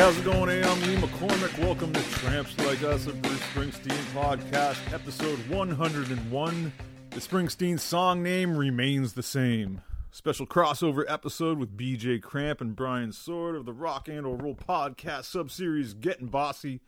How's 0.00 0.16
it 0.16 0.24
going? 0.24 0.48
Hey, 0.48 0.62
I'm 0.62 0.80
Lee 0.80 0.96
McCormick. 0.96 1.62
Welcome 1.62 1.92
to 1.92 2.02
Tramps 2.12 2.56
Like 2.64 2.82
Us, 2.82 3.06
a 3.06 3.12
Bruce 3.12 3.38
Springsteen 3.52 4.02
podcast, 4.14 4.94
episode 4.94 5.38
101. 5.50 6.72
The 7.10 7.20
Springsteen 7.20 7.78
song 7.78 8.22
name 8.22 8.56
remains 8.56 9.12
the 9.12 9.22
same. 9.22 9.82
Special 10.10 10.46
crossover 10.46 11.04
episode 11.06 11.58
with 11.58 11.76
BJ 11.76 12.22
Cramp 12.22 12.62
and 12.62 12.74
Brian 12.74 13.12
Sword 13.12 13.54
of 13.54 13.66
the 13.66 13.74
Rock 13.74 14.08
and 14.08 14.24
Roll 14.24 14.54
podcast 14.54 15.24
subseries 15.24 16.00
Getting 16.00 16.28
Bossy. 16.28 16.80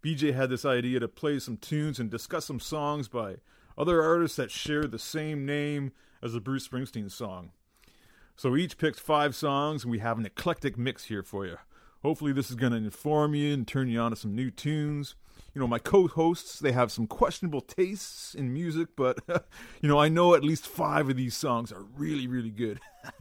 BJ 0.00 0.32
had 0.32 0.48
this 0.48 0.64
idea 0.64 1.00
to 1.00 1.08
play 1.08 1.40
some 1.40 1.56
tunes 1.56 1.98
and 1.98 2.12
discuss 2.12 2.44
some 2.44 2.60
songs 2.60 3.08
by 3.08 3.38
other 3.76 4.00
artists 4.04 4.36
that 4.36 4.52
share 4.52 4.84
the 4.84 5.00
same 5.00 5.44
name 5.44 5.90
as 6.22 6.32
the 6.32 6.40
Bruce 6.40 6.68
Springsteen 6.68 7.10
song. 7.10 7.50
So 8.36 8.52
we 8.52 8.62
each 8.62 8.78
picked 8.78 9.00
five 9.00 9.34
songs, 9.34 9.82
and 9.82 9.90
we 9.90 9.98
have 9.98 10.16
an 10.16 10.26
eclectic 10.26 10.78
mix 10.78 11.06
here 11.06 11.24
for 11.24 11.44
you. 11.44 11.56
Hopefully, 12.02 12.32
this 12.32 12.50
is 12.50 12.56
going 12.56 12.72
to 12.72 12.78
inform 12.78 13.34
you 13.34 13.54
and 13.54 13.66
turn 13.66 13.88
you 13.88 14.00
on 14.00 14.10
to 14.10 14.16
some 14.16 14.34
new 14.34 14.50
tunes. 14.50 15.14
You 15.54 15.60
know, 15.60 15.68
my 15.68 15.78
co 15.78 16.08
hosts, 16.08 16.58
they 16.58 16.72
have 16.72 16.90
some 16.90 17.06
questionable 17.06 17.60
tastes 17.60 18.34
in 18.34 18.52
music, 18.52 18.88
but, 18.96 19.18
you 19.80 19.88
know, 19.88 19.98
I 19.98 20.08
know 20.08 20.34
at 20.34 20.42
least 20.42 20.66
five 20.66 21.08
of 21.08 21.16
these 21.16 21.36
songs 21.36 21.70
are 21.72 21.84
really, 21.96 22.26
really 22.26 22.50
good. 22.50 22.80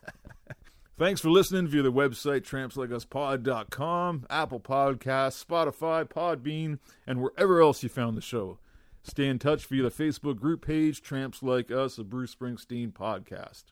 Thanks 0.97 1.19
for 1.19 1.29
listening 1.29 1.67
via 1.67 1.81
the 1.81 1.91
website 1.91 2.41
trampslikeUsPod.com, 2.41 4.27
Apple 4.29 4.59
Podcasts, 4.59 5.43
Spotify, 5.43 6.07
Podbean, 6.07 6.79
and 7.07 7.21
wherever 7.21 7.59
else 7.59 7.81
you 7.81 7.89
found 7.89 8.15
the 8.15 8.21
show. 8.21 8.59
Stay 9.03 9.27
in 9.27 9.39
touch 9.39 9.65
via 9.65 9.81
the 9.83 9.89
Facebook 9.89 10.39
group 10.39 10.65
page, 10.65 11.01
Tramps 11.01 11.41
Like 11.41 11.71
Us, 11.71 11.97
a 11.97 12.03
Bruce 12.03 12.35
Springsteen 12.35 12.93
podcast. 12.93 13.63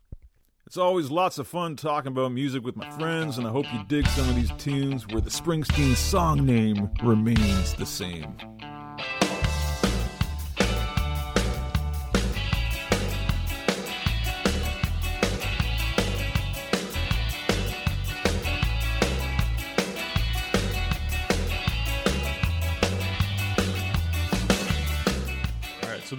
It's 0.69 0.77
always 0.77 1.09
lots 1.09 1.39
of 1.39 1.47
fun 1.47 1.75
talking 1.77 2.11
about 2.11 2.31
music 2.31 2.63
with 2.63 2.75
my 2.75 2.87
friends, 2.91 3.39
and 3.39 3.47
I 3.47 3.49
hope 3.49 3.65
you 3.73 3.83
dig 3.87 4.05
some 4.09 4.29
of 4.29 4.35
these 4.35 4.51
tunes 4.59 5.07
where 5.07 5.19
the 5.19 5.31
Springsteen 5.31 5.95
song 5.95 6.45
name 6.45 6.91
remains 7.01 7.73
the 7.73 7.87
same. 7.87 8.37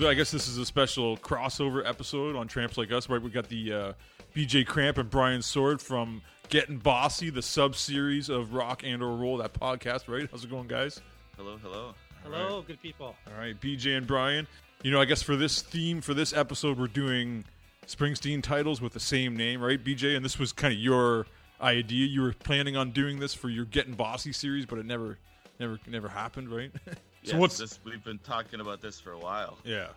I 0.09 0.15
guess 0.15 0.31
this 0.31 0.49
is 0.49 0.57
a 0.57 0.65
special 0.65 1.19
crossover 1.19 1.87
episode 1.87 2.35
on 2.35 2.49
Tramps 2.49 2.79
Like 2.79 2.91
Us, 2.91 3.09
right? 3.11 3.21
We 3.21 3.29
got 3.29 3.49
the 3.49 3.73
uh, 3.73 3.93
BJ 4.35 4.67
Cramp 4.67 4.97
and 4.97 5.11
Brian 5.11 5.43
Sword 5.43 5.83
from 5.83 6.23
Getting 6.49 6.79
Bossy, 6.79 7.29
the 7.29 7.43
sub 7.43 7.77
series 7.77 8.31
of 8.31 8.55
Rock 8.55 8.83
and 8.83 9.03
or 9.03 9.15
Roll, 9.15 9.37
that 9.37 9.53
podcast, 9.53 10.09
right? 10.09 10.27
How's 10.31 10.43
it 10.43 10.51
going, 10.51 10.69
guys? 10.69 11.03
Hello, 11.37 11.59
hello. 11.63 11.95
Hello, 12.23 12.63
good 12.63 12.81
people. 12.81 13.15
All 13.27 13.39
right, 13.39 13.61
BJ 13.61 13.99
and 13.99 14.07
Brian. 14.07 14.47
You 14.83 14.91
know, 14.91 15.01
I 15.03 15.05
guess 15.05 15.23
for 15.23 15.37
this 15.37 15.61
theme, 15.61 16.01
for 16.01 16.15
this 16.15 16.33
episode, 16.33 16.79
we're 16.79 16.87
doing 16.87 17.45
Springsteen 17.87 18.43
titles 18.43 18.81
with 18.81 18.95
the 18.95 19.01
same 19.01 19.37
name, 19.37 19.61
right, 19.61 19.83
BJ? 19.83 20.17
And 20.17 20.25
this 20.25 20.39
was 20.39 20.51
kind 20.51 20.73
of 20.73 20.81
your 20.81 21.27
idea. 21.61 22.07
You 22.07 22.23
were 22.23 22.33
planning 22.33 22.75
on 22.75 22.93
doing 22.93 23.19
this 23.19 23.35
for 23.35 23.51
your 23.51 23.67
Getting 23.67 23.95
Bossy 23.95 24.33
series, 24.33 24.65
but 24.65 24.79
it 24.79 24.87
never, 24.87 25.19
never, 25.59 25.79
never 25.87 26.09
happened, 26.09 26.49
right? 26.49 26.73
so 27.25 27.37
what's 27.37 27.59
this? 27.59 27.79
We've 27.85 28.03
been 28.03 28.19
talking 28.19 28.61
about 28.61 28.81
this 28.81 29.01
for 29.01 29.13
a 29.13 29.19
while. 29.19 29.59
Yeah. 29.65 29.89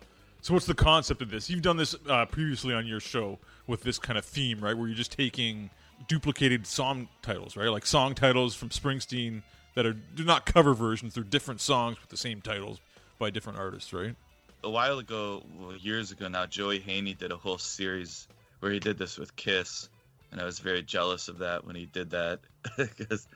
So 0.42 0.52
what's 0.52 0.66
the 0.66 0.74
concept 0.74 1.22
of 1.22 1.30
this? 1.30 1.48
You've 1.48 1.62
done 1.62 1.78
this 1.78 1.94
uh, 2.08 2.26
previously 2.26 2.74
on 2.74 2.86
your 2.86 3.00
show 3.00 3.38
with 3.66 3.82
this 3.82 3.98
kind 3.98 4.18
of 4.18 4.24
theme, 4.24 4.60
right? 4.60 4.76
Where 4.76 4.86
you're 4.86 4.96
just 4.96 5.12
taking 5.12 5.70
duplicated 6.06 6.66
song 6.66 7.08
titles, 7.22 7.56
right? 7.56 7.68
Like 7.68 7.86
song 7.86 8.14
titles 8.14 8.54
from 8.54 8.68
Springsteen 8.68 9.42
that 9.74 9.86
are 9.86 9.96
they're 10.14 10.26
not 10.26 10.44
cover 10.44 10.74
versions; 10.74 11.14
they're 11.14 11.24
different 11.24 11.60
songs 11.60 11.98
with 12.00 12.10
the 12.10 12.16
same 12.16 12.40
titles 12.42 12.80
by 13.18 13.30
different 13.30 13.58
artists, 13.58 13.92
right? 13.92 14.14
A 14.62 14.70
while 14.70 14.98
ago, 14.98 15.42
well, 15.58 15.76
years 15.76 16.10
ago 16.10 16.28
now, 16.28 16.46
Joey 16.46 16.78
Haney 16.80 17.14
did 17.14 17.32
a 17.32 17.36
whole 17.36 17.58
series 17.58 18.28
where 18.60 18.72
he 18.72 18.80
did 18.80 18.98
this 18.98 19.18
with 19.18 19.34
Kiss, 19.36 19.88
and 20.30 20.40
I 20.40 20.44
was 20.44 20.58
very 20.58 20.82
jealous 20.82 21.28
of 21.28 21.38
that 21.38 21.66
when 21.66 21.76
he 21.76 21.86
did 21.86 22.10
that 22.10 22.40
because, 22.76 23.26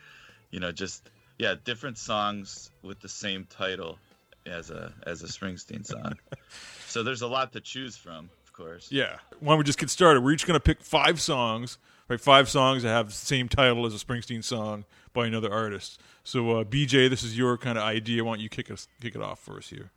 you 0.51 0.61
know, 0.61 0.73
just 0.73 1.09
yeah, 1.39 1.55
different 1.65 1.99
songs 1.99 2.71
with 2.83 3.01
the 3.01 3.09
same 3.09 3.47
title 3.49 3.99
as 4.47 4.71
a 4.71 4.93
as 5.07 5.23
a 5.23 5.27
Springsteen 5.27 5.87
song. 5.87 6.15
so 6.87 7.03
there's 7.03 7.23
a 7.23 7.27
lot 7.27 7.53
to 7.53 7.61
choose 7.61 7.97
from, 7.97 8.29
of 8.45 8.53
course. 8.53 8.91
Yeah. 8.91 9.19
Why 9.41 9.53
don't 9.53 9.59
we 9.59 9.65
just 9.65 9.79
get 9.79 9.91
started? 9.91 10.23
We're 10.23 10.33
each 10.33 10.47
going 10.47 10.59
to 10.59 10.65
pick 10.65 10.83
five 10.83 11.21
songs, 11.21 11.79
right? 12.09 12.21
Five 12.21 12.49
songs 12.49 12.83
that 12.83 12.91
have 12.91 13.09
the 13.09 13.13
same 13.13 13.49
title 13.49 13.87
as 13.87 13.95
a 13.95 14.05
Springsteen 14.05 14.43
song 14.43 14.85
by 15.13 15.27
another 15.27 15.53
artist. 15.53 16.01
So, 16.25 16.59
uh, 16.59 16.65
BJ, 16.65 17.09
this 17.09 17.23
is 17.23 17.39
your 17.39 17.57
kind 17.57 17.79
of 17.79 17.85
idea. 17.85 18.25
Why 18.25 18.33
don't 18.33 18.41
you 18.41 18.49
kick 18.49 18.71
us 18.71 18.89
kick 19.01 19.15
it 19.15 19.23
off 19.23 19.39
for 19.39 19.59
us 19.59 19.69
here? 19.69 19.91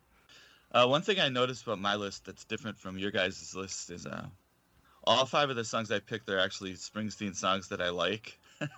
Uh, 0.70 0.86
one 0.86 1.02
thing 1.02 1.20
I 1.20 1.28
noticed 1.28 1.64
about 1.64 1.80
my 1.80 1.96
list 1.96 2.24
that's 2.24 2.44
different 2.44 2.78
from 2.78 2.96
your 2.98 3.10
guys' 3.10 3.54
list 3.54 3.90
is 3.90 4.06
uh, 4.06 4.26
all 5.04 5.26
five 5.26 5.50
of 5.50 5.56
the 5.56 5.64
songs 5.64 5.90
I 5.90 5.98
picked 5.98 6.28
are 6.30 6.38
actually 6.38 6.74
Springsteen 6.74 7.34
songs 7.34 7.68
that 7.68 7.82
I 7.82 7.90
like. 7.90 8.38
um, 8.60 8.70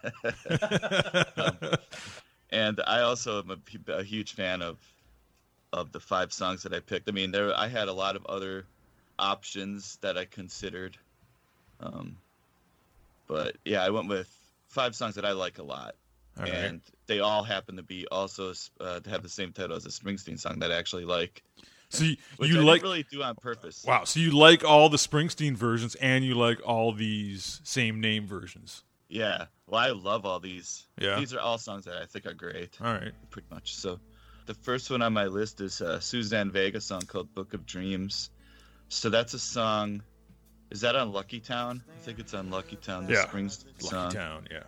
and 2.51 2.81
I 2.87 3.01
also 3.01 3.43
am 3.43 3.51
a, 3.51 3.93
a, 3.93 4.03
huge 4.03 4.35
fan 4.35 4.63
of 4.63 4.79
of 5.73 5.93
the 5.93 6.01
five 6.01 6.33
songs 6.33 6.63
that 6.63 6.73
I 6.73 6.81
picked. 6.81 7.09
I 7.09 7.13
mean, 7.13 7.31
there 7.33 7.57
I 7.57 7.69
had 7.69 7.89
a 7.89 7.93
lot 7.93 8.17
of 8.17 8.25
other 8.27 8.67
options 9.19 9.97
that 10.03 10.17
I 10.17 10.25
considered, 10.25 10.97
um, 11.81 12.17
but 13.27 13.57
yeah, 13.65 13.83
I 13.83 13.91
went 13.91 14.09
with 14.09 14.33
five 14.69 14.95
songs 14.95 15.15
that 15.17 15.25
I 15.25 15.33
like 15.33 15.59
a 15.59 15.63
lot. 15.63 15.95
All 16.37 16.43
right. 16.43 16.53
and 16.53 16.81
they 17.07 17.21
all 17.21 17.45
happen 17.45 17.77
to 17.77 17.83
be 17.85 18.09
also 18.09 18.53
uh, 18.81 18.99
to 18.99 19.11
have 19.11 19.23
the 19.23 19.29
same 19.29 19.53
title 19.53 19.77
as 19.77 19.87
a 19.87 19.89
Springsteen 19.89 20.39
song 20.39 20.59
that 20.59 20.73
I 20.73 20.77
actually 20.77 21.05
like. 21.05 21.45
So 21.91 22.05
you, 22.05 22.17
you 22.41 22.61
I 22.61 22.65
like 22.65 22.83
really 22.83 23.05
do 23.09 23.23
on 23.23 23.37
purpose. 23.37 23.85
Wow, 23.87 24.05
so 24.05 24.19
you 24.19 24.33
like 24.33 24.65
all 24.65 24.89
the 24.89 24.97
Springsteen 24.97 25.57
versions 25.57 25.95
and 25.97 26.25
you 26.25 26.35
like 26.35 26.61
all 26.67 26.93
these 26.93 27.61
same 27.63 28.01
name 28.01 28.27
versions. 28.27 28.83
Yeah. 29.09 29.47
Well, 29.67 29.81
I 29.81 29.91
love 29.91 30.27
all 30.27 30.41
these. 30.41 30.87
Yeah. 30.99 31.19
These 31.19 31.35
are 31.35 31.41
all 31.41 31.59
songs 31.59 31.85
that 31.85 31.97
I 31.97 32.07
think 32.07 32.27
are 32.27 32.35
great, 32.35 32.77
All 32.81 32.93
right. 32.93 33.13
pretty 33.31 33.49
much. 33.51 33.75
So, 33.77 34.01
the 34.47 34.55
first 34.55 34.91
one 34.91 35.03
on 35.03 35.13
my 35.13 35.27
list 35.27 35.61
is 35.61 35.81
a 35.81 36.01
Suzanne 36.01 36.51
Vega 36.51 36.81
song 36.81 37.03
called 37.03 37.33
"Book 37.35 37.55
of 37.55 37.65
Dreams." 37.67 38.31
So 38.89 39.09
that's 39.11 39.33
a 39.35 39.39
song. 39.39 40.03
Is 40.71 40.83
that 40.83 40.97
on 40.97 41.13
Lucky 41.13 41.41
Town? 41.41 41.83
I 41.97 42.01
think 42.05 42.19
it's 42.19 42.35
on 42.35 42.51
Lucky 42.51 42.77
Town. 42.77 43.07
The 43.07 43.15
Yeah. 43.15 43.27
Springsteen 43.27 43.67
Lucky 43.83 43.87
song. 43.89 44.11
Town, 44.11 44.49
yeah. 44.51 44.63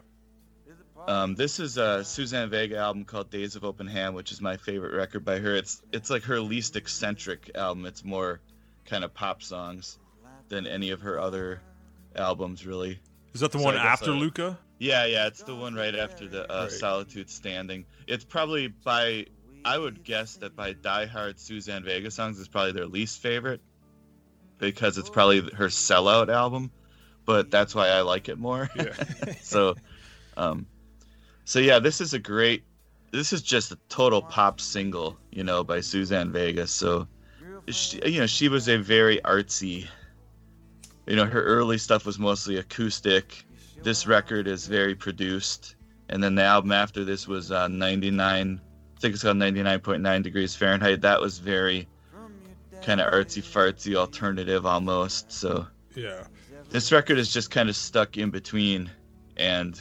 Um, 1.07 1.35
this 1.35 1.61
is 1.61 1.77
a 1.77 2.03
Suzanne 2.05 2.49
Vega 2.51 2.79
album 2.79 3.05
called 3.05 3.31
Days 3.31 3.55
of 3.55 3.65
Open 3.65 3.87
Hand, 3.87 4.15
which 4.15 4.33
is 4.33 4.41
my 4.41 4.57
favorite 4.57 4.95
record 4.95 5.25
by 5.25 5.39
her. 5.39 5.55
It's 5.55 5.83
it's 5.93 6.11
like 6.11 6.23
her 6.25 6.41
least 6.41 6.75
eccentric 6.77 7.51
album. 7.55 7.85
It's 7.87 8.03
more 8.05 8.41
kind 8.87 9.05
of 9.05 9.13
pop 9.15 9.43
songs 9.43 9.99
than 10.49 10.67
any 10.67 10.91
of 10.91 11.03
her 11.03 11.21
other 11.21 11.61
albums, 12.15 12.67
really. 12.67 12.99
Is 13.37 13.41
that 13.41 13.53
the 13.53 13.59
So 13.59 13.65
one 13.67 13.77
after 13.77 14.13
uh, 14.13 14.15
Luka? 14.15 14.59
Yeah, 14.79 15.05
yeah, 15.05 15.27
it's 15.27 15.43
the 15.43 15.55
one 15.55 15.75
right 15.75 15.95
after 15.95 16.27
the 16.27 16.51
uh, 16.51 16.63
Right. 16.63 16.73
Solitude 16.73 17.29
Standing. 17.29 17.85
It's 18.07 18.25
probably 18.25 18.69
by, 18.69 19.27
I 19.63 19.77
would 19.77 20.03
guess 20.05 20.37
that 20.37 20.57
by 20.57 20.73
Die 20.73 21.05
Hard 21.05 21.39
Suzanne 21.39 21.85
Vega 21.85 22.11
songs 22.11 22.39
is 22.39 22.49
probably 22.49 22.73
their 22.73 22.87
least 22.87 23.21
favorite 23.21 23.61
because 24.57 24.97
it's 24.97 25.11
probably 25.11 25.41
her 25.53 25.67
sellout 25.67 26.31
album, 26.33 26.71
but 27.27 27.51
that's 27.51 27.75
why 27.75 27.89
I 27.89 28.01
like 28.01 28.31
it 28.31 28.39
more. 28.39 28.71
Yeah. 28.75 28.95
so, 29.43 29.75
um, 30.39 30.67
so 31.45 31.59
yeah, 31.59 31.79
this 31.79 32.01
is 32.01 32.15
a 32.15 32.19
great. 32.19 32.65
This 33.13 33.35
is 33.35 33.43
just 33.43 33.71
a 33.71 33.79
total 33.91 34.23
pop 34.23 34.63
single, 34.63 35.19
you 35.31 35.45
know, 35.45 35.63
by 35.63 35.83
Suzanne 35.83 36.33
Vega. 36.33 36.67
So, 36.67 37.07
she, 37.69 38.01
you 38.07 38.21
know, 38.21 38.27
she 38.27 38.49
was 38.49 38.67
a 38.67 38.79
very 38.79 39.21
artsy. 39.27 39.89
You 41.07 41.17
know, 41.17 41.25
her 41.27 41.43
early 41.43 41.79
stuff 41.79 42.05
was 42.05 42.19
mostly 42.19 42.57
acoustic. 42.57 43.45
This 43.83 44.07
record 44.07 44.49
is 44.49 44.67
very 44.67 44.95
produced, 44.95 45.77
and 46.09 46.23
then 46.23 46.35
the 46.35 46.43
album 46.43 46.73
after 46.73 47.05
this 47.05 47.29
was 47.29 47.53
uh, 47.53 47.69
99. 47.69 48.61
I 48.97 49.01
think 49.01 49.15
it's 49.15 49.23
called 49.23 49.37
99.9 49.37 50.23
degrees 50.23 50.57
Fahrenheit. 50.57 51.03
That 51.03 51.21
was 51.21 51.39
very 51.39 51.87
kind 52.83 53.01
of 53.01 53.13
artsy 53.13 53.43
fartsy 53.43 53.95
alternative 53.95 54.65
almost. 54.67 55.31
So 55.33 55.67
Yeah. 55.95 56.25
this 56.71 56.91
record 56.93 57.19
is 57.19 57.33
just 57.33 57.51
kind 57.51 57.69
of 57.69 57.77
stuck 57.77 58.17
in 58.17 58.31
between 58.31 58.91
and 59.37 59.79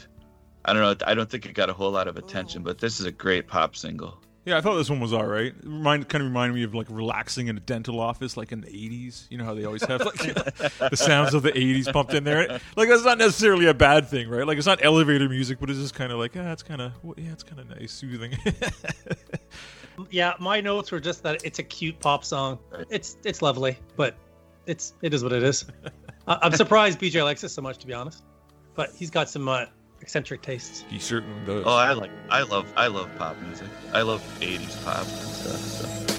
i 0.65 0.73
don't 0.73 0.81
know 0.81 1.07
i 1.07 1.13
don't 1.13 1.29
think 1.29 1.45
it 1.45 1.53
got 1.53 1.69
a 1.69 1.73
whole 1.73 1.91
lot 1.91 2.07
of 2.07 2.17
attention 2.17 2.61
but 2.63 2.77
this 2.77 2.99
is 2.99 3.05
a 3.05 3.11
great 3.11 3.47
pop 3.47 3.75
single 3.75 4.19
Yeah, 4.45 4.59
I 4.59 4.61
thought 4.61 4.75
this 4.75 4.91
one 4.91 4.99
was 4.99 5.11
all 5.11 5.25
right. 5.25 5.47
It 5.47 5.55
Remind, 5.63 6.07
kind 6.07 6.21
of 6.21 6.27
reminded 6.27 6.53
me 6.53 6.61
of 6.63 6.75
like 6.75 6.85
relaxing 6.89 7.47
in 7.47 7.57
a 7.57 7.59
dental 7.59 7.99
office, 7.99 8.37
like 8.37 8.51
in 8.51 8.61
the 8.61 8.67
'80s. 8.67 9.25
You 9.31 9.39
know 9.39 9.43
how 9.43 9.55
they 9.55 9.65
always 9.65 9.83
have 9.85 10.01
like 10.01 10.13
the 10.91 10.91
sounds 10.95 11.33
of 11.33 11.41
the 11.41 11.51
'80s 11.51 11.91
pumped 11.91 12.13
in 12.13 12.23
there. 12.23 12.59
Like 12.75 12.89
that's 12.89 13.03
not 13.03 13.17
necessarily 13.17 13.65
a 13.65 13.73
bad 13.73 14.07
thing, 14.07 14.29
right? 14.29 14.45
Like 14.45 14.57
it's 14.59 14.67
not 14.67 14.85
elevator 14.85 15.27
music, 15.27 15.59
but 15.59 15.69
it's 15.71 15.79
just 15.79 15.95
kind 15.95 16.11
of 16.11 16.19
like, 16.19 16.33
ah, 16.37 16.51
it's 16.51 16.61
kind 16.63 16.79
of, 16.81 16.91
yeah, 17.17 17.31
it's 17.31 17.41
kind 17.43 17.59
of 17.59 17.69
nice, 17.69 17.91
soothing. 17.91 18.37
Yeah, 20.09 20.33
my 20.39 20.59
notes 20.59 20.91
were 20.91 20.99
just 20.99 21.23
that 21.23 21.43
it's 21.45 21.59
a 21.59 21.63
cute 21.63 21.99
pop 22.01 22.25
song. 22.25 22.59
It's 22.89 23.17
it's 23.23 23.41
lovely, 23.41 23.79
but 23.95 24.17
it's 24.65 24.93
it 25.01 25.13
is 25.13 25.23
what 25.23 25.31
it 25.31 25.41
is. 25.41 25.65
I- 26.27 26.37
I'm 26.41 26.51
surprised 26.51 26.99
BJ 26.99 27.23
likes 27.23 27.43
it 27.45 27.49
so 27.49 27.61
much, 27.61 27.77
to 27.77 27.87
be 27.87 27.93
honest. 27.93 28.23
But 28.73 28.91
he's 28.93 29.09
got 29.09 29.29
some 29.29 29.47
uh, 29.47 29.67
eccentric 30.01 30.41
tastes. 30.41 30.83
He 30.89 30.99
certainly 30.99 31.45
does. 31.45 31.63
Oh, 31.65 31.75
I 31.75 31.93
like, 31.93 32.11
I 32.29 32.43
love, 32.43 32.71
I 32.75 32.87
love 32.87 33.09
pop 33.17 33.37
music. 33.41 33.67
I 33.93 34.01
love 34.01 34.21
'80s 34.39 34.83
pop 34.83 34.99
and 34.99 35.07
stuff. 35.07 35.59
So. 35.59 36.14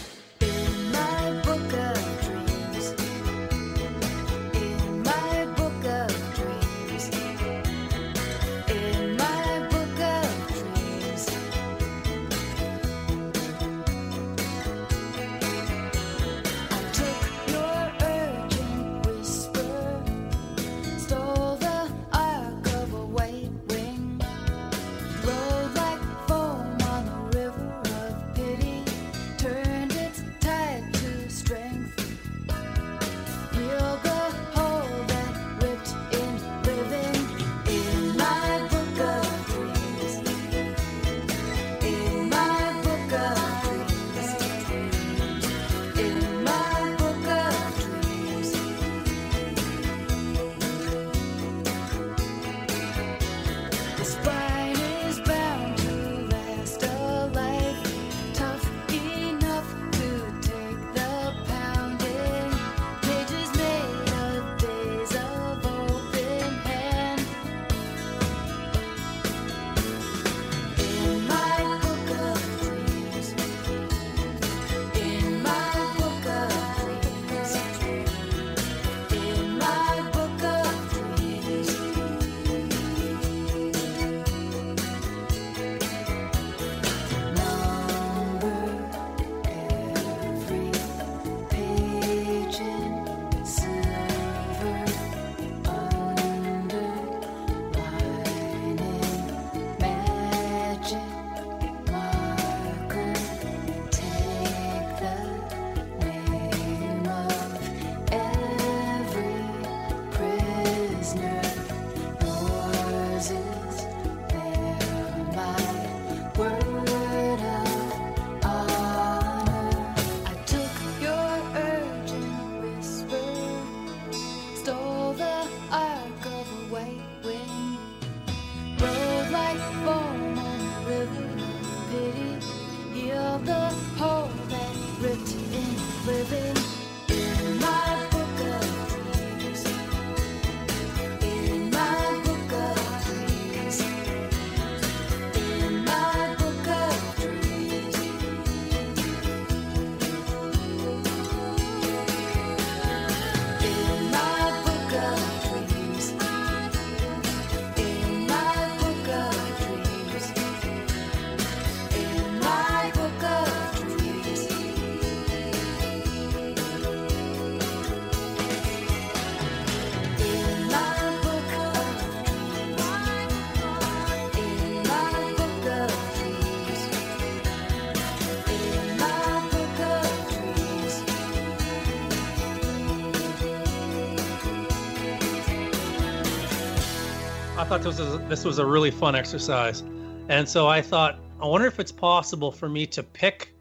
Thought 187.68 187.82
this 187.82 187.98
was 187.98 188.20
this 188.28 188.44
was 188.44 188.60
a 188.60 188.64
really 188.64 188.92
fun 188.92 189.16
exercise, 189.16 189.80
and 190.28 190.48
so 190.48 190.68
I 190.68 190.80
thought, 190.80 191.18
I 191.40 191.46
wonder 191.46 191.66
if 191.66 191.80
it's 191.80 191.90
possible 191.90 192.52
for 192.52 192.68
me 192.68 192.86
to 192.86 193.02
pick 193.02 193.52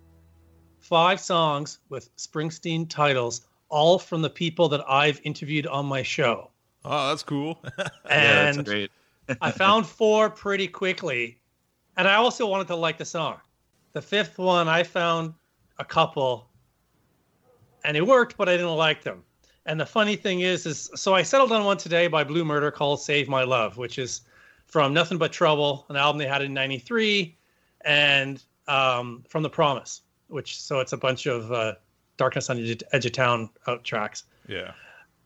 five 0.77 1.19
songs 1.19 1.79
with 1.89 2.15
Springsteen 2.15 2.87
titles, 2.87 3.47
all 3.69 3.97
from 3.97 4.21
the 4.21 4.29
people 4.29 4.69
that 4.69 4.87
I've 4.87 5.19
interviewed 5.23 5.65
on 5.65 5.87
my 5.87 6.03
show. 6.03 6.51
Oh, 6.83 7.09
that's 7.09 7.23
cool. 7.23 7.57
yeah, 7.77 7.83
that's 8.05 8.57
And 8.57 8.65
great. 8.67 8.91
I 9.41 9.49
found 9.49 9.87
four 9.87 10.29
pretty 10.29 10.67
quickly, 10.67 11.39
and 11.97 12.07
I 12.07 12.13
also 12.13 12.45
wanted 12.45 12.67
to 12.67 12.75
like 12.75 12.99
the 12.99 13.05
song. 13.05 13.39
The 13.93 14.03
fifth 14.03 14.37
one, 14.37 14.67
I 14.67 14.83
found 14.83 15.33
a 15.79 15.85
couple, 15.85 16.47
and 17.83 17.97
it 17.97 18.05
worked, 18.05 18.37
but 18.37 18.49
I 18.49 18.55
didn't 18.55 18.75
like 18.75 19.01
them. 19.01 19.23
And 19.65 19.79
the 19.79 19.85
funny 19.85 20.15
thing 20.15 20.41
is, 20.41 20.65
is 20.65 20.91
so 20.95 21.15
I 21.15 21.23
settled 21.23 21.51
on 21.51 21.65
one 21.65 21.77
today 21.77 22.07
by 22.07 22.23
Blue 22.23 22.45
Murder 22.45 22.71
called 22.71 23.01
"Save 23.01 23.27
My 23.27 23.43
Love," 23.43 23.77
which 23.77 23.97
is 23.97 24.21
from 24.67 24.93
Nothing 24.93 25.17
But 25.17 25.31
Trouble, 25.31 25.85
an 25.89 25.95
album 25.95 26.19
they 26.19 26.27
had 26.27 26.41
in 26.41 26.53
'93, 26.53 27.35
and 27.81 28.43
um, 28.67 29.23
from 29.27 29.43
The 29.43 29.49
Promise, 29.49 30.01
which 30.27 30.61
so 30.61 30.79
it's 30.79 30.93
a 30.93 30.97
bunch 30.97 31.25
of 31.25 31.51
uh, 31.51 31.73
Darkness 32.17 32.49
on 32.49 32.57
the 32.57 32.79
Edge- 32.91 33.05
of 33.05 33.11
Town 33.11 33.49
out 33.67 33.83
tracks 33.83 34.23
yeah. 34.47 34.71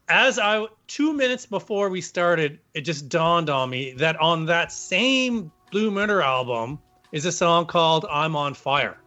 as 0.07 0.39
I 0.39 0.65
two 0.87 1.13
minutes 1.13 1.45
before 1.45 1.89
we 1.89 2.01
started, 2.01 2.59
it 2.73 2.81
just 2.81 3.09
dawned 3.09 3.49
on 3.49 3.69
me 3.69 3.93
that 3.93 4.17
on 4.17 4.45
that 4.47 4.71
same 4.71 5.51
Blue 5.71 5.91
Murder 5.91 6.21
album 6.21 6.79
is 7.11 7.25
a 7.25 7.31
song 7.31 7.65
called 7.65 8.05
"I'm 8.09 8.35
on 8.35 8.53
Fire," 8.53 8.97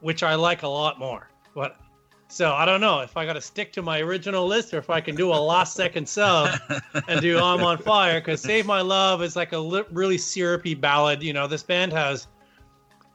which 0.00 0.22
I 0.22 0.34
like 0.34 0.62
a 0.62 0.68
lot 0.68 0.98
more. 0.98 1.28
But 1.54 1.76
so 2.30 2.52
I 2.52 2.64
don't 2.64 2.80
know 2.80 3.00
if 3.00 3.16
I 3.16 3.26
got 3.26 3.34
to 3.34 3.40
stick 3.40 3.72
to 3.74 3.82
my 3.82 4.00
original 4.00 4.46
list 4.46 4.72
or 4.72 4.78
if 4.78 4.88
I 4.88 5.00
can 5.00 5.14
do 5.16 5.32
a 5.32 5.36
last 5.36 5.74
second 5.74 6.08
sub 6.08 6.48
and 7.08 7.20
do 7.20 7.38
"I'm 7.38 7.62
on 7.62 7.76
Fire" 7.78 8.20
because 8.20 8.40
"Save 8.40 8.66
My 8.66 8.80
Love" 8.80 9.22
is 9.22 9.36
like 9.36 9.52
a 9.52 9.58
li- 9.58 9.84
really 9.90 10.16
syrupy 10.18 10.74
ballad. 10.74 11.22
You 11.22 11.32
know, 11.32 11.46
this 11.46 11.62
band 11.62 11.92
has 11.92 12.26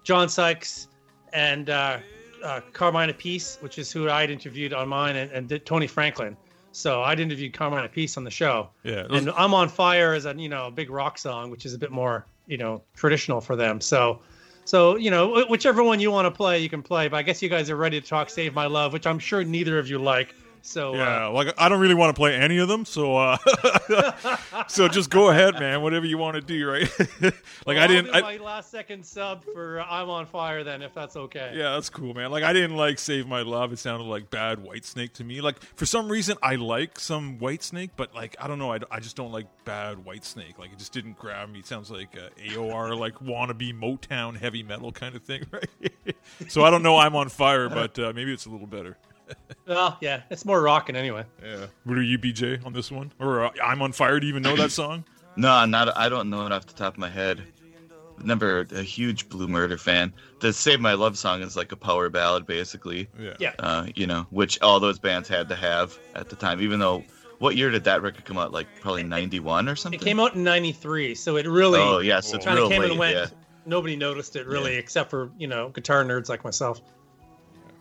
John 0.03 0.29
Sykes 0.29 0.87
and 1.33 1.69
uh, 1.69 1.97
uh, 2.43 2.61
Carmine 2.73 3.09
Appice, 3.09 3.61
which 3.61 3.79
is 3.79 3.91
who 3.91 4.09
I'd 4.09 4.29
interviewed 4.29 4.73
on 4.73 4.87
mine, 4.87 5.15
and, 5.15 5.31
and 5.31 5.47
did 5.49 5.65
Tony 5.65 5.87
Franklin. 5.87 6.37
So 6.71 7.01
I'd 7.03 7.19
interviewed 7.21 7.53
Carmine 7.53 7.87
Appice 7.87 8.17
on 8.17 8.23
the 8.25 8.31
show. 8.31 8.69
Yeah. 8.83 9.03
those- 9.09 9.21
And 9.21 9.31
I'm 9.31 9.53
on 9.53 9.69
fire 9.69 10.13
is 10.13 10.25
a 10.25 10.35
you 10.35 10.49
know 10.49 10.67
a 10.67 10.71
big 10.71 10.89
rock 10.89 11.17
song, 11.17 11.49
which 11.49 11.65
is 11.65 11.73
a 11.73 11.77
bit 11.79 11.91
more 11.91 12.27
you 12.47 12.57
know 12.57 12.83
traditional 12.95 13.41
for 13.41 13.55
them. 13.55 13.79
So, 13.81 14.21
so 14.65 14.97
you 14.97 15.11
know 15.11 15.45
whichever 15.45 15.83
one 15.83 15.99
you 15.99 16.11
want 16.11 16.25
to 16.25 16.31
play, 16.31 16.59
you 16.59 16.69
can 16.69 16.83
play. 16.83 17.07
But 17.07 17.17
I 17.17 17.21
guess 17.21 17.41
you 17.41 17.49
guys 17.49 17.69
are 17.69 17.75
ready 17.75 18.01
to 18.01 18.07
talk 18.07 18.29
"Save 18.29 18.53
My 18.53 18.65
Love," 18.65 18.91
which 18.91 19.07
I'm 19.07 19.19
sure 19.19 19.43
neither 19.43 19.79
of 19.79 19.87
you 19.87 19.99
like. 19.99 20.35
So 20.65 20.95
Yeah, 20.95 21.27
uh, 21.27 21.31
like 21.31 21.53
I 21.59 21.69
don't 21.69 21.79
really 21.79 21.93
want 21.93 22.15
to 22.15 22.19
play 22.19 22.35
any 22.35 22.57
of 22.57 22.67
them, 22.67 22.85
so 22.85 23.15
uh, 23.15 23.37
so 24.67 24.87
just 24.87 25.11
go 25.11 25.29
ahead, 25.29 25.59
man. 25.59 25.83
Whatever 25.83 26.07
you 26.07 26.17
want 26.17 26.35
to 26.35 26.41
do, 26.41 26.67
right? 26.67 26.89
like 27.21 27.33
well, 27.67 27.77
I 27.77 27.81
I'll 27.81 27.87
didn't. 27.87 28.05
do 28.05 28.11
I, 28.13 28.21
my 28.21 28.37
last 28.37 28.71
second 28.71 29.05
sub 29.05 29.43
for 29.43 29.79
uh, 29.79 29.85
"I'm 29.87 30.09
on 30.09 30.25
Fire" 30.25 30.63
then, 30.63 30.81
if 30.81 30.91
that's 30.95 31.15
okay. 31.15 31.53
yeah, 31.55 31.73
that's 31.73 31.89
cool, 31.91 32.15
man. 32.15 32.31
Like 32.31 32.43
I 32.43 32.51
didn't 32.51 32.75
like 32.75 32.97
"Save 32.97 33.27
My 33.27 33.43
Love." 33.43 33.73
It 33.73 33.79
sounded 33.79 34.05
like 34.05 34.31
bad 34.31 34.57
Whitesnake 34.57 35.13
to 35.13 35.23
me. 35.23 35.39
Like 35.39 35.61
for 35.75 35.85
some 35.85 36.09
reason, 36.09 36.35
I 36.41 36.55
like 36.55 36.99
some 36.99 37.37
Whitesnake, 37.37 37.91
but 37.95 38.15
like 38.15 38.35
I 38.39 38.47
don't 38.47 38.57
know. 38.57 38.73
I, 38.73 38.79
I 38.89 38.99
just 38.99 39.15
don't 39.15 39.31
like 39.31 39.45
bad 39.65 40.03
Whitesnake. 40.03 40.57
Like 40.57 40.73
it 40.73 40.79
just 40.79 40.93
didn't 40.93 41.19
grab 41.19 41.47
me. 41.51 41.59
It 41.59 41.67
sounds 41.67 41.91
like 41.91 42.17
uh, 42.17 42.29
AOR, 42.43 42.97
like 42.97 43.19
wannabe 43.19 43.79
Motown 43.79 44.35
heavy 44.35 44.63
metal 44.63 44.91
kind 44.91 45.15
of 45.15 45.21
thing, 45.21 45.45
right? 45.51 46.15
so 46.47 46.63
I 46.65 46.71
don't 46.71 46.81
know. 46.81 46.97
I'm 46.97 47.15
on 47.15 47.29
fire, 47.29 47.69
but 47.69 47.99
uh, 47.99 48.13
maybe 48.15 48.33
it's 48.33 48.47
a 48.47 48.49
little 48.49 48.67
better. 48.67 48.97
Well, 49.67 49.97
yeah, 50.01 50.21
it's 50.29 50.45
more 50.45 50.61
rocking 50.61 50.95
anyway. 50.95 51.23
Yeah. 51.43 51.65
What 51.85 51.97
are 51.97 52.03
you, 52.03 52.19
BJ, 52.19 52.63
on 52.65 52.73
this 52.73 52.91
one? 52.91 53.11
Or 53.19 53.45
uh, 53.45 53.51
I'm 53.63 53.81
on 53.81 53.91
fire? 53.93 54.19
Do 54.19 54.27
you 54.27 54.31
even 54.31 54.43
know 54.43 54.55
that 54.55 54.71
song? 54.71 55.03
No, 55.37 55.51
I'm 55.51 55.69
not. 55.69 55.97
I 55.97 56.07
don't 56.07 56.29
know 56.29 56.45
it 56.45 56.53
off 56.53 56.65
the 56.65 56.73
top 56.73 56.93
of 56.93 56.97
my 56.97 57.09
head. 57.09 57.41
Never 58.23 58.65
a 58.71 58.81
huge 58.81 59.27
Blue 59.27 59.49
Murder 59.49 59.77
fan. 59.77 60.13
The 60.39 60.53
"Save 60.53 60.79
My 60.79 60.93
Love" 60.93 61.17
song 61.17 61.41
is 61.41 61.57
like 61.57 61.73
a 61.73 61.75
power 61.75 62.09
ballad, 62.09 62.45
basically. 62.45 63.09
Yeah. 63.19 63.33
Yeah. 63.39 63.51
Uh, 63.59 63.87
you 63.95 64.07
know, 64.07 64.25
which 64.29 64.61
all 64.61 64.79
those 64.79 64.97
bands 64.97 65.27
had 65.27 65.49
to 65.49 65.55
have 65.55 65.99
at 66.15 66.29
the 66.29 66.37
time. 66.37 66.61
Even 66.61 66.79
though, 66.79 67.03
what 67.39 67.57
year 67.57 67.69
did 67.69 67.83
that 67.83 68.01
record 68.01 68.23
come 68.23 68.37
out? 68.37 68.53
Like 68.53 68.67
probably 68.79 69.03
'91 69.03 69.67
or 69.67 69.75
something. 69.75 69.99
It 69.99 70.03
came 70.03 70.21
out 70.21 70.35
in 70.35 70.43
'93, 70.45 71.15
so 71.15 71.35
it 71.35 71.45
really 71.47 71.81
Oh 71.81 71.99
yeah, 71.99 72.21
so 72.21 72.37
it's 72.37 72.45
kind 72.45 72.55
real 72.55 72.67
of 72.67 72.71
came 72.71 72.81
late. 72.83 72.91
and 72.91 72.99
went. 72.99 73.15
Yeah. 73.17 73.25
Nobody 73.65 73.97
noticed 73.97 74.37
it 74.37 74.47
really, 74.47 74.75
except 74.75 75.09
for 75.09 75.31
you 75.37 75.47
know 75.47 75.67
guitar 75.67 76.05
nerds 76.05 76.29
like 76.29 76.45
myself. 76.45 76.79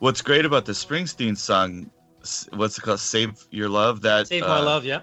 What's 0.05 0.21
great 0.21 0.45
about 0.45 0.67
the 0.67 0.73
Springsteen 0.73 1.35
song? 1.35 1.91
What's 2.53 2.77
it 2.77 2.83
called? 2.83 3.01
"Save 3.01 3.43
Your 3.51 3.71
Love." 3.71 4.03
That 4.03 4.29
Save 4.29 4.43
my 4.43 4.59
uh, 4.59 4.63
love, 4.63 4.85
yeah. 4.85 5.01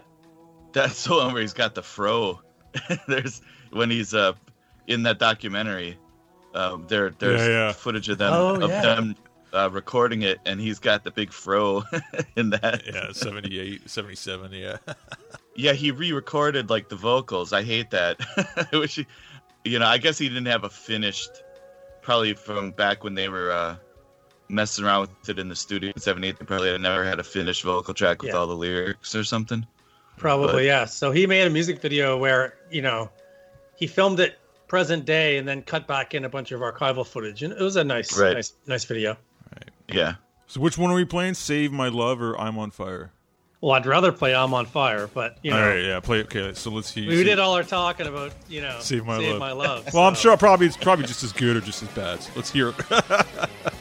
That's 0.73 1.05
the 1.05 1.15
one 1.15 1.33
where 1.33 1.41
he's 1.41 1.53
got 1.53 1.73
the 1.73 1.81
fro. 1.81 2.39
there's 3.07 3.41
when 3.71 3.89
he's 3.89 4.13
uh 4.13 4.33
in 4.85 5.01
that 5.01 5.17
documentary. 5.17 5.97
Um, 6.53 6.85
there 6.87 7.09
there's 7.17 7.41
Yeah, 7.41 7.47
yeah. 7.47 7.71
footage 7.71 8.09
of 8.09 8.19
them 8.19 8.31
Oh, 8.31 8.61
of 8.61 8.69
yeah. 8.69 8.81
them 8.83 9.15
uh, 9.51 9.71
recording 9.71 10.21
it, 10.21 10.37
and 10.45 10.61
he's 10.61 10.77
got 10.77 11.03
the 11.03 11.09
big 11.09 11.33
fro 11.33 11.83
in 12.35 12.51
that. 12.51 12.83
Yeah, 12.85 13.11
78, 13.11 13.89
77, 13.89 14.51
yeah. 14.51 14.77
Yeah, 15.55 15.73
he 15.73 15.89
re-recorded 15.89 16.69
like 16.69 16.89
the 16.89 16.95
vocals. 16.95 17.53
I 17.53 17.63
hate 17.63 17.89
that. 17.89 18.17
I 18.71 18.77
wish 18.77 18.97
he, 18.97 19.07
you 19.65 19.79
know, 19.79 19.87
I 19.87 19.97
guess 19.97 20.19
he 20.19 20.29
didn't 20.29 20.45
have 20.45 20.63
a 20.63 20.69
finished, 20.69 21.31
probably 22.03 22.35
from 22.35 22.69
back 22.69 23.03
when 23.03 23.15
they 23.15 23.29
were 23.29 23.51
uh, 23.51 23.75
messing 24.51 24.85
around 24.85 25.01
with 25.01 25.29
it 25.29 25.39
in 25.39 25.47
the 25.49 25.55
studio 25.55 25.91
in 25.95 25.99
'78. 26.01 26.37
They 26.39 26.45
probably 26.45 26.71
had 26.71 26.81
never 26.81 27.03
had 27.03 27.19
a 27.19 27.23
finished 27.23 27.63
vocal 27.63 27.93
track 27.93 28.21
with 28.21 28.31
Yeah. 28.31 28.37
all 28.37 28.47
the 28.47 28.55
lyrics 28.55 29.15
or 29.15 29.23
something. 29.23 29.65
Probably, 30.17 30.51
but- 30.53 30.63
yeah. 30.63 30.85
So 30.85 31.11
he 31.11 31.25
made 31.25 31.47
a 31.47 31.49
music 31.49 31.81
video 31.81 32.17
where, 32.17 32.55
you 32.69 32.81
know, 32.81 33.09
he 33.75 33.87
filmed 33.87 34.19
it 34.19 34.37
present 34.67 35.03
day 35.05 35.37
and 35.37 35.47
then 35.47 35.61
cut 35.63 35.87
back 35.87 36.13
in 36.13 36.23
a 36.25 36.29
bunch 36.29 36.51
of 36.51 36.61
archival 36.61 37.05
footage. 37.05 37.43
And 37.43 37.51
it 37.53 37.59
was 37.59 37.75
a 37.75 37.83
nice, 37.83 38.17
Right. 38.17 38.35
nice, 38.35 38.53
nice 38.67 38.85
video. 38.85 39.17
Yeah. 39.89 40.15
So 40.47 40.61
which 40.61 40.77
one 40.77 40.91
are 40.91 40.95
we 40.95 41.05
playing? 41.05 41.33
Save 41.33 41.71
My 41.71 41.87
Love 41.89 42.21
or 42.21 42.39
I'm 42.39 42.57
on 42.57 42.71
Fire? 42.71 43.11
Well, 43.59 43.73
I'd 43.73 43.85
rather 43.85 44.11
play 44.11 44.33
I'm 44.33 44.53
on 44.53 44.65
Fire, 44.65 45.07
but, 45.13 45.37
you 45.43 45.51
know, 45.51 45.61
all 45.61 45.67
right, 45.67 45.83
yeah, 45.83 45.99
play 45.99 46.21
Okay, 46.21 46.53
so 46.53 46.71
let's 46.71 46.91
see. 46.91 47.07
we 47.07 47.23
did 47.23 47.37
all 47.37 47.53
our 47.53 47.63
talking 47.63 48.07
about, 48.07 48.31
you 48.49 48.59
know, 48.61 48.77
Save 48.79 49.05
My 49.05 49.17
Love. 49.17 49.39
My 49.39 49.51
love. 49.51 49.93
Well, 49.93 50.03
I'm 50.03 50.15
sure 50.15 50.35
probably 50.37 50.65
it's 50.67 50.77
probably 50.77 51.05
just 51.05 51.21
as 51.23 51.31
good 51.31 51.57
or 51.57 51.61
just 51.61 51.83
as 51.83 51.89
bad. 51.89 52.23
So 52.23 52.31
let's 52.35 52.51
hear 52.51 52.69
it. 52.69 52.75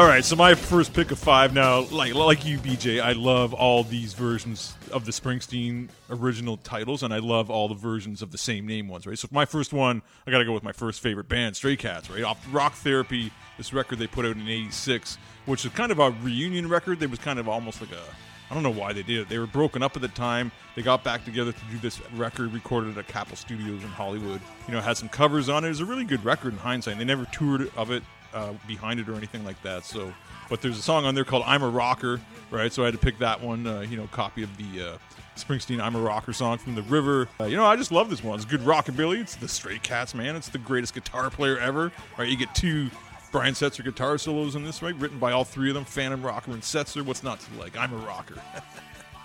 All 0.00 0.06
right, 0.06 0.24
so 0.24 0.34
my 0.34 0.54
first 0.54 0.94
pick 0.94 1.10
of 1.10 1.18
five 1.18 1.52
now, 1.52 1.80
like 1.90 2.14
like 2.14 2.46
you, 2.46 2.56
BJ, 2.56 3.02
I 3.02 3.12
love 3.12 3.52
all 3.52 3.84
these 3.84 4.14
versions 4.14 4.74
of 4.92 5.04
the 5.04 5.12
Springsteen 5.12 5.90
original 6.08 6.56
titles, 6.56 7.02
and 7.02 7.12
I 7.12 7.18
love 7.18 7.50
all 7.50 7.68
the 7.68 7.74
versions 7.74 8.22
of 8.22 8.32
the 8.32 8.38
same 8.38 8.66
name 8.66 8.88
ones, 8.88 9.06
right? 9.06 9.18
So 9.18 9.28
my 9.30 9.44
first 9.44 9.74
one, 9.74 10.00
I 10.26 10.30
got 10.30 10.38
to 10.38 10.46
go 10.46 10.54
with 10.54 10.62
my 10.62 10.72
first 10.72 11.02
favorite 11.02 11.28
band, 11.28 11.54
Stray 11.54 11.76
Cats, 11.76 12.08
right? 12.08 12.22
Off 12.22 12.42
Rock 12.50 12.72
Therapy, 12.76 13.30
this 13.58 13.74
record 13.74 13.98
they 13.98 14.06
put 14.06 14.24
out 14.24 14.36
in 14.36 14.48
'86, 14.48 15.18
which 15.44 15.66
is 15.66 15.72
kind 15.72 15.92
of 15.92 15.98
a 15.98 16.12
reunion 16.22 16.70
record. 16.70 16.98
They 16.98 17.06
was 17.06 17.18
kind 17.18 17.38
of 17.38 17.46
almost 17.46 17.82
like 17.82 17.92
a 17.92 18.02
I 18.50 18.54
don't 18.54 18.62
know 18.62 18.70
why 18.70 18.94
they 18.94 19.02
did 19.02 19.20
it. 19.20 19.28
They 19.28 19.38
were 19.38 19.46
broken 19.46 19.82
up 19.82 19.96
at 19.96 20.02
the 20.02 20.08
time. 20.08 20.50
They 20.76 20.82
got 20.82 21.04
back 21.04 21.26
together 21.26 21.52
to 21.52 21.64
do 21.70 21.76
this 21.76 22.00
record, 22.12 22.54
recorded 22.54 22.96
at 22.96 23.06
Capitol 23.06 23.36
Studios 23.36 23.82
in 23.82 23.90
Hollywood. 23.90 24.40
You 24.66 24.72
know, 24.72 24.80
had 24.80 24.96
some 24.96 25.10
covers 25.10 25.50
on 25.50 25.62
it. 25.64 25.66
It 25.66 25.70
was 25.70 25.80
a 25.80 25.84
really 25.84 26.04
good 26.04 26.24
record 26.24 26.54
in 26.54 26.58
hindsight. 26.58 26.96
They 26.96 27.04
never 27.04 27.26
toured 27.26 27.70
of 27.76 27.90
it 27.90 28.02
uh, 28.34 28.52
behind 28.66 29.00
it 29.00 29.08
or 29.08 29.14
anything 29.14 29.44
like 29.44 29.60
that. 29.62 29.84
So, 29.84 30.12
but 30.48 30.60
there's 30.62 30.78
a 30.78 30.82
song 30.82 31.04
on 31.04 31.14
there 31.14 31.24
called 31.24 31.44
"I'm 31.46 31.62
a 31.62 31.68
Rocker," 31.68 32.20
right? 32.50 32.72
So 32.72 32.82
I 32.82 32.86
had 32.86 32.94
to 32.94 33.00
pick 33.00 33.18
that 33.18 33.40
one. 33.42 33.66
Uh, 33.66 33.80
you 33.80 33.96
know, 33.96 34.06
copy 34.08 34.42
of 34.42 34.56
the 34.56 34.92
uh, 34.92 34.98
Springsteen 35.36 35.80
"I'm 35.80 35.96
a 35.96 36.00
Rocker" 36.00 36.32
song 36.32 36.58
from 36.58 36.74
the 36.74 36.82
River. 36.82 37.28
Uh, 37.40 37.44
you 37.44 37.56
know, 37.56 37.66
I 37.66 37.76
just 37.76 37.92
love 37.92 38.10
this 38.10 38.22
one. 38.22 38.36
It's 38.36 38.44
good 38.44 38.60
rockabilly. 38.60 39.20
It's 39.20 39.36
the 39.36 39.48
Stray 39.48 39.78
Cats, 39.78 40.14
man. 40.14 40.36
It's 40.36 40.48
the 40.48 40.58
greatest 40.58 40.94
guitar 40.94 41.30
player 41.30 41.58
ever. 41.58 41.92
Right? 42.18 42.28
You 42.28 42.36
get 42.36 42.54
two 42.54 42.90
Brian 43.32 43.54
Setzer 43.54 43.84
guitar 43.84 44.18
solos 44.18 44.56
in 44.56 44.64
this, 44.64 44.82
right? 44.82 44.94
Written 44.96 45.18
by 45.18 45.32
all 45.32 45.44
three 45.44 45.68
of 45.70 45.74
them, 45.74 45.84
Phantom 45.84 46.22
Rocker 46.22 46.50
and 46.52 46.62
Setzer. 46.62 47.02
What's 47.02 47.22
not 47.22 47.40
to 47.40 47.58
like? 47.58 47.76
I'm 47.76 47.92
a 47.92 47.98
rocker. 47.98 48.36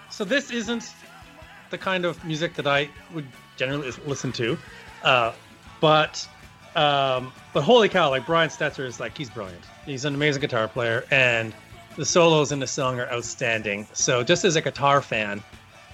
So 0.09 0.23
this 0.23 0.51
isn't 0.51 0.93
the 1.71 1.77
kind 1.77 2.05
of 2.05 2.23
music 2.23 2.53
that 2.55 2.67
I 2.67 2.89
would 3.13 3.27
generally 3.57 3.91
listen 4.05 4.31
to, 4.33 4.57
uh, 5.03 5.33
but 5.81 6.27
um, 6.75 7.33
but 7.55 7.63
holy 7.63 7.87
cow, 7.87 8.09
like 8.09 8.25
Brian 8.25 8.49
Setzer 8.49 8.85
is 8.85 8.99
like 8.99 9.17
he's 9.17 9.29
brilliant. 9.29 9.63
He's 9.85 10.03
an 10.03 10.13
amazing 10.13 10.41
guitar 10.41 10.67
player, 10.67 11.05
and 11.09 11.55
the 11.95 12.03
solos 12.05 12.51
in 12.51 12.59
the 12.59 12.67
song 12.67 12.99
are 12.99 13.09
outstanding. 13.09 13.87
So 13.93 14.23
just 14.23 14.43
as 14.43 14.57
a 14.57 14.61
guitar 14.61 15.01
fan, 15.01 15.41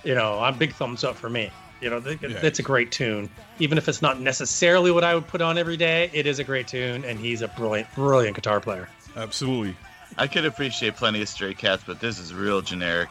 you 0.04 0.16
know, 0.16 0.40
I'm 0.40 0.58
big 0.58 0.74
thumbs 0.74 1.04
up 1.04 1.16
for 1.16 1.30
me. 1.30 1.52
You 1.80 1.92
know, 1.92 2.00
th- 2.00 2.18
Yeah. 2.20 2.30
it's 2.42 2.58
a 2.58 2.64
great 2.64 2.92
tune. 2.92 3.30
Even 3.60 3.78
if 3.78 3.88
it's 3.88 4.02
not 4.02 4.20
necessarily 4.20 4.90
what 4.90 5.04
I 5.04 5.14
would 5.14 5.28
put 5.28 5.40
on 5.40 5.60
every 5.60 5.78
day, 5.78 6.10
it 6.14 6.26
is 6.26 6.40
a 6.40 6.44
great 6.44 6.68
tune, 6.68 7.06
and 7.06 7.20
he's 7.20 7.44
a 7.44 7.48
brilliant, 7.50 7.94
brilliant 7.94 8.36
guitar 8.36 8.60
player. 8.60 8.90
Absolutely. 9.16 9.76
I 10.18 10.26
could 10.26 10.46
appreciate 10.46 10.96
plenty 10.96 11.22
of 11.22 11.30
Stray 11.30 11.54
Cats, 11.54 11.84
but 11.86 12.00
this 12.00 12.18
is 12.18 12.34
real 12.34 12.62
generic, 12.62 13.10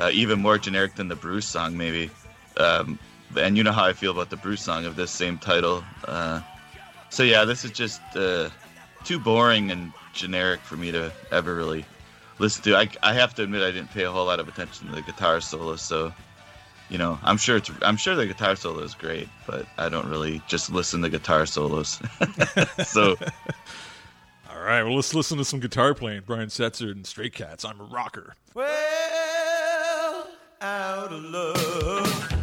uh, 0.00 0.10
even 0.12 0.38
more 0.38 0.56
generic 0.56 0.94
than 0.94 1.08
the 1.08 1.16
Bruce 1.16 1.46
song, 1.46 1.76
maybe. 1.76 2.10
Um, 2.58 2.96
and 3.36 3.56
you 3.56 3.64
know 3.64 3.72
how 3.72 3.86
I 3.86 3.92
feel 3.92 4.12
about 4.12 4.30
the 4.30 4.36
Bruce 4.36 4.62
song 4.62 4.84
of 4.86 4.94
this 4.94 5.10
same 5.10 5.36
title. 5.38 5.82
Uh, 6.06 6.40
so 7.10 7.22
yeah, 7.22 7.44
this 7.44 7.64
is 7.64 7.70
just 7.70 8.00
uh, 8.14 8.50
too 9.04 9.18
boring 9.18 9.70
and 9.70 9.92
generic 10.12 10.60
for 10.60 10.76
me 10.76 10.92
to 10.92 11.12
ever 11.30 11.54
really 11.54 11.84
listen 12.38 12.62
to. 12.64 12.76
I, 12.76 12.88
I 13.02 13.12
have 13.14 13.34
to 13.36 13.42
admit 13.42 13.62
I 13.62 13.70
didn't 13.70 13.90
pay 13.90 14.04
a 14.04 14.10
whole 14.10 14.26
lot 14.26 14.40
of 14.40 14.48
attention 14.48 14.88
to 14.88 14.94
the 14.94 15.02
guitar 15.02 15.40
solo, 15.40 15.76
so 15.76 16.12
you 16.88 16.98
know 16.98 17.18
I'm 17.22 17.36
sure 17.36 17.56
it's 17.56 17.70
I'm 17.82 17.96
sure 17.96 18.14
the 18.16 18.26
guitar 18.26 18.56
solo 18.56 18.80
is 18.80 18.94
great, 18.94 19.28
but 19.46 19.66
I 19.78 19.88
don't 19.88 20.08
really 20.08 20.42
just 20.48 20.70
listen 20.70 21.02
to 21.02 21.08
guitar 21.08 21.46
solos. 21.46 22.00
so 22.84 23.16
All 24.50 24.60
right, 24.60 24.82
well, 24.82 24.96
let's 24.96 25.14
listen 25.14 25.38
to 25.38 25.44
some 25.44 25.60
guitar 25.60 25.94
playing. 25.94 26.22
Brian 26.26 26.48
Setzer 26.48 26.90
and 26.90 27.06
Stray 27.06 27.30
Cats. 27.30 27.64
I'm 27.64 27.80
a 27.80 27.84
rocker. 27.84 28.34
Well, 28.54 30.28
out 30.60 31.12
of 31.12 31.22
love, 31.22 32.37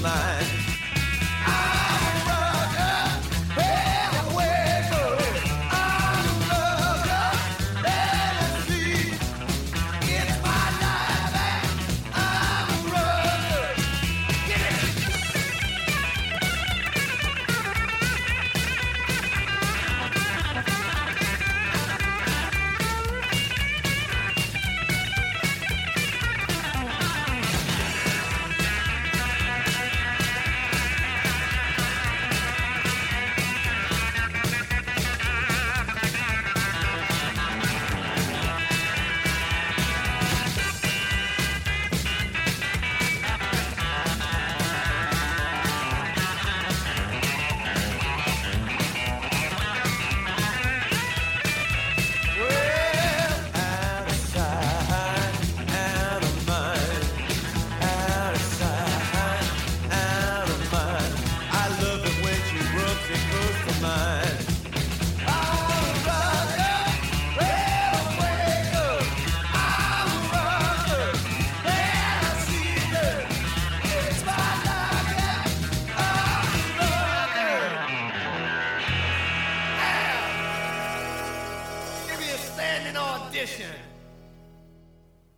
close 0.00 0.37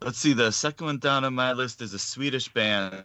Let's 0.03 0.19
see. 0.19 0.33
The 0.33 0.51
second 0.51 0.87
one 0.87 0.99
down 0.99 1.25
on 1.25 1.35
my 1.35 1.53
list 1.53 1.83
is 1.83 1.93
a 1.93 1.99
Swedish 1.99 2.49
band, 2.49 3.05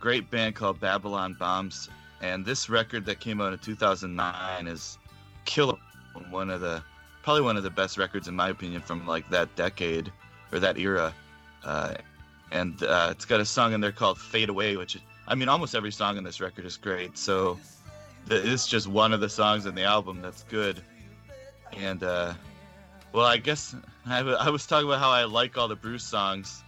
great 0.00 0.28
band 0.28 0.56
called 0.56 0.80
Babylon 0.80 1.36
Bombs, 1.38 1.88
and 2.20 2.44
this 2.44 2.68
record 2.68 3.06
that 3.06 3.20
came 3.20 3.40
out 3.40 3.52
in 3.52 3.60
2009 3.60 4.66
is 4.66 4.98
killer. 5.44 5.78
One 6.30 6.50
of 6.50 6.60
the 6.60 6.82
probably 7.22 7.42
one 7.42 7.56
of 7.56 7.62
the 7.62 7.70
best 7.70 7.96
records 7.96 8.26
in 8.26 8.34
my 8.34 8.48
opinion 8.48 8.82
from 8.82 9.06
like 9.06 9.28
that 9.30 9.54
decade 9.54 10.10
or 10.52 10.58
that 10.58 10.78
era. 10.78 11.14
Uh, 11.64 11.94
and 12.50 12.82
uh, 12.82 13.08
it's 13.12 13.24
got 13.24 13.38
a 13.38 13.44
song 13.44 13.72
in 13.72 13.80
there 13.80 13.92
called 13.92 14.18
"Fade 14.18 14.48
Away," 14.48 14.76
which 14.76 14.98
I 15.28 15.36
mean, 15.36 15.48
almost 15.48 15.76
every 15.76 15.92
song 15.92 16.16
in 16.16 16.24
this 16.24 16.40
record 16.40 16.64
is 16.66 16.76
great. 16.76 17.16
So 17.16 17.56
th- 18.28 18.44
it's 18.44 18.66
just 18.66 18.88
one 18.88 19.12
of 19.12 19.20
the 19.20 19.28
songs 19.28 19.64
in 19.66 19.76
the 19.76 19.84
album 19.84 20.22
that's 20.22 20.42
good. 20.42 20.82
And 21.72 22.02
uh, 22.02 22.34
well, 23.12 23.26
I 23.26 23.36
guess 23.36 23.76
I, 24.06 24.18
w- 24.18 24.36
I 24.38 24.50
was 24.50 24.66
talking 24.66 24.88
about 24.88 25.00
how 25.00 25.10
I 25.10 25.24
like 25.24 25.56
all 25.58 25.68
the 25.68 25.76
Bruce 25.76 26.04
songs. 26.04 26.62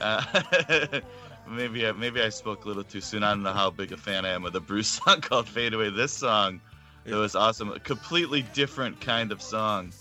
Uh, 0.00 0.22
maybe 1.48 1.86
I, 1.86 1.92
maybe 1.92 2.20
I 2.22 2.28
spoke 2.28 2.64
a 2.64 2.68
little 2.68 2.84
too 2.84 3.00
soon. 3.00 3.22
I 3.22 3.30
don't 3.30 3.42
know 3.42 3.52
how 3.52 3.70
big 3.70 3.92
a 3.92 3.96
fan 3.96 4.24
I 4.24 4.30
am 4.30 4.44
of 4.44 4.52
the 4.52 4.60
Bruce 4.60 4.88
song 5.04 5.20
called 5.20 5.48
"Fade 5.48 5.74
Away." 5.74 5.90
This 5.90 6.12
song, 6.12 6.60
it 7.04 7.14
was 7.14 7.34
awesome. 7.34 7.72
A 7.72 7.78
completely 7.80 8.42
different 8.54 9.00
kind 9.00 9.32
of 9.32 9.42
song, 9.42 9.92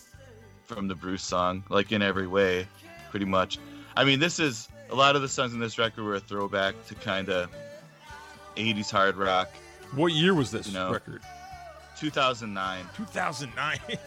from 0.65 0.87
the 0.87 0.95
Bruce 0.95 1.23
song, 1.23 1.63
like 1.69 1.91
in 1.91 2.01
every 2.01 2.27
way, 2.27 2.67
pretty 3.09 3.25
much. 3.25 3.57
I 3.97 4.03
mean, 4.03 4.19
this 4.19 4.39
is 4.39 4.67
a 4.89 4.95
lot 4.95 5.15
of 5.15 5.21
the 5.21 5.27
songs 5.29 5.53
in 5.53 5.59
this 5.59 5.77
record 5.77 6.03
were 6.03 6.15
a 6.15 6.19
throwback 6.19 6.75
to 6.87 6.95
kind 6.95 7.29
of 7.29 7.49
80s 8.57 8.91
hard 8.91 9.15
rock. 9.15 9.49
What 9.93 10.13
year 10.13 10.33
was 10.33 10.51
this 10.51 10.67
You 10.67 10.73
know. 10.73 10.91
record? 10.91 11.21
2009. 11.97 12.85
2009. 12.95 13.79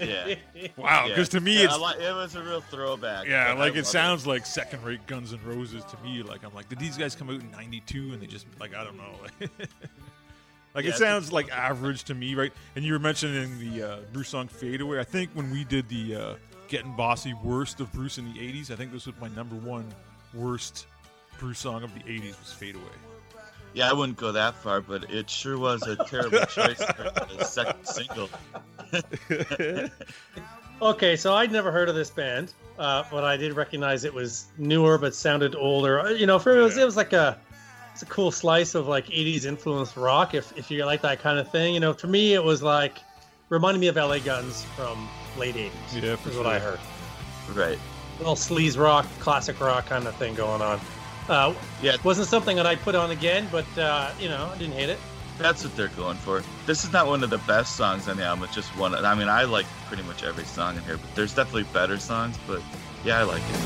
Yeah. 0.00 0.34
wow, 0.76 1.04
Yeah. 1.04 1.08
because 1.08 1.28
to 1.30 1.40
me 1.40 1.58
Yeah, 1.58 1.64
it's 1.64 1.74
I 1.74 1.76
li- 1.98 2.04
it 2.06 2.14
was 2.14 2.34
a 2.34 2.42
real 2.42 2.60
throwback. 2.60 3.26
yeah, 3.26 3.48
but 3.48 3.56
I 3.56 3.60
like 3.60 3.72
it 3.74 3.78
love 3.78 3.86
sounds 3.86 4.26
like 4.26 4.44
second-rate 4.46 5.06
Guns 5.06 5.32
N' 5.32 5.40
Roses 5.44 5.84
to 5.84 5.96
me. 6.04 6.22
Like 6.22 6.44
I'm 6.44 6.54
like, 6.54 6.68
did 6.68 6.78
these 6.78 6.96
guys 6.96 7.14
come 7.14 7.28
out 7.30 7.40
in 7.40 7.50
'92 7.50 8.12
and 8.12 8.20
they 8.22 8.26
just 8.26 8.46
like 8.60 8.74
I 8.74 8.84
don't 8.84 8.96
know. 8.96 9.14
like 10.74 10.84
Yeah, 10.84 10.90
it 10.90 10.96
sounds 10.96 11.32
like 11.32 11.50
average 11.50 12.04
to 12.04 12.14
me, 12.14 12.34
right? 12.34 12.52
And 12.74 12.84
you 12.84 12.92
were 12.92 12.98
mentioning 12.98 13.58
the 13.58 13.82
uh, 13.82 13.96
Bruce 14.12 14.28
song 14.28 14.48
"Fade 14.48 14.80
Away." 14.80 14.98
I 15.00 15.04
think 15.04 15.30
when 15.34 15.50
we 15.50 15.64
did 15.64 15.88
the 15.88 16.14
uh, 16.16 16.34
"Getting 16.68 16.92
Bossy" 16.94 17.34
worst 17.42 17.80
of 17.80 17.92
Bruce 17.92 18.18
in 18.18 18.32
the 18.32 18.38
'80s, 18.38 18.70
I 18.70 18.76
think 18.76 18.92
this 18.92 19.06
was 19.06 19.14
my 19.20 19.28
number 19.28 19.56
one 19.56 19.86
worst 20.34 20.86
Bruce 21.38 21.58
song 21.60 21.82
of 21.82 21.94
the 21.94 22.00
'80s 22.00 22.38
was 22.40 22.52
"Fade 22.52 22.74
Away." 22.74 22.84
Yeah, 23.76 23.90
I 23.90 23.92
wouldn't 23.92 24.16
go 24.16 24.32
that 24.32 24.54
far, 24.54 24.80
but 24.80 25.10
it 25.10 25.28
sure 25.28 25.58
was 25.58 25.82
a 25.82 25.96
terrible 25.96 26.38
choice 26.46 26.82
for 26.82 27.10
the 27.36 27.44
second 27.44 27.84
single. 27.86 28.30
Okay, 30.82 31.16
so 31.16 31.32
I'd 31.34 31.50
never 31.50 31.72
heard 31.72 31.88
of 31.88 31.94
this 31.94 32.10
band, 32.10 32.52
uh, 32.78 33.02
but 33.10 33.24
I 33.24 33.38
did 33.38 33.54
recognize 33.54 34.04
it 34.04 34.12
was 34.12 34.48
newer 34.58 34.98
but 34.98 35.14
sounded 35.14 35.54
older. 35.54 36.00
Uh, 36.00 36.10
You 36.10 36.26
know, 36.26 36.38
for 36.38 36.54
it 36.54 36.60
was, 36.60 36.76
it 36.76 36.84
was 36.84 36.96
like 36.96 37.14
a 37.14 37.38
it's 37.92 38.02
a 38.02 38.06
cool 38.06 38.30
slice 38.30 38.74
of 38.74 38.86
like 38.86 39.06
'80s 39.06 39.46
influenced 39.46 39.96
rock. 39.96 40.34
If 40.34 40.54
if 40.58 40.70
you 40.70 40.84
like 40.84 41.00
that 41.00 41.20
kind 41.20 41.38
of 41.38 41.50
thing, 41.50 41.72
you 41.72 41.80
know, 41.80 41.94
for 41.94 42.08
me 42.08 42.34
it 42.34 42.44
was 42.44 42.62
like 42.62 42.98
reminded 43.48 43.80
me 43.80 43.86
of 43.88 43.96
LA 43.96 44.18
Guns 44.18 44.64
from 44.76 45.08
late 45.38 45.54
'80s. 45.54 45.70
Yeah, 46.02 46.16
for 46.16 46.28
is 46.28 46.36
what 46.36 46.46
I 46.46 46.58
heard. 46.58 46.78
Right. 47.54 47.78
little 48.18 48.34
sleaze 48.36 48.78
rock, 48.78 49.06
classic 49.18 49.58
rock 49.60 49.86
kind 49.86 50.06
of 50.06 50.14
thing 50.16 50.34
going 50.34 50.60
on. 50.60 50.78
Uh, 51.28 51.54
Yeah, 51.82 51.94
it 51.94 52.04
wasn't 52.04 52.28
something 52.28 52.56
that 52.56 52.66
I'd 52.66 52.80
put 52.80 52.94
on 52.94 53.10
again, 53.10 53.48
but 53.50 53.66
uh, 53.78 54.10
you 54.20 54.28
know, 54.28 54.50
I 54.54 54.58
didn't 54.58 54.74
hate 54.74 54.88
it. 54.88 54.98
that's 55.38 55.62
what 55.64 55.74
they're 55.76 55.88
going 55.88 56.16
for. 56.16 56.42
This 56.66 56.84
is 56.84 56.92
not 56.92 57.06
one 57.06 57.22
of 57.24 57.30
the 57.30 57.38
best 57.38 57.76
songs 57.76 58.08
on 58.08 58.16
the 58.16 58.24
album. 58.24 58.44
It's 58.44 58.54
just 58.54 58.70
one. 58.78 58.94
I 58.94 59.14
mean, 59.14 59.28
I 59.28 59.44
like 59.44 59.66
pretty 59.88 60.02
much 60.04 60.22
every 60.24 60.44
song 60.44 60.76
in 60.76 60.82
here, 60.84 60.96
but 60.98 61.14
there's 61.14 61.34
definitely 61.34 61.64
better 61.72 61.98
songs. 61.98 62.38
But 62.46 62.62
yeah, 63.04 63.20
I 63.20 63.22
like 63.24 63.42
it. 63.42 63.56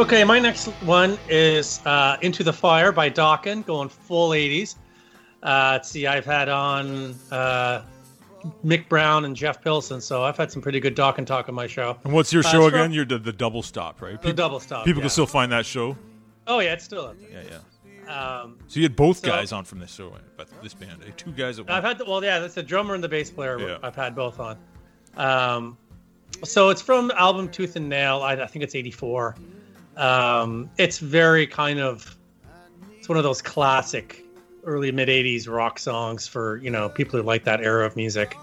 Okay, 0.00 0.24
my 0.24 0.38
next 0.38 0.68
one 0.86 1.18
is 1.28 1.84
uh, 1.84 2.16
Into 2.22 2.42
the 2.42 2.52
Fire 2.54 2.90
by 2.90 3.10
Dokken, 3.10 3.66
going 3.66 3.90
full 3.90 4.30
80s. 4.30 4.76
Uh, 5.42 5.72
let's 5.72 5.90
see, 5.90 6.06
I've 6.06 6.24
had 6.24 6.48
on 6.48 7.14
uh, 7.30 7.82
Mick 8.64 8.88
Brown 8.88 9.26
and 9.26 9.36
Jeff 9.36 9.60
Pilson, 9.62 10.00
so 10.00 10.22
I've 10.24 10.38
had 10.38 10.50
some 10.50 10.62
pretty 10.62 10.80
good 10.80 10.96
Dokken 10.96 11.26
talk 11.26 11.50
on 11.50 11.54
my 11.54 11.66
show. 11.66 11.98
And 12.04 12.14
what's 12.14 12.32
your 12.32 12.42
Uh, 12.46 12.48
show 12.50 12.70
from- 12.70 12.80
again? 12.80 12.92
You're 12.94 13.04
the, 13.04 13.18
the 13.18 13.32
double 13.32 13.62
stop, 13.62 14.00
right? 14.00 14.12
The 14.22 14.28
Peop- 14.28 14.36
double 14.36 14.58
stop. 14.58 14.86
People 14.86 15.00
yeah. 15.00 15.04
can 15.04 15.10
still 15.10 15.26
find 15.26 15.52
that 15.52 15.66
show. 15.66 15.98
Oh 16.46 16.60
yeah, 16.60 16.72
it's 16.72 16.84
still 16.84 17.04
up 17.04 17.16
Yeah, 17.30 17.42
yeah. 18.08 18.40
Um, 18.42 18.56
So 18.68 18.80
you 18.80 18.84
had 18.84 18.96
both 18.96 19.18
So- 19.18 19.28
guys 19.28 19.52
on 19.52 19.66
from 19.66 19.80
this 19.80 19.94
show, 19.94 20.14
but 20.38 20.48
this 20.62 20.72
band, 20.72 21.02
eh? 21.06 21.10
two 21.18 21.30
guys 21.32 21.58
at 21.58 21.70
I've 21.70 21.84
had 21.84 21.98
the, 21.98 22.06
well, 22.06 22.24
yeah, 22.24 22.38
that's 22.38 22.54
the 22.54 22.62
drummer 22.62 22.94
and 22.94 23.04
the 23.04 23.08
bass 23.08 23.30
player. 23.30 23.58
Yeah. 23.60 23.76
I've 23.82 23.96
had 23.96 24.14
both 24.14 24.40
on. 24.40 24.56
Um, 25.18 25.76
so 26.42 26.70
it's 26.70 26.80
from 26.80 27.10
album 27.16 27.50
Tooth 27.50 27.76
and 27.76 27.86
Nail. 27.90 28.22
I, 28.22 28.32
I 28.32 28.46
think 28.46 28.62
it's 28.62 28.74
'84. 28.74 29.36
Um, 30.00 30.70
it's 30.78 30.98
very 30.98 31.46
kind 31.46 31.78
of 31.78 32.16
it's 32.98 33.08
one 33.08 33.18
of 33.18 33.24
those 33.24 33.42
classic 33.42 34.24
early 34.64 34.90
mid 34.90 35.08
'80s 35.08 35.48
rock 35.48 35.78
songs 35.78 36.26
for 36.26 36.56
you 36.56 36.70
know 36.70 36.88
people 36.88 37.20
who 37.20 37.24
like 37.24 37.44
that 37.44 37.60
era 37.60 37.86
of 37.86 37.96
music. 37.96 38.36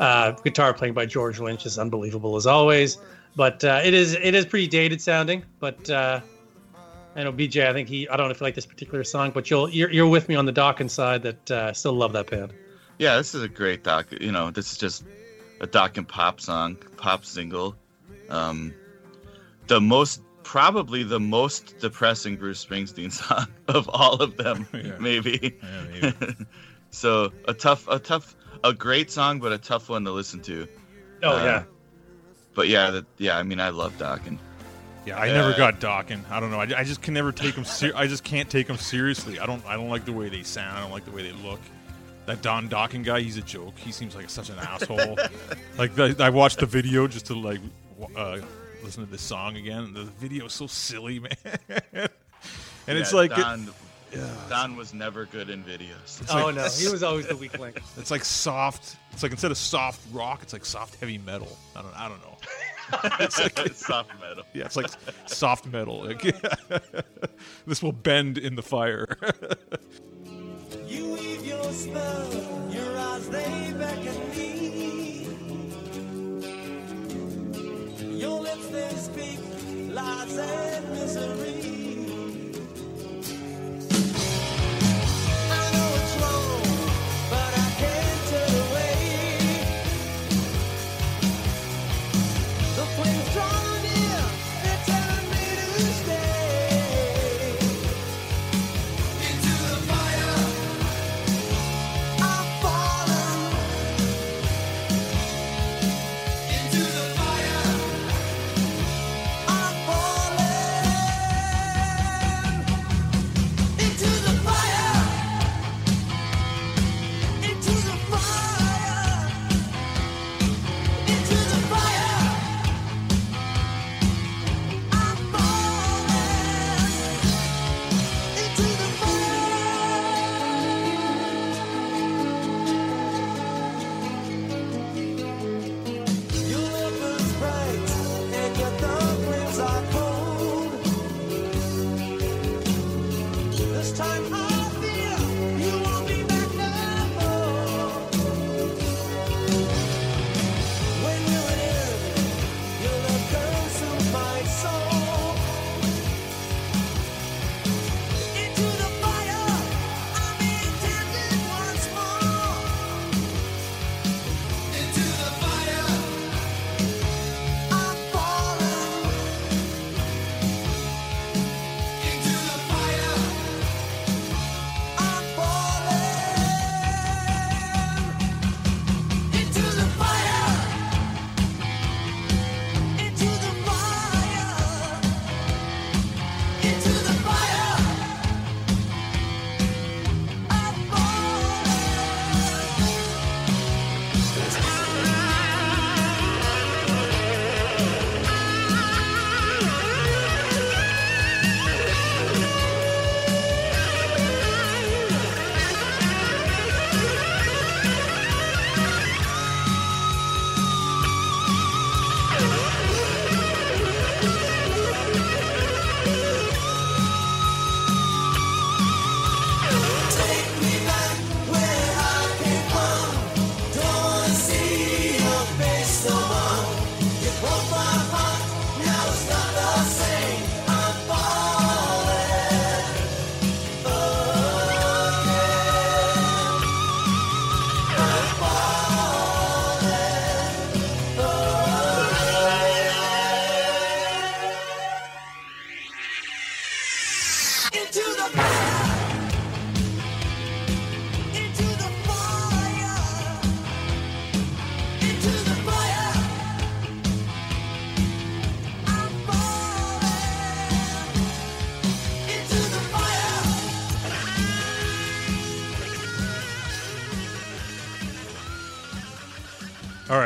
Uh, 0.00 0.32
guitar 0.32 0.74
playing 0.74 0.94
by 0.94 1.06
George 1.06 1.38
Lynch 1.38 1.66
is 1.66 1.78
unbelievable 1.78 2.36
as 2.36 2.46
always, 2.46 2.98
but 3.36 3.62
uh, 3.62 3.80
it 3.84 3.94
is 3.94 4.14
it 4.14 4.34
is 4.34 4.46
pretty 4.46 4.66
dated 4.66 5.00
sounding. 5.00 5.44
But 5.60 5.88
uh, 5.90 6.20
I 7.14 7.22
know 7.22 7.32
BJ. 7.32 7.68
I 7.68 7.72
think 7.72 7.88
he. 7.88 8.08
I 8.08 8.16
don't 8.16 8.26
know 8.28 8.32
if 8.32 8.40
you 8.40 8.44
like 8.44 8.54
this 8.54 8.66
particular 8.66 9.04
song, 9.04 9.30
but 9.30 9.50
you'll 9.50 9.68
you're, 9.68 9.90
you're 9.90 10.08
with 10.08 10.28
me 10.28 10.34
on 10.34 10.46
the 10.46 10.52
Dokken 10.52 10.88
side 10.88 11.22
that 11.22 11.50
uh, 11.50 11.72
still 11.72 11.92
love 11.92 12.12
that 12.14 12.30
band. 12.30 12.52
Yeah, 12.98 13.16
this 13.16 13.34
is 13.34 13.42
a 13.42 13.48
great 13.48 13.84
doc. 13.84 14.06
You 14.20 14.32
know, 14.32 14.50
this 14.50 14.72
is 14.72 14.78
just 14.78 15.04
a 15.60 15.66
Dokken 15.66 16.08
pop 16.08 16.40
song, 16.40 16.76
pop 16.96 17.24
single. 17.24 17.76
Um, 18.30 18.72
the 19.66 19.80
most, 19.80 20.22
probably 20.44 21.02
the 21.02 21.18
most 21.18 21.78
depressing 21.80 22.36
Bruce 22.36 22.64
Springsteen 22.64 23.10
song 23.20 23.46
of 23.68 23.88
all 23.92 24.14
of 24.22 24.36
them, 24.36 24.66
Yeah. 24.74 24.96
maybe. 25.00 25.56
Yeah, 25.62 25.84
maybe. 26.12 26.34
so 26.90 27.32
a 27.48 27.54
tough, 27.54 27.88
a 27.88 27.98
tough, 27.98 28.36
a 28.62 28.72
great 28.72 29.10
song, 29.10 29.40
but 29.40 29.52
a 29.52 29.58
tough 29.58 29.88
one 29.88 30.04
to 30.04 30.12
listen 30.12 30.40
to. 30.42 30.68
Oh 31.22 31.36
Uh, 31.36 31.44
yeah. 31.44 31.62
But 32.54 32.68
yeah, 32.68 32.90
that, 32.90 33.06
yeah. 33.18 33.36
I 33.36 33.42
mean, 33.42 33.58
I 33.58 33.70
love 33.70 34.00
and 34.00 34.38
Yeah, 35.04 35.18
I 35.18 35.26
never 35.32 35.50
Uh, 35.52 35.56
got 35.56 35.80
Dokken. 35.80 36.20
I 36.30 36.38
don't 36.38 36.52
know. 36.52 36.60
I, 36.60 36.80
I 36.80 36.84
just 36.84 37.02
can 37.02 37.12
never 37.14 37.32
take 37.32 37.56
them. 37.56 37.64
Ser- 37.64 37.92
I 37.96 38.06
just 38.06 38.22
can't 38.22 38.48
take 38.48 38.68
them 38.68 38.76
seriously. 38.76 39.40
I 39.40 39.46
don't. 39.46 39.64
I 39.66 39.74
don't 39.74 39.88
like 39.88 40.04
the 40.04 40.12
way 40.12 40.28
they 40.28 40.44
sound. 40.44 40.78
I 40.78 40.82
don't 40.82 40.92
like 40.92 41.04
the 41.04 41.10
way 41.10 41.22
they 41.24 41.32
look. 41.42 41.58
That 42.26 42.42
Don 42.42 42.68
Dokken 42.68 43.04
guy, 43.04 43.20
he's 43.20 43.36
a 43.36 43.42
joke. 43.42 43.76
He 43.76 43.90
seems 43.90 44.14
like 44.14 44.30
such 44.30 44.50
an 44.50 44.58
asshole. 44.58 45.18
like 45.76 45.94
the, 45.96 46.14
I 46.20 46.30
watched 46.30 46.58
the 46.60 46.66
video 46.66 47.06
just 47.08 47.26
to 47.26 47.34
like 47.34 47.60
uh, 48.16 48.38
listen 48.84 49.04
to 49.04 49.10
this 49.10 49.22
song 49.22 49.56
again. 49.56 49.94
The 49.94 50.04
video 50.04 50.46
is 50.46 50.52
so 50.52 50.66
silly, 50.66 51.18
man. 51.20 51.30
and 52.86 52.98
it's 52.98 53.12
yeah, 53.12 53.18
like 53.18 53.30
it- 53.32 53.36
Don. 53.38 53.68
Don 54.48 54.76
was 54.76 54.94
never 54.94 55.24
good 55.24 55.50
in 55.50 55.64
videos. 55.64 56.24
oh 56.30 56.46
like, 56.46 56.54
no, 56.54 56.68
he 56.68 56.88
was 56.88 57.02
always 57.02 57.26
the 57.26 57.34
weak 57.34 57.58
link. 57.58 57.80
It's 57.96 58.12
like 58.12 58.24
soft. 58.24 58.96
It's 59.10 59.24
like 59.24 59.32
instead 59.32 59.50
of 59.50 59.56
soft 59.56 60.00
rock, 60.12 60.40
it's 60.42 60.52
like 60.52 60.64
soft 60.64 60.94
heavy 61.00 61.18
metal. 61.18 61.58
I 61.74 61.82
don't. 61.82 62.00
I 62.00 62.08
don't 62.08 62.20
know. 62.22 62.36
it's 63.24 63.40
like 63.40 63.58
soft 63.74 64.10
metal. 64.20 64.44
Yeah, 64.52 64.66
it's 64.66 64.76
like 64.76 64.86
soft 65.26 65.66
metal. 65.66 66.04
Like, 66.04 66.22
this 67.66 67.82
will 67.82 67.90
bend 67.90 68.38
in 68.38 68.54
the 68.54 68.62
fire. 68.62 69.16
You 70.86 71.14
weave 71.14 71.44
your 71.44 71.72
spell, 71.72 72.70
your 72.70 72.96
eyes 72.96 73.28
they 73.30 73.74
beckon 73.76 74.30
me. 74.30 74.53
Your 78.24 78.40
lips 78.40 78.68
they 78.68 78.88
speak 78.96 79.38
lies 79.92 80.38
and 80.38 80.90
misery. 80.92 81.63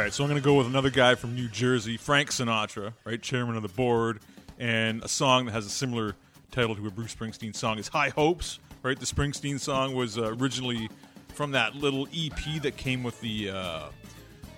Right, 0.09 0.15
so 0.15 0.25
I'm 0.25 0.31
going 0.31 0.41
to 0.41 0.45
go 0.45 0.55
with 0.55 0.67
another 0.67 0.89
guy 0.89 1.15
from 1.17 1.35
New 1.35 1.49
Jersey, 1.49 1.99
Frank 1.99 2.31
Sinatra, 2.31 2.95
right, 3.05 3.21
chairman 3.21 3.57
of 3.57 3.63
the 3.63 3.69
board, 3.69 4.21
and 4.59 5.03
a 5.03 5.09
song 5.09 5.45
that 5.45 5.53
has 5.53 5.67
a 5.67 5.71
similar 5.71 6.17
title 6.51 6.75
to 6.75 6.87
a 6.87 6.91
Bruce 6.91 7.15
Springsteen 7.15 7.55
song 7.55 7.79
is 7.79 7.89
"High 7.89 8.09
Hopes." 8.09 8.59
Right, 8.83 8.99
the 8.99 9.05
Springsteen 9.05 9.61
song 9.61 9.95
was 9.95 10.17
uh, 10.17 10.35
originally 10.37 10.89
from 11.35 11.51
that 11.51 11.75
little 11.75 12.09
EP 12.17 12.63
that 12.63 12.77
came 12.79 13.03
with 13.03 13.21
the 13.21 13.51
uh, 13.51 13.55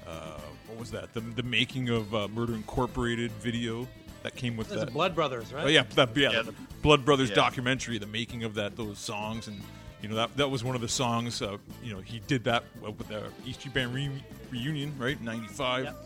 uh, 0.07 0.39
what 0.69 0.79
was 0.79 0.93
that? 0.93 1.13
The, 1.15 1.21
the 1.21 1.43
making 1.43 1.89
of 1.89 2.15
uh, 2.15 2.29
Murder 2.29 2.55
Incorporated 2.55 3.33
video 3.33 3.89
that 4.23 4.37
came 4.37 4.57
with 4.57 4.69
There's 4.69 4.81
that. 4.81 4.87
the 4.87 4.93
Blood 4.93 5.17
Brothers, 5.17 5.53
right? 5.53 5.65
Oh 5.65 5.69
yeah, 5.69 5.83
that, 5.97 6.17
yeah, 6.17 6.31
Yeah, 6.31 6.43
the 6.43 6.53
the- 6.53 6.59
Blood 6.83 7.05
Brothers 7.05 7.31
yeah. 7.31 7.35
documentary, 7.35 7.99
the 7.99 8.07
making 8.07 8.45
of 8.45 8.55
that, 8.55 8.77
those 8.77 8.99
songs, 8.99 9.49
and 9.49 9.61
you 10.03 10.09
know 10.09 10.17
that 10.17 10.37
that 10.37 10.51
was 10.51 10.65
one 10.65 10.75
of 10.75 10.81
the 10.81 10.89
songs. 10.89 11.43
Uh, 11.43 11.59
you 11.83 11.93
know, 11.93 12.01
he 12.01 12.21
did 12.27 12.45
that 12.45 12.65
uh, 12.85 12.91
with 12.91 13.09
the 13.09 13.25
East 13.47 13.61
Street 13.61 13.75
Band 13.75 13.95
re- 13.95 14.11
reunion, 14.51 14.95
right, 14.99 15.19
in 15.19 15.25
'95. 15.25 15.85
Yep. 15.85 15.97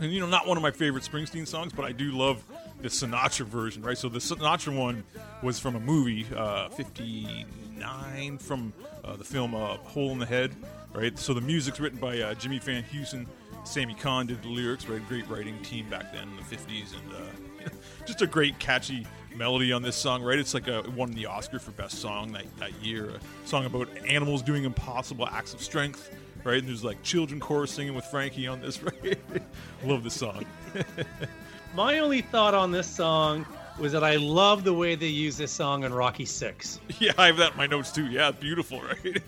And 0.00 0.12
you 0.12 0.20
know, 0.20 0.26
not 0.26 0.46
one 0.46 0.56
of 0.56 0.62
my 0.62 0.70
favorite 0.70 1.04
Springsteen 1.04 1.46
songs, 1.46 1.72
but 1.72 1.84
I 1.84 1.92
do 1.92 2.12
love 2.12 2.42
the 2.80 2.88
Sinatra 2.88 3.46
version, 3.46 3.82
right? 3.82 3.98
So 3.98 4.08
the 4.08 4.18
Sinatra 4.18 4.76
one 4.76 5.04
was 5.42 5.58
from 5.58 5.76
a 5.76 5.80
movie, 5.80 6.26
uh, 6.36 6.68
'59, 6.70 8.38
from 8.38 8.72
uh, 9.04 9.16
the 9.16 9.24
film 9.24 9.54
uh, 9.54 9.76
Hole 9.78 10.10
in 10.12 10.18
the 10.18 10.26
Head, 10.26 10.54
right? 10.92 11.18
So 11.18 11.34
the 11.34 11.40
music's 11.40 11.80
written 11.80 11.98
by 11.98 12.20
uh, 12.20 12.34
Jimmy 12.34 12.58
Van 12.58 12.82
Heusen. 12.82 13.26
Sammy 13.64 13.94
Cahn 13.94 14.26
did 14.26 14.42
the 14.42 14.48
lyrics, 14.48 14.88
right? 14.88 15.06
Great 15.08 15.28
writing 15.28 15.60
team 15.62 15.88
back 15.90 16.12
then 16.12 16.28
in 16.28 16.36
the 16.36 16.42
'50s, 16.42 16.94
and 16.94 17.12
uh, 17.12 17.68
just 18.06 18.22
a 18.22 18.26
great 18.26 18.58
catchy 18.58 19.06
melody 19.38 19.72
on 19.72 19.82
this 19.82 19.96
song, 19.96 20.22
right? 20.22 20.38
It's 20.38 20.52
like 20.52 20.68
a 20.68 20.80
it 20.80 20.92
won 20.92 21.12
the 21.12 21.26
Oscar 21.26 21.58
for 21.58 21.70
best 21.70 22.00
song 22.00 22.32
that, 22.32 22.44
that 22.58 22.72
year. 22.82 23.10
A 23.10 23.48
song 23.48 23.64
about 23.64 23.88
animals 24.06 24.42
doing 24.42 24.64
impossible 24.64 25.26
acts 25.26 25.54
of 25.54 25.62
strength, 25.62 26.10
right? 26.44 26.58
And 26.58 26.68
there's 26.68 26.84
like 26.84 27.02
children 27.02 27.40
chorus 27.40 27.70
singing 27.70 27.94
with 27.94 28.04
Frankie 28.06 28.46
on 28.46 28.60
this, 28.60 28.82
right? 29.02 29.18
Love 29.84 30.04
this 30.04 30.14
song. 30.14 30.44
My 31.74 32.00
only 32.00 32.22
thought 32.22 32.54
on 32.54 32.72
this 32.72 32.86
song 32.86 33.46
was 33.78 33.92
that 33.92 34.02
I 34.02 34.16
love 34.16 34.64
the 34.64 34.74
way 34.74 34.96
they 34.96 35.06
use 35.06 35.36
this 35.36 35.52
song 35.52 35.84
in 35.84 35.94
Rocky 35.94 36.24
Six. 36.24 36.80
yeah, 36.98 37.12
I 37.16 37.26
have 37.26 37.36
that 37.36 37.52
in 37.52 37.58
my 37.58 37.66
notes 37.66 37.92
too. 37.92 38.06
Yeah, 38.06 38.32
beautiful, 38.32 38.82
right? 38.82 39.22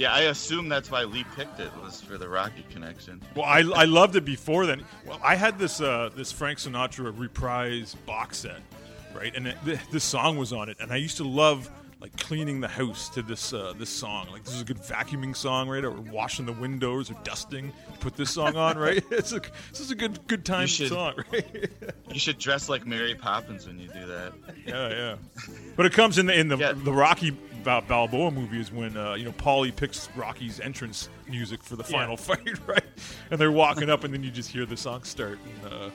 Yeah, 0.00 0.14
I 0.14 0.20
assume 0.22 0.70
that's 0.70 0.90
why 0.90 1.04
Lee 1.04 1.26
picked 1.36 1.60
it 1.60 1.70
was 1.82 2.00
for 2.00 2.16
the 2.16 2.26
Rocky 2.26 2.64
connection. 2.70 3.20
well, 3.36 3.44
I, 3.44 3.58
I 3.58 3.84
loved 3.84 4.16
it 4.16 4.24
before 4.24 4.64
then. 4.64 4.82
Well, 5.06 5.20
I 5.22 5.34
had 5.34 5.58
this 5.58 5.82
uh, 5.82 6.08
this 6.16 6.32
Frank 6.32 6.58
Sinatra 6.58 7.12
reprise 7.14 7.94
box 8.06 8.38
set, 8.38 8.60
right? 9.14 9.34
And 9.34 9.46
it, 9.48 9.56
th- 9.64 9.78
this 9.90 10.04
song 10.04 10.36
was 10.36 10.52
on 10.52 10.68
it, 10.68 10.76
and 10.80 10.92
I 10.92 10.96
used 10.96 11.16
to 11.18 11.24
love 11.24 11.70
like 12.00 12.16
cleaning 12.16 12.60
the 12.62 12.68
house 12.68 13.10
to 13.10 13.20
this 13.20 13.52
uh, 13.52 13.74
this 13.78 13.90
song. 13.90 14.26
Like 14.32 14.44
this 14.44 14.54
is 14.54 14.62
a 14.62 14.64
good 14.64 14.78
vacuuming 14.78 15.36
song, 15.36 15.68
right? 15.68 15.84
Or 15.84 15.90
washing 15.90 16.46
the 16.46 16.52
windows 16.54 17.10
or 17.10 17.14
dusting. 17.24 17.72
Put 18.00 18.16
this 18.16 18.30
song 18.30 18.56
on, 18.56 18.78
right? 18.78 19.04
It's 19.10 19.32
a 19.32 19.40
this 19.70 19.80
is 19.80 19.90
a 19.90 19.94
good 19.94 20.26
good 20.26 20.44
time 20.46 20.66
should- 20.66 20.88
song, 20.88 21.14
right? 21.32 21.68
You 22.10 22.18
should 22.18 22.38
dress 22.38 22.68
like 22.70 22.86
Mary 22.86 23.14
Poppins 23.14 23.66
when 23.66 23.78
you 23.78 23.88
do 23.88 24.06
that. 24.06 24.32
yeah, 24.66 24.88
yeah. 24.88 25.16
But 25.76 25.84
it 25.86 25.92
comes 25.92 26.16
in 26.18 26.24
the 26.26 26.38
in 26.38 26.48
the 26.48 26.56
Yeah. 26.56 26.72
the 26.72 26.92
Rocky 26.92 27.32
Bal- 27.64 27.82
Balboa 27.82 28.30
movie 28.30 28.58
is 28.60 28.72
when 28.72 28.96
uh, 28.96 29.12
you 29.12 29.26
know 29.26 29.32
Paulie 29.32 29.76
picks 29.76 30.08
Rocky's 30.16 30.58
entrance 30.60 31.10
music 31.28 31.62
for 31.62 31.76
the 31.76 31.84
final 31.84 32.16
fight, 32.28 32.66
right? 32.66 32.82
And 33.30 33.38
they're 33.38 33.52
walking 33.52 33.90
up, 33.90 34.04
and 34.04 34.14
then 34.14 34.22
you 34.22 34.30
just 34.30 34.48
hear 34.50 34.64
the 34.64 34.76
song 34.78 35.02
start, 35.02 35.38
and 35.64 35.70
uh, 35.74 35.90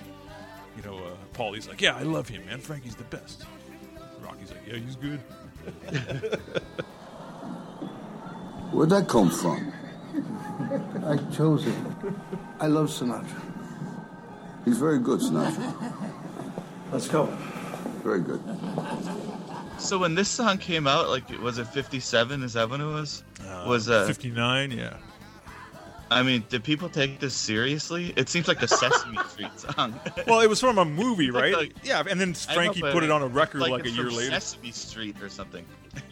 you 0.76 0.84
know 0.84 0.98
uh, 0.98 1.10
Paulie's 1.34 1.68
like, 1.68 1.82
"Yeah, 1.82 1.96
I 1.96 2.04
love 2.04 2.28
him, 2.28 2.46
man. 2.46 2.60
Frankie's 2.60 2.96
the 2.96 3.04
best." 3.06 3.46
Rocky's 4.22 4.52
like, 4.52 4.62
"Yeah, 4.68 4.78
he's 4.78 4.96
good." 4.96 5.20
Where'd 8.72 8.90
that 8.90 9.08
come 9.08 9.30
from? 9.30 9.72
I 11.06 11.18
chose 11.36 11.66
it. 11.68 11.76
I 12.60 12.68
love 12.68 12.90
Sinatra. 12.90 13.42
He's 14.66 14.78
very 14.78 15.00
good, 15.00 15.20
Sinatra. 15.20 15.94
Let's 16.92 17.08
go. 17.08 17.26
Very 18.04 18.22
good. 18.22 18.42
So 19.78 19.98
when 19.98 20.16
this 20.16 20.30
song 20.30 20.58
came 20.58 20.88
out, 20.88 21.10
like 21.10 21.30
was 21.42 21.58
it 21.58 21.68
57? 21.68 22.44
Is 22.44 22.54
that 22.54 22.70
when 22.70 22.82
it 22.82 22.86
was? 22.86 23.24
was 23.66 23.90
uh 23.90 24.06
Fifty 24.08 24.32
nine, 24.32 24.72
yeah. 24.72 24.98
I 26.12 26.22
mean, 26.24 26.44
did 26.50 26.64
people 26.64 26.88
take 26.90 27.20
this 27.20 27.34
seriously? 27.34 28.14
It 28.16 28.30
seems 28.30 28.48
like 28.48 28.62
a 28.62 28.68
Sesame 28.68 29.18
Street 29.30 29.60
song. 29.60 30.00
Well, 30.28 30.42
it 30.42 30.48
was 30.48 30.60
from 30.60 30.78
a 30.78 30.86
movie, 30.86 31.32
right? 31.32 31.54
the- 31.54 31.72
yeah, 31.88 32.04
and 32.10 32.20
then 32.22 32.30
I 32.48 32.52
know, 32.52 32.56
Frankie 32.56 32.82
put 32.82 33.04
it 33.04 33.12
on 33.12 33.22
a 33.22 33.28
record 33.28 33.62
like, 33.62 33.72
like, 33.72 33.86
a 33.86 33.90
year 33.90 34.10
later. 34.12 34.32
Sesame 34.32 34.72
Street 34.72 35.22
or 35.22 35.30
something. 35.30 35.66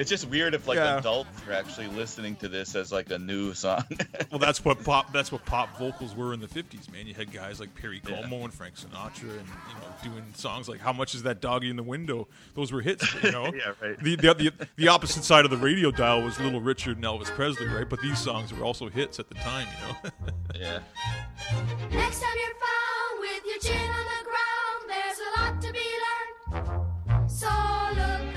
it's 0.00 0.08
just 0.10 0.28
weird 0.28 0.54
if 0.54 0.66
like 0.66 0.76
Yeah. 0.76 0.96
adults 0.98 1.28
are 1.46 1.52
actually 1.52 1.88
listening 1.88 2.34
to 2.36 2.48
this 2.48 2.74
as 2.74 2.90
like 2.90 3.10
a 3.10 3.18
new 3.18 3.54
song. 3.54 3.84
Well, 4.30 4.38
that's 4.38 4.64
what 4.64 4.82
pop. 4.84 5.12
That's 5.12 5.32
what 5.32 5.44
pop 5.44 5.76
vocals 5.76 6.14
were 6.14 6.32
in 6.32 6.40
the 6.40 6.46
'50s, 6.46 6.90
man. 6.92 7.06
You 7.06 7.14
had 7.14 7.32
guys 7.32 7.58
like 7.58 7.74
Perry 7.74 8.00
Yeah. 8.08 8.22
Como 8.22 8.44
and 8.44 8.54
Frank 8.54 8.76
Sinatra, 8.76 9.22
and 9.22 9.48
you 9.48 9.74
know, 9.74 9.94
doing 10.14 10.24
songs 10.34 10.68
like 10.68 10.78
"How 10.80 10.92
Much 10.92 11.14
Is 11.16 11.24
That 11.24 11.40
Doggy 11.40 11.68
in 11.68 11.74
the 11.76 11.82
Window." 11.82 12.28
Those 12.54 12.70
were 12.70 12.80
hits, 12.80 13.04
you 13.24 13.32
know. 13.32 13.52
Yeah, 13.54 13.72
right. 13.82 13.98
The, 13.98 14.14
the 14.16 14.34
the 14.34 14.52
the 14.76 14.88
opposite 14.88 15.24
side 15.24 15.44
of 15.44 15.50
the 15.50 15.56
radio 15.56 15.90
dial 15.90 16.22
was 16.22 16.38
Little 16.38 16.60
Richard 16.60 16.96
and 16.96 17.04
Elvis 17.04 17.26
Presley, 17.26 17.66
right? 17.66 17.88
But 17.88 18.00
these 18.02 18.18
songs 18.18 18.52
were 18.54 18.64
also 18.64 18.88
hits 18.88 19.18
at 19.18 19.28
the 19.28 19.34
time, 19.36 19.66
you 19.66 19.88
know. 19.88 20.10
yeah. 20.54 20.78
Next 21.90 22.20
time 22.20 22.36
you're 22.36 22.56
found 22.66 23.20
with 23.20 23.42
your 23.46 23.58
chin 23.58 23.90
on 23.90 24.06
the 24.06 24.24
ground, 24.30 24.80
there's 24.88 25.18
a 25.18 25.40
lot 25.40 25.60
to 25.62 25.72
be 25.72 25.86
learned. 26.06 27.30
So 27.30 27.46
look 27.48 28.36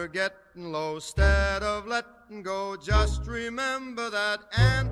you're 0.00 0.08
getting 0.08 0.72
low, 0.72 0.94
instead 0.94 1.62
of 1.62 1.86
letting 1.86 2.42
go, 2.42 2.74
just 2.74 3.26
remember 3.26 4.08
that 4.08 4.40
ant. 4.56 4.90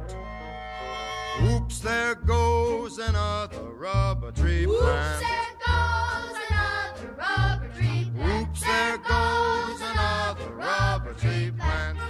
Oops, 1.50 1.78
there 1.80 2.14
goes 2.14 2.98
another 2.98 3.72
rubber 3.72 4.32
tree 4.32 4.66
Oops, 4.66 4.78
plant. 4.78 5.24
there 5.24 5.56
goes 5.66 6.36
another 6.50 7.14
rubber 7.16 7.68
tree 7.74 8.10
plant. 8.14 8.48
Oops, 8.48 8.60
there 8.60 8.98
goes 8.98 9.80
another 9.80 10.50
rubber 10.52 11.14
tree 11.14 11.52
plant. 11.58 12.07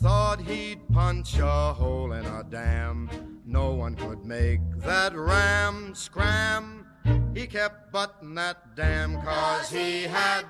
Thought 0.00 0.40
he'd 0.40 0.78
punch 0.92 1.38
a 1.38 1.72
hole 1.72 2.12
in 2.12 2.24
a 2.24 2.44
dam. 2.44 3.10
No 3.44 3.72
one 3.72 3.96
could 3.96 4.24
make 4.24 4.60
that 4.78 5.14
ram 5.14 5.94
scram. 5.94 6.86
He 7.34 7.46
kept 7.46 7.92
butting 7.92 8.34
that 8.34 8.76
dam 8.76 9.20
cause 9.22 9.70
he 9.70 10.02
had 10.04 10.44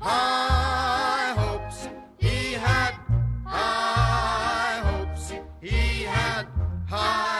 high 0.00 1.34
hopes. 1.36 1.88
He 2.18 2.52
had 2.52 2.94
high 3.46 4.80
hopes. 4.84 5.32
He 5.62 6.02
had 6.02 6.46
high 6.86 7.39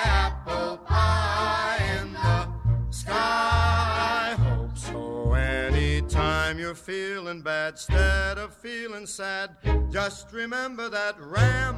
you're 6.71 6.77
feeling 6.77 7.43
bad, 7.43 7.73
instead 7.73 8.39
of 8.39 8.55
feeling 8.55 9.05
sad, 9.05 9.57
just 9.91 10.33
remember 10.33 10.89
that 10.89 11.17
ram. 11.19 11.77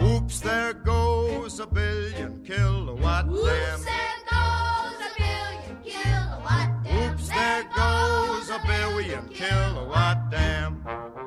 Oops, 0.00 0.38
there 0.38 0.74
goes 0.74 1.58
a 1.58 1.66
billion 1.66 2.44
kilowatt 2.44 3.26
Oops, 3.28 3.42
dam. 3.42 3.80
there 3.82 4.20
goes 4.30 5.00
a 5.02 5.10
billion 5.18 5.82
kilowatt 5.82 6.84
dam. 6.84 7.12
Oops, 7.12 7.28
there 7.30 7.64
goes 7.74 8.50
a 8.50 8.60
billion 8.64 9.28
kilowatt 9.28 10.30
dam. 10.30 11.17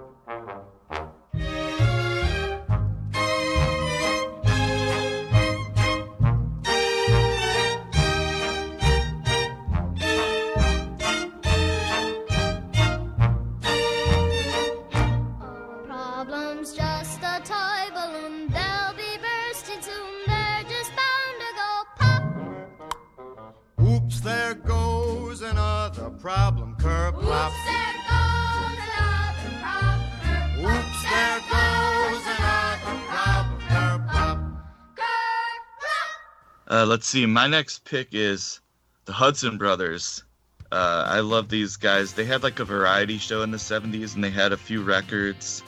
Uh, 36.71 36.85
let's 36.85 37.05
see. 37.05 37.25
My 37.25 37.47
next 37.47 37.83
pick 37.83 38.09
is 38.13 38.61
the 39.05 39.11
Hudson 39.13 39.57
Brothers. 39.57 40.23
Uh, 40.71 41.03
I 41.05 41.19
love 41.19 41.49
these 41.49 41.75
guys. 41.75 42.13
They 42.13 42.23
had 42.23 42.43
like 42.43 42.59
a 42.59 42.65
variety 42.65 43.17
show 43.17 43.41
in 43.41 43.51
the 43.51 43.57
70s 43.57 44.15
and 44.15 44.23
they 44.23 44.29
had 44.29 44.53
a 44.53 44.57
few 44.57 44.81
records. 44.81 45.63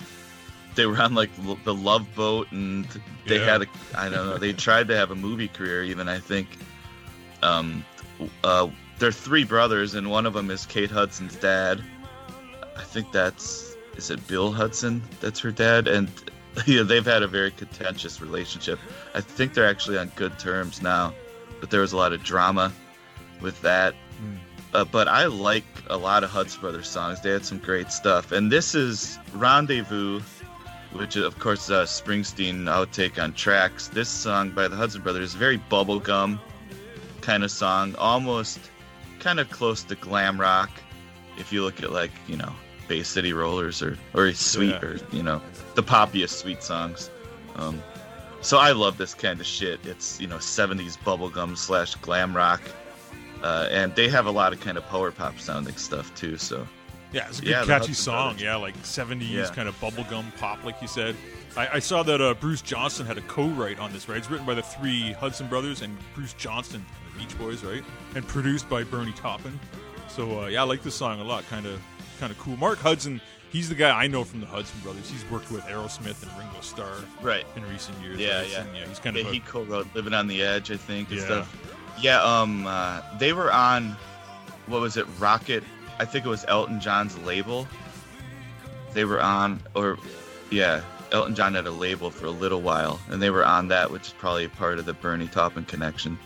They 0.76 0.86
were 0.86 0.98
on 0.98 1.14
like 1.14 1.30
L- 1.46 1.60
the 1.66 1.74
Love 1.74 2.08
Boat 2.16 2.48
and 2.52 2.88
they 3.28 3.40
Yeah. 3.40 3.46
had 3.46 3.62
a, 3.64 3.66
I 3.98 4.04
don't 4.08 4.14
know, 4.28 4.38
they 4.38 4.54
tried 4.68 4.88
to 4.88 4.96
have 4.96 5.12
a 5.12 5.16
movie 5.16 5.50
career 5.50 5.84
even, 5.84 6.08
I 6.08 6.20
think. 6.20 6.48
Um, 7.42 7.84
uh, 8.46 8.70
they're 8.98 9.12
three 9.12 9.44
brothers 9.44 9.96
and 9.96 10.10
one 10.10 10.26
of 10.26 10.34
them 10.34 10.50
is 10.50 10.66
Kate 10.66 10.90
Hudson's 10.90 11.36
dad. 11.36 11.84
I 12.78 12.84
think 12.84 13.12
that's, 13.12 13.76
is 13.98 14.10
it 14.10 14.26
Bill 14.28 14.54
Hudson? 14.54 15.04
That's 15.20 15.40
her 15.42 15.52
dad. 15.52 15.90
And 15.90 16.10
yeah, 16.66 16.84
they've 16.84 17.06
had 17.06 17.24
a 17.24 17.28
very 17.28 17.52
contentious 17.52 18.22
relationship. 18.22 18.80
I 19.16 19.22
think 19.22 19.54
they're 19.54 19.68
actually 19.68 19.98
on 19.98 20.12
good 20.16 20.38
terms 20.38 20.82
now, 20.82 21.14
but 21.60 21.70
there 21.70 21.82
was 21.82 21.94
a 21.94 21.98
lot 21.98 22.14
of 22.14 22.24
drama 22.24 22.72
with 23.42 23.60
that. 23.62 23.96
Uh, 24.74 24.84
but 24.84 25.08
I 25.08 25.26
like 25.26 25.66
a 25.88 25.98
lot 25.98 26.24
of 26.24 26.32
Hudson 26.32 26.62
Brothers 26.62 26.88
songs. 26.88 27.22
They 27.22 27.30
had 27.30 27.46
some 27.46 27.60
great 27.60 27.92
stuff, 27.92 28.32
and 28.32 28.52
this 28.52 28.74
is 28.74 29.20
Rendezvous, 29.34 30.22
which 30.94 31.16
of 31.16 31.38
course 31.38 31.66
is 31.66 31.70
a 31.70 31.84
Springsteen 31.84 32.64
outtake 32.64 33.22
on 33.22 33.34
tracks. 33.34 33.88
This 33.90 34.10
song 34.10 34.50
by 34.50 34.68
the 34.68 34.76
Hudson 34.76 35.02
Brothers 35.02 35.30
is 35.30 35.36
very 35.36 35.60
bubblegum 35.60 36.40
kind 37.22 37.44
of 37.44 37.52
song, 37.52 37.96
almost 38.00 38.60
kind 39.20 39.40
of 39.40 39.50
close 39.52 39.84
to 39.84 39.96
glam 39.96 40.42
rock. 40.42 40.72
If 41.38 41.54
you 41.54 41.64
look 41.64 41.84
at 41.84 41.92
like 41.92 42.12
you 42.28 42.38
know 42.38 42.54
Bay 42.88 43.04
City 43.04 43.34
Rollers 43.34 43.82
or 43.82 43.98
or 44.14 44.32
Sweet 44.34 44.70
Yeah. 44.72 44.86
or 44.86 44.98
you 45.12 45.24
know 45.24 45.42
the 45.76 45.84
poppiest 45.84 46.38
Sweet 46.42 46.64
songs. 46.64 47.10
Um, 47.56 47.82
so 48.42 48.58
I 48.58 48.72
love 48.72 48.98
this 48.98 49.14
kind 49.14 49.40
of 49.40 49.46
shit. 49.46 49.80
It's 49.86 50.20
you 50.20 50.28
know 50.28 50.38
70s 50.38 50.98
bubblegum 50.98 51.58
slash 51.58 51.96
glam 51.96 52.36
rock, 52.36 52.62
uh, 53.44 53.68
and 53.72 53.94
they 53.96 54.10
have 54.10 54.26
a 54.26 54.32
lot 54.32 54.54
of 54.54 54.60
kind 54.60 54.78
of 54.78 54.86
power 54.88 55.12
pop 55.12 55.40
sounding 55.40 55.76
stuff 55.78 56.14
too. 56.16 56.38
So 56.38 56.68
Yeah, 57.12 57.28
it's 57.28 57.40
a 57.40 57.42
good 57.44 57.52
Yeah, 57.52 57.66
catchy 57.66 57.94
song. 57.94 58.30
Brothers. 58.34 58.42
Yeah, 58.42 58.56
like 58.56 58.76
70s 58.84 59.30
Yeah. 59.50 59.54
kind 59.54 59.70
of 59.70 59.80
bubblegum 59.80 60.36
pop, 60.38 60.64
like 60.64 60.82
you 60.82 60.88
said. 60.88 61.16
I, 61.56 61.76
I 61.76 61.80
saw 61.80 62.02
that 62.04 62.20
uh, 62.20 62.34
Bruce 62.34 62.64
Johnston 62.64 63.06
had 63.06 63.20
a 63.20 63.22
co-write 63.22 63.78
on 63.78 63.94
this, 63.94 64.10
right? 64.10 64.18
It's 64.18 64.30
written 64.32 64.48
by 64.48 64.56
the 64.56 64.64
three 64.64 65.12
Hudson 65.12 65.46
brothers 65.48 65.84
and 65.84 65.96
Bruce 66.16 66.34
Johnston 66.34 66.84
the 67.14 67.20
Beach 67.20 67.38
Boys, 67.38 67.64
right? 67.64 67.84
And 68.16 68.28
produced 68.28 68.68
by 68.68 68.84
Bernie 68.84 69.12
Taupin. 69.14 69.60
So 70.10 70.42
uh, 70.44 70.48
yeah, 70.48 70.62
I 70.62 70.64
like 70.66 70.82
this 70.82 70.96
song 70.96 71.20
a 71.20 71.24
lot. 71.24 71.48
Kind 71.52 71.68
of, 71.68 71.80
kind 72.24 72.32
of 72.32 72.40
cool. 72.40 72.56
Mark 72.56 72.80
Hudson, 72.80 73.20
he's 73.52 73.68
the 73.68 73.76
guy 73.76 73.90
I 73.90 74.08
know 74.08 74.24
from 74.24 74.40
the 74.40 74.46
Hudson 74.46 74.80
brothers. 74.82 75.10
He's 75.10 75.30
worked 75.30 75.52
with 75.52 75.62
Aerosmith 75.64 76.24
and 76.24 76.32
Ringo 76.40 76.62
Starr 76.62 76.96
right, 77.22 77.46
in 77.58 77.68
recent 77.68 78.00
years. 78.02 78.18
Yeah, 78.18 78.40
right? 78.40 78.50
yeah. 78.50 78.62
And, 78.62 78.78
yeah. 78.78 78.86
He's 78.88 79.00
kind 79.00 79.18
yeah, 79.18 79.24
of 79.24 79.28
a, 79.28 79.34
he 79.34 79.42
co-wrote 79.42 79.88
"Living 79.94 80.14
on 80.14 80.28
the 80.28 80.42
Edge," 80.42 80.72
I 80.72 80.78
think, 80.78 81.10
and 81.10 81.20
Yeah. 81.20 81.26
stuff. 81.26 81.58
Yeah, 82.00 82.24
um, 82.24 82.66
uh, 82.66 83.02
they 83.20 83.34
were 83.34 83.52
on 83.52 83.98
what 84.68 84.80
was 84.80 84.96
it, 84.96 85.06
Rocket? 85.20 85.66
I 86.00 86.06
think 86.06 86.26
it 86.26 86.30
was 86.30 86.46
Elton 86.48 86.80
John's 86.80 87.18
label. 87.20 87.68
They 88.94 89.04
were 89.04 89.22
on, 89.22 89.60
or 89.76 89.98
yeah, 90.50 90.82
Elton 91.12 91.36
John 91.36 91.56
had 91.56 91.68
a 91.68 91.72
label 91.72 92.10
for 92.10 92.28
a 92.28 92.32
little 92.32 92.62
while, 92.62 93.02
and 93.10 93.22
they 93.22 93.32
were 93.32 93.44
on 93.44 93.68
that, 93.68 93.92
which 93.92 94.08
is 94.08 94.14
probably 94.14 94.48
part 94.48 94.80
of 94.80 94.86
the 94.86 94.94
Bernie 94.94 95.28
Taupin 95.28 95.66
connection. 95.66 96.18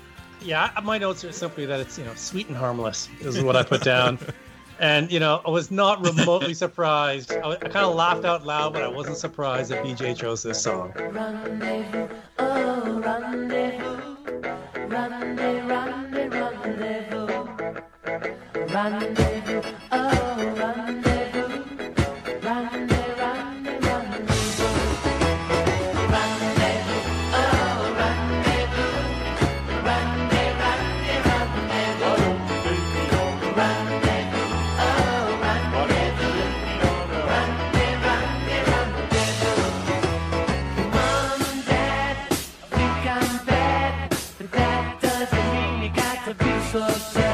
Yeah, 0.44 0.70
my 0.84 1.00
notes 1.00 1.26
are 1.26 1.32
simply 1.32 1.66
that 1.66 1.80
it's 1.80 1.98
you 1.98 2.06
know 2.06 2.14
sweet 2.14 2.48
and 2.50 2.56
harmless 2.56 3.10
is 3.20 3.42
what 3.42 3.56
I 3.56 3.64
put 3.64 3.82
down, 3.82 4.20
and 4.80 5.12
you 5.12 5.20
know 5.20 5.42
I 5.46 5.50
was 5.50 5.72
not 5.72 6.06
remotely 6.06 6.54
surprised. 6.66 7.32
I, 7.32 7.52
I 7.52 7.56
kind 7.58 7.86
of 7.86 7.96
laughed 7.96 8.26
out 8.26 8.46
loud, 8.46 8.74
but 8.74 8.84
I 8.84 8.88
wasn't 8.88 9.18
surprised 9.18 9.72
that 9.72 9.84
BJ 9.84 10.16
chose 10.16 10.44
this 10.44 10.62
song. 10.62 10.94
Rendezvous, 10.96 12.08
oh 12.40 13.00
rendezvous, 13.00 14.18
rendezvous, 14.88 15.68
rendezvous, 15.68 16.48
rendezvous, 18.74 19.27
got 46.74 47.27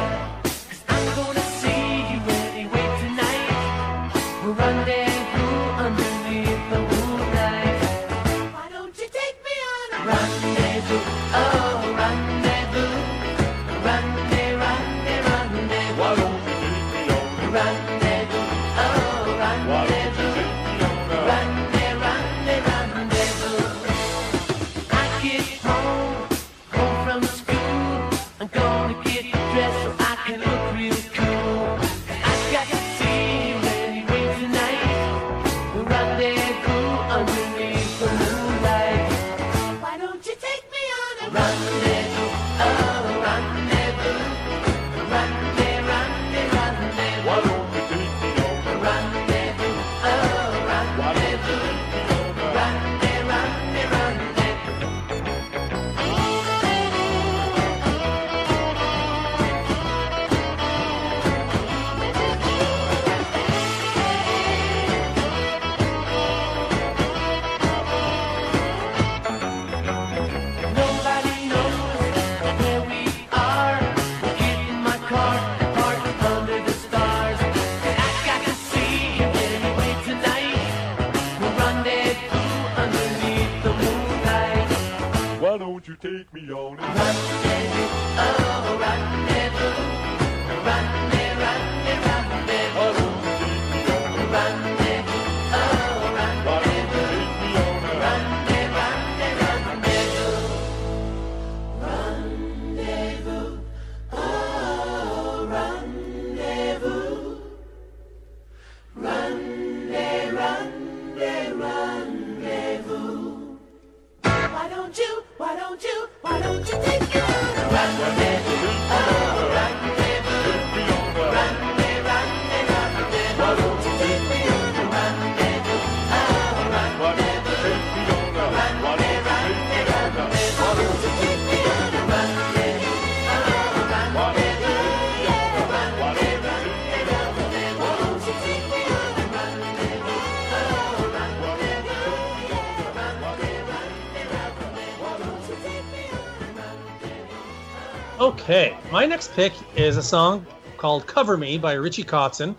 Okay, 148.43 148.75
my 148.91 149.05
next 149.05 149.31
pick 149.35 149.53
is 149.77 149.95
a 149.95 150.03
song 150.03 150.45
called 150.75 151.07
"Cover 151.07 151.37
Me" 151.37 151.57
by 151.57 151.75
Richie 151.75 152.03
Kotzen. 152.03 152.55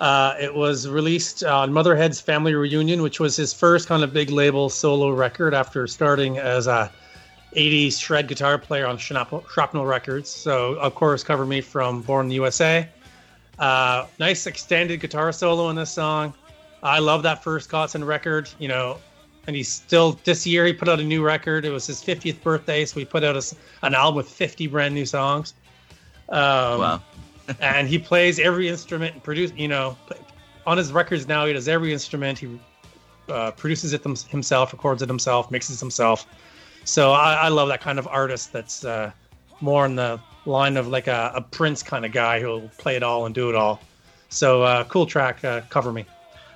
Uh, 0.00 0.34
it 0.40 0.52
was 0.52 0.88
released 0.88 1.44
on 1.44 1.72
Mother 1.72 1.94
Head's 1.94 2.20
Family 2.20 2.52
Reunion, 2.56 3.00
which 3.00 3.20
was 3.20 3.36
his 3.36 3.54
first 3.54 3.86
kind 3.86 4.02
of 4.02 4.12
big 4.12 4.30
label 4.30 4.68
solo 4.68 5.10
record 5.10 5.54
after 5.54 5.86
starting 5.86 6.38
as 6.38 6.66
a 6.66 6.90
80s 7.54 8.00
shred 8.00 8.26
guitar 8.26 8.58
player 8.58 8.88
on 8.88 8.98
Shrapnel, 8.98 9.86
Records. 9.86 10.28
So, 10.28 10.74
of 10.80 10.96
course, 10.96 11.22
Cover 11.22 11.46
Me 11.46 11.60
from 11.60 12.02
Born 12.02 12.26
in 12.26 12.30
the 12.30 12.34
USA. 12.34 12.88
Uh, 13.56 14.08
nice 14.18 14.48
extended 14.48 14.98
guitar 14.98 15.30
solo 15.30 15.70
in 15.70 15.76
this 15.76 15.92
song. 15.92 16.34
I 16.82 16.98
love 16.98 17.22
that 17.22 17.44
first 17.44 17.70
Kotzen 17.70 18.04
record, 18.04 18.50
you 18.58 18.66
know, 18.66 18.98
and 19.46 19.54
he's 19.56 19.70
still, 19.70 20.18
this 20.24 20.46
year 20.46 20.64
he 20.66 20.72
put 20.72 20.88
out 20.88 21.00
a 21.00 21.04
new 21.04 21.22
record. 21.22 21.64
It 21.64 21.70
was 21.70 21.86
his 21.86 22.02
50th 22.02 22.42
birthday, 22.42 22.84
so 22.84 22.98
he 22.98 23.04
put 23.04 23.24
out 23.24 23.34
a 23.34 23.38
s 23.38 23.54
an 23.82 23.94
album 23.94 24.16
with 24.16 24.28
50 24.28 24.66
brand 24.68 24.94
new 24.94 25.06
songs. 25.06 25.54
Um, 26.28 26.80
Wow. 26.80 27.02
and 27.60 27.88
he 27.88 27.98
plays 27.98 28.38
every 28.38 28.68
instrument 28.70 29.12
and 29.12 29.22
produce 29.22 29.52
you 29.54 29.68
know 29.68 29.98
on 30.66 30.78
his 30.78 30.92
records 30.92 31.28
now 31.28 31.44
he 31.44 31.52
does 31.52 31.68
every 31.68 31.92
instrument 31.92 32.38
he 32.38 32.58
uh, 33.28 33.50
produces 33.50 33.92
it 33.92 34.02
them- 34.02 34.16
himself 34.28 34.72
records 34.72 35.02
it 35.02 35.08
himself 35.10 35.50
mixes 35.50 35.78
himself 35.78 36.26
so 36.84 37.12
I, 37.12 37.34
I 37.34 37.48
love 37.48 37.68
that 37.68 37.82
kind 37.82 37.98
of 37.98 38.06
artist 38.08 38.50
that's 38.50 38.82
uh, 38.86 39.12
more 39.60 39.84
in 39.84 39.94
the 39.94 40.18
line 40.46 40.78
of 40.78 40.88
like 40.88 41.06
a, 41.06 41.32
a 41.34 41.42
prince 41.42 41.82
kind 41.82 42.06
of 42.06 42.12
guy 42.12 42.40
who'll 42.40 42.70
play 42.78 42.96
it 42.96 43.02
all 43.02 43.26
and 43.26 43.34
do 43.34 43.50
it 43.50 43.54
all 43.54 43.82
so 44.30 44.62
uh, 44.62 44.84
cool 44.84 45.04
track 45.04 45.44
uh, 45.44 45.60
cover 45.68 45.92
me 45.92 46.06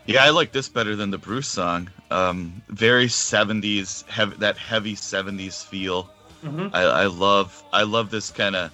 Yeah, 0.07 0.25
I 0.25 0.31
like 0.31 0.53
this 0.53 0.71
better 0.71 0.97
than 0.97 1.11
the 1.11 1.19
Bruce 1.19 1.49
song. 1.49 1.91
Um, 2.11 2.63
very 2.69 3.07
70s, 3.07 4.07
heavy, 4.09 4.37
that 4.37 4.57
heavy 4.57 4.95
70s 4.95 5.63
feel. 5.63 6.09
Mhm. 6.43 6.71
I, 6.73 6.83
I 6.83 7.07
love 7.07 7.63
I 7.73 7.83
love 7.83 8.11
this 8.11 8.31
kind 8.31 8.57
of 8.57 8.71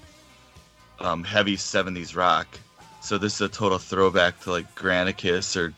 um, 1.00 1.24
heavy 1.24 1.56
70s 1.56 2.14
rock. 2.14 2.46
So 3.00 3.18
this 3.18 3.34
is 3.34 3.40
a 3.42 3.48
total 3.48 3.78
throwback 3.78 4.40
to 4.40 4.50
like 4.50 4.74
Granicus 4.76 5.56
or 5.56 5.74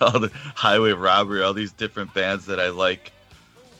all 0.00 0.18
the 0.18 0.30
Highway 0.54 0.92
Robbery, 0.92 1.42
all 1.42 1.52
these 1.52 1.72
different 1.72 2.14
bands 2.14 2.46
that 2.46 2.58
I 2.60 2.70
like 2.70 3.12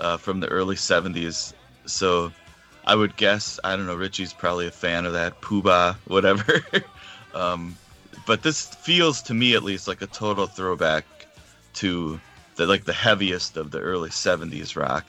uh, 0.00 0.16
from 0.16 0.40
the 0.40 0.48
early 0.48 0.76
70s. 0.76 1.54
So 1.86 2.32
I 2.84 2.94
would 2.94 3.16
guess 3.16 3.58
I 3.64 3.76
don't 3.76 3.86
know 3.86 3.94
Richie's 3.94 4.32
probably 4.32 4.66
a 4.66 4.70
fan 4.70 5.06
of 5.06 5.12
that 5.12 5.40
Pooba 5.40 5.94
whatever. 6.06 6.60
um, 7.34 7.76
but 8.26 8.42
this 8.42 8.66
feels 8.66 9.22
to 9.22 9.34
me 9.34 9.54
at 9.54 9.62
least 9.62 9.88
like 9.88 10.02
a 10.02 10.06
total 10.06 10.46
throwback 10.46 11.04
to 11.74 12.20
the 12.60 12.66
like 12.66 12.84
the 12.84 12.92
heaviest 12.92 13.56
of 13.56 13.70
the 13.70 13.80
early 13.80 14.10
70s 14.10 14.76
rock. 14.76 15.06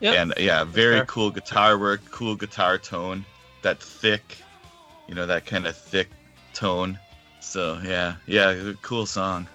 Yep. 0.00 0.16
And 0.16 0.34
yeah, 0.38 0.64
very 0.64 0.96
fair. 0.96 1.06
cool 1.06 1.30
guitar 1.30 1.78
work, 1.78 2.00
cool 2.10 2.34
guitar 2.34 2.78
tone, 2.78 3.24
that 3.62 3.80
thick, 3.80 4.38
you 5.06 5.14
know, 5.14 5.24
that 5.24 5.46
kind 5.46 5.68
of 5.68 5.76
thick 5.76 6.08
tone. 6.52 6.98
So 7.38 7.80
yeah, 7.84 8.16
yeah, 8.26 8.72
cool 8.82 9.06
song. 9.06 9.46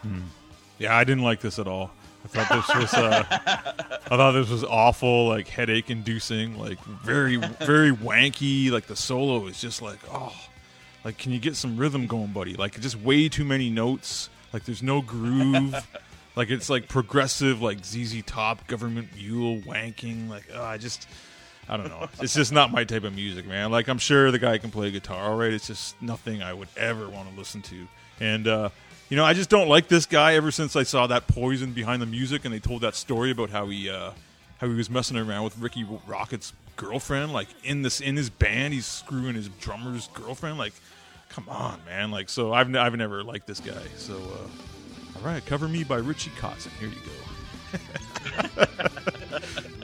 Yeah, 0.80 0.96
I 0.96 1.04
didn't 1.04 1.24
like 1.24 1.42
this 1.42 1.60
at 1.60 1.68
all. 1.68 1.92
I 2.24 2.28
thought 2.28 2.68
this 2.68 2.76
was 2.76 2.94
uh, 2.94 3.24
I 3.30 4.16
thought 4.16 4.32
this 4.32 4.50
was 4.50 4.64
awful, 4.64 5.28
like 5.28 5.50
headache 5.50 5.90
inducing, 5.90 6.58
like 6.58 6.80
very 6.84 7.36
very 7.36 7.92
wanky. 7.92 8.72
Like 8.72 8.88
the 8.88 8.96
solo 8.96 9.46
is 9.48 9.60
just 9.60 9.82
like 9.82 10.00
oh, 10.10 10.34
like 11.04 11.18
can 11.18 11.34
you 11.34 11.40
get 11.40 11.58
some 11.58 11.76
rhythm 11.76 12.08
going, 12.08 12.32
buddy? 12.32 12.54
Like 12.54 12.80
just 12.80 12.96
way 12.96 13.28
too 13.28 13.44
many 13.44 13.70
notes. 13.70 14.30
Like 14.54 14.64
there's 14.64 14.82
no 14.82 15.02
groove. 15.02 15.76
Like 16.36 16.50
it's 16.50 16.70
like 16.70 16.88
progressive, 16.88 17.62
like 17.62 17.84
ZZ 17.84 18.22
Top, 18.26 18.68
Government 18.68 19.10
Mule 19.16 19.58
wanking. 19.60 20.30
Like 20.30 20.46
oh, 20.54 20.64
I 20.64 20.78
just. 20.78 21.08
I 21.68 21.78
don't 21.78 21.88
know. 21.88 22.08
It's 22.22 22.36
just 22.36 22.52
not 22.52 22.72
my 22.72 22.84
type 22.84 23.06
of 23.06 23.16
music, 23.16 23.48
man. 23.48 23.72
Like 23.72 23.88
I'm 23.88 23.98
sure 23.98 24.30
the 24.30 24.38
guy 24.38 24.60
can 24.60 24.70
play 24.70 24.92
guitar, 24.92 25.32
all 25.32 25.38
right. 25.38 25.52
It's 25.52 25.66
just 25.66 26.00
nothing 26.00 26.44
I 26.44 26.54
would 26.54 26.68
ever 26.78 27.10
want 27.10 27.28
to 27.32 27.36
listen 27.36 27.64
to. 27.64 27.88
And 28.20 28.48
uh, 28.48 28.70
you 29.10 29.18
know, 29.18 29.26
I 29.26 29.34
just 29.34 29.50
don't 29.50 29.68
like 29.68 29.88
this 29.88 30.06
guy. 30.06 30.36
Ever 30.36 30.52
since 30.52 30.76
I 30.76 30.84
saw 30.84 31.08
that 31.08 31.28
poison 31.28 31.72
behind 31.72 32.04
the 32.04 32.06
music, 32.06 32.46
and 32.46 32.54
they 32.54 32.60
told 32.60 32.82
that 32.82 32.94
story 32.94 33.32
about 33.32 33.50
how 33.50 33.68
he 33.68 33.90
uh, 33.90 34.12
how 34.60 34.68
he 34.68 34.76
was 34.76 34.92
messing 34.92 35.18
around 35.18 35.44
with 35.44 35.58
Rikki 35.58 35.86
Rockett's 36.06 36.54
girlfriend, 36.76 37.34
like 37.34 37.48
in 37.64 37.82
this 37.82 38.02
in 38.02 38.16
his 38.16 38.30
band, 38.30 38.74
he's 38.74 38.86
screwing 38.86 39.36
his 39.36 39.50
drummer's 39.50 40.08
girlfriend. 40.10 40.58
Like, 40.58 40.74
come 41.30 41.48
on, 41.50 41.80
man. 41.86 42.12
Like, 42.12 42.30
so 42.30 42.54
I've 42.54 42.68
n- 42.68 42.76
I've 42.76 42.96
never 42.96 43.24
liked 43.24 43.48
this 43.48 43.60
guy. 43.60 43.82
So, 43.98 44.16
uh, 44.16 44.48
all 45.16 45.22
right, 45.24 45.46
cover 45.46 45.68
me 45.68 45.84
by 45.84 45.98
Richie 45.98 46.32
Kotzen. 46.32 46.72
Here 46.80 46.90
you 46.90 46.96
go. 47.06 47.12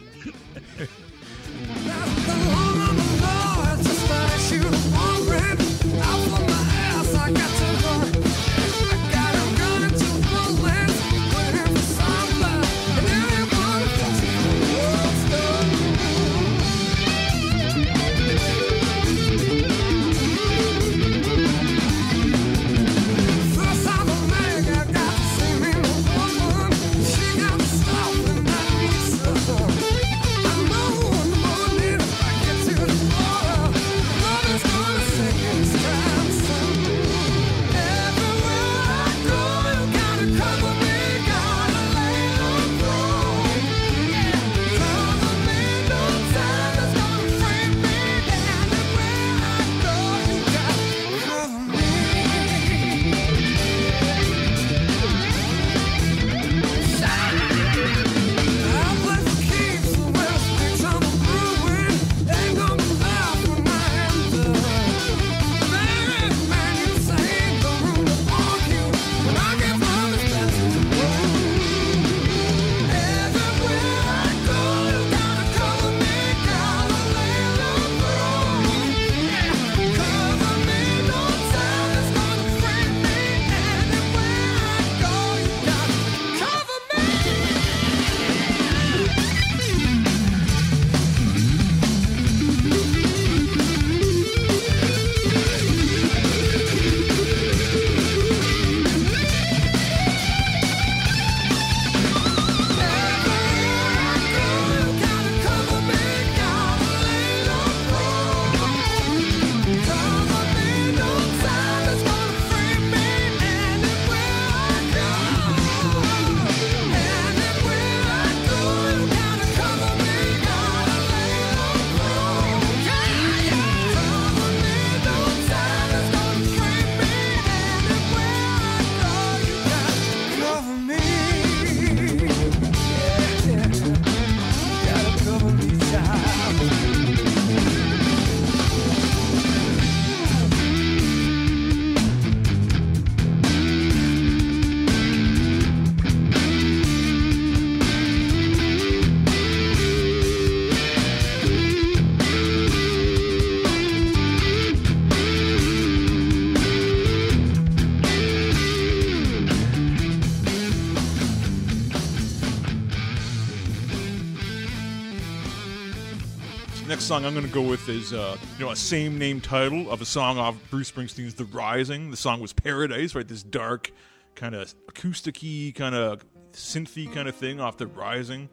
song 167.11 167.25
I'm 167.25 167.33
going 167.33 167.45
to 167.45 167.51
go 167.51 167.61
with 167.61 167.89
is 167.89 168.13
uh, 168.13 168.37
you 168.57 168.63
know 168.63 168.71
a 168.71 168.75
same 168.77 169.17
name 169.17 169.41
title 169.41 169.91
of 169.91 170.01
a 170.01 170.05
song 170.05 170.37
off 170.37 170.55
Bruce 170.69 170.89
Springsteen's 170.89 171.33
The 171.33 171.43
Rising. 171.43 172.09
The 172.09 172.15
song 172.15 172.39
was 172.39 172.53
Paradise, 172.53 173.15
right? 173.15 173.27
This 173.27 173.43
dark, 173.43 173.91
kind 174.33 174.55
of 174.55 174.73
acousticy, 174.85 175.75
kind 175.75 175.93
of 175.93 176.23
synthy 176.53 177.13
kind 177.13 177.27
of 177.27 177.35
thing 177.35 177.59
off 177.59 177.75
The 177.75 177.87
Rising. 177.87 178.47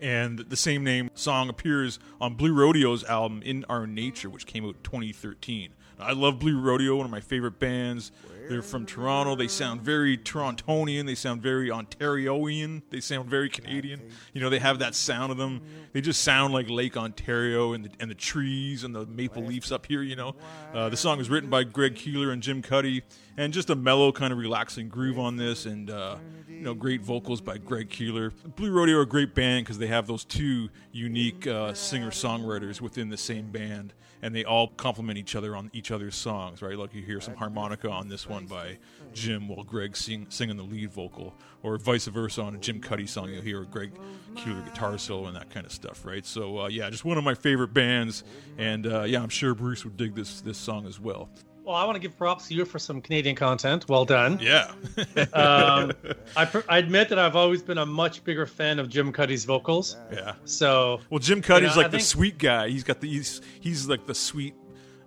And 0.00 0.38
the 0.38 0.56
same 0.56 0.84
name 0.84 1.10
song 1.12 1.50
appears 1.50 1.98
on 2.18 2.32
Blue 2.32 2.54
Rodeo's 2.54 3.04
album 3.04 3.42
In 3.42 3.66
Our 3.68 3.86
Nature, 3.86 4.30
which 4.30 4.46
came 4.46 4.64
out 4.64 4.82
2013. 4.82 5.74
I 6.00 6.12
love 6.12 6.38
Blue 6.38 6.58
Rodeo, 6.58 6.96
one 6.96 7.04
of 7.04 7.10
my 7.10 7.20
favorite 7.20 7.58
bands. 7.58 8.12
They're 8.48 8.62
from 8.62 8.84
Toronto. 8.84 9.36
They 9.36 9.46
sound 9.46 9.82
very 9.82 10.18
Torontonian. 10.18 11.06
They 11.06 11.14
sound 11.14 11.40
very 11.40 11.70
Ontarioan. 11.70 12.82
They 12.90 12.98
sound 12.98 13.30
very 13.30 13.48
Canadian. 13.48 14.00
You 14.32 14.40
know, 14.40 14.50
they 14.50 14.58
have 14.58 14.80
that 14.80 14.96
sound 14.96 15.30
of 15.30 15.38
them. 15.38 15.60
They 15.92 16.00
just 16.00 16.22
sound 16.22 16.52
like 16.52 16.68
Lake 16.68 16.96
Ontario 16.96 17.74
and 17.74 17.84
the, 17.84 17.90
and 18.00 18.10
the 18.10 18.16
trees 18.16 18.82
and 18.82 18.92
the 18.92 19.06
maple 19.06 19.44
leaves 19.44 19.70
up 19.70 19.86
here. 19.86 20.02
You 20.02 20.16
know, 20.16 20.34
uh, 20.74 20.88
the 20.88 20.96
song 20.96 21.18
was 21.18 21.30
written 21.30 21.48
by 21.48 21.62
Greg 21.62 21.94
Keelor 21.94 22.32
and 22.32 22.42
Jim 22.42 22.60
Cuddy, 22.60 23.02
and 23.40 23.54
just 23.54 23.70
a 23.70 23.74
mellow, 23.74 24.12
kind 24.12 24.34
of 24.34 24.38
relaxing 24.38 24.90
groove 24.90 25.18
on 25.18 25.36
this, 25.36 25.64
and 25.64 25.88
uh, 25.88 26.16
you 26.46 26.60
know, 26.60 26.74
great 26.74 27.00
vocals 27.00 27.40
by 27.40 27.56
Greg 27.56 27.88
Keelor. 27.88 28.32
Blue 28.54 28.70
Rodeo 28.70 28.98
are 28.98 29.02
a 29.02 29.06
great 29.06 29.34
band 29.34 29.64
because 29.64 29.78
they 29.78 29.86
have 29.86 30.06
those 30.06 30.26
two 30.26 30.68
unique 30.92 31.46
uh, 31.46 31.72
singer 31.72 32.10
songwriters 32.10 32.82
within 32.82 33.08
the 33.08 33.16
same 33.16 33.50
band 33.50 33.94
and 34.22 34.34
they 34.34 34.44
all 34.44 34.68
complement 34.68 35.18
each 35.18 35.34
other 35.34 35.56
on 35.56 35.70
each 35.72 35.90
other's 35.90 36.14
songs, 36.14 36.60
right? 36.62 36.76
Like 36.76 36.94
you 36.94 37.02
hear 37.02 37.20
some 37.20 37.34
harmonica 37.34 37.88
on 37.90 38.08
this 38.08 38.28
one 38.28 38.46
by 38.46 38.76
Jim 39.14 39.48
while 39.48 39.64
Greg 39.64 39.96
sing, 39.96 40.26
singing 40.28 40.56
the 40.56 40.62
lead 40.62 40.92
vocal, 40.92 41.34
or 41.62 41.78
vice 41.78 42.06
versa 42.06 42.42
on 42.42 42.54
a 42.54 42.58
Jim 42.58 42.80
Cuddy 42.80 43.06
song, 43.06 43.30
you'll 43.30 43.42
hear 43.42 43.62
a 43.62 43.66
Greg 43.66 43.92
Keelor 44.34 44.64
guitar 44.64 44.98
solo 44.98 45.26
and 45.26 45.36
that 45.36 45.50
kind 45.50 45.64
of 45.64 45.72
stuff, 45.72 46.04
right? 46.04 46.26
So 46.26 46.60
uh, 46.60 46.68
yeah, 46.68 46.90
just 46.90 47.04
one 47.04 47.16
of 47.16 47.24
my 47.24 47.34
favorite 47.34 47.72
bands, 47.72 48.24
and 48.58 48.86
uh, 48.86 49.02
yeah, 49.04 49.22
I'm 49.22 49.30
sure 49.30 49.54
Bruce 49.54 49.84
would 49.84 49.96
dig 49.96 50.14
this 50.14 50.40
this 50.42 50.58
song 50.58 50.86
as 50.86 51.00
well. 51.00 51.30
Well, 51.64 51.76
I 51.76 51.84
want 51.84 51.94
to 51.96 52.00
give 52.00 52.16
props 52.16 52.48
to 52.48 52.54
you 52.54 52.64
for 52.64 52.78
some 52.78 53.00
Canadian 53.00 53.36
content. 53.36 53.88
Well 53.88 54.04
done. 54.04 54.38
Yeah, 54.40 54.72
Um, 55.34 55.92
I, 56.36 56.44
pr- 56.46 56.60
I 56.68 56.78
admit 56.78 57.08
that 57.10 57.18
I've 57.18 57.36
always 57.36 57.62
been 57.62 57.78
a 57.78 57.86
much 57.86 58.24
bigger 58.24 58.46
fan 58.46 58.78
of 58.78 58.88
Jim 58.88 59.12
Cuddy's 59.12 59.44
vocals. 59.44 59.96
yeah. 60.12 60.34
So 60.44 61.00
Well, 61.10 61.18
Jim 61.20 61.42
Cuddy's 61.42 61.70
You 61.70 61.74
know, 61.76 61.80
I 61.80 61.82
like 61.84 61.90
the 61.92 61.98
think- 61.98 62.06
sweet 62.08 62.38
guy. 62.38 62.68
He's 62.70 62.82
got 62.84 63.00
the 63.00 63.08
he's 63.08 63.40
he's 63.60 63.88
like 63.88 64.06
the 64.06 64.14
sweet 64.14 64.54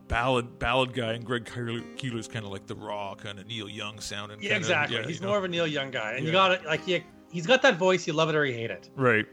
ballad 0.07 0.59
ballad 0.59 0.93
guy, 0.93 1.13
and 1.13 1.25
Greg 1.25 1.45
Keelor, 1.45 1.81
Keelor's 1.97 2.27
kind 2.27 2.45
of 2.45 2.51
like 2.51 2.67
the 2.67 2.75
raw 2.75 3.15
kind 3.15 3.39
of 3.39 3.47
Neil 3.47 3.67
Young 3.69 3.99
sounding. 3.99 4.37
yeah, 4.41 4.55
exactly. 4.55 4.97
yeah, 4.97 5.03
He's 5.07 5.15
you 5.15 5.21
know. 5.21 5.29
more 5.29 5.37
of 5.39 5.43
a 5.43 5.47
Neil 5.47 5.65
Young 5.67 5.91
guy, 5.91 6.13
and 6.13 6.25
you 6.25 6.31
got 6.31 6.51
it. 6.51 6.63
Like 6.65 6.85
he, 6.85 7.03
he's 7.31 7.47
got 7.47 7.61
that 7.63 7.77
voice. 7.77 8.05
You 8.05 8.13
love 8.13 8.29
it 8.29 8.35
or 8.35 8.45
you 8.45 8.53
hate 8.53 8.71
it. 8.71 8.89
right. 8.95 9.25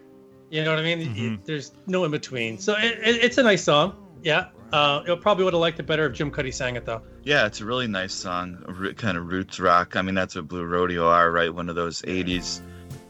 You 0.53 0.64
know 0.64 0.71
what 0.71 0.81
I 0.81 0.83
mean? 0.83 1.14
Mm-hmm. 1.14 1.35
There's 1.45 1.71
no 1.87 2.03
in 2.05 2.11
between. 2.11 2.59
So 2.59 2.75
it, 2.77 2.99
it, 3.05 3.23
it's 3.25 3.39
a 3.39 3.43
nice 3.45 3.62
song. 3.62 3.95
Yeah. 4.21 4.49
Uh, 4.73 5.03
it 5.07 5.21
probably 5.21 5.45
would 5.45 5.53
have 5.53 5.61
liked 5.61 5.81
it 5.81 5.87
better 5.87 6.07
if 6.07 6.12
Jim 6.12 6.31
Cuddy 6.31 6.51
sang 6.51 6.77
it 6.77 6.85
though. 6.85 7.03
Yeah, 7.25 7.47
it's 7.47 7.61
a 7.61 7.64
really 7.64 7.87
nice 7.87 8.12
song, 8.12 8.95
kind 8.97 9.16
of 9.16 9.27
roots 9.27 9.59
rock. 9.59 9.97
I 9.97 10.03
mean, 10.03 10.14
that's 10.14 10.35
what 10.37 10.49
Blue 10.49 10.64
Rodeo 10.64 11.09
are, 11.09 11.31
right? 11.31 11.53
One 11.53 11.68
of 11.68 11.75
those 11.75 12.03
80s, 12.03 12.61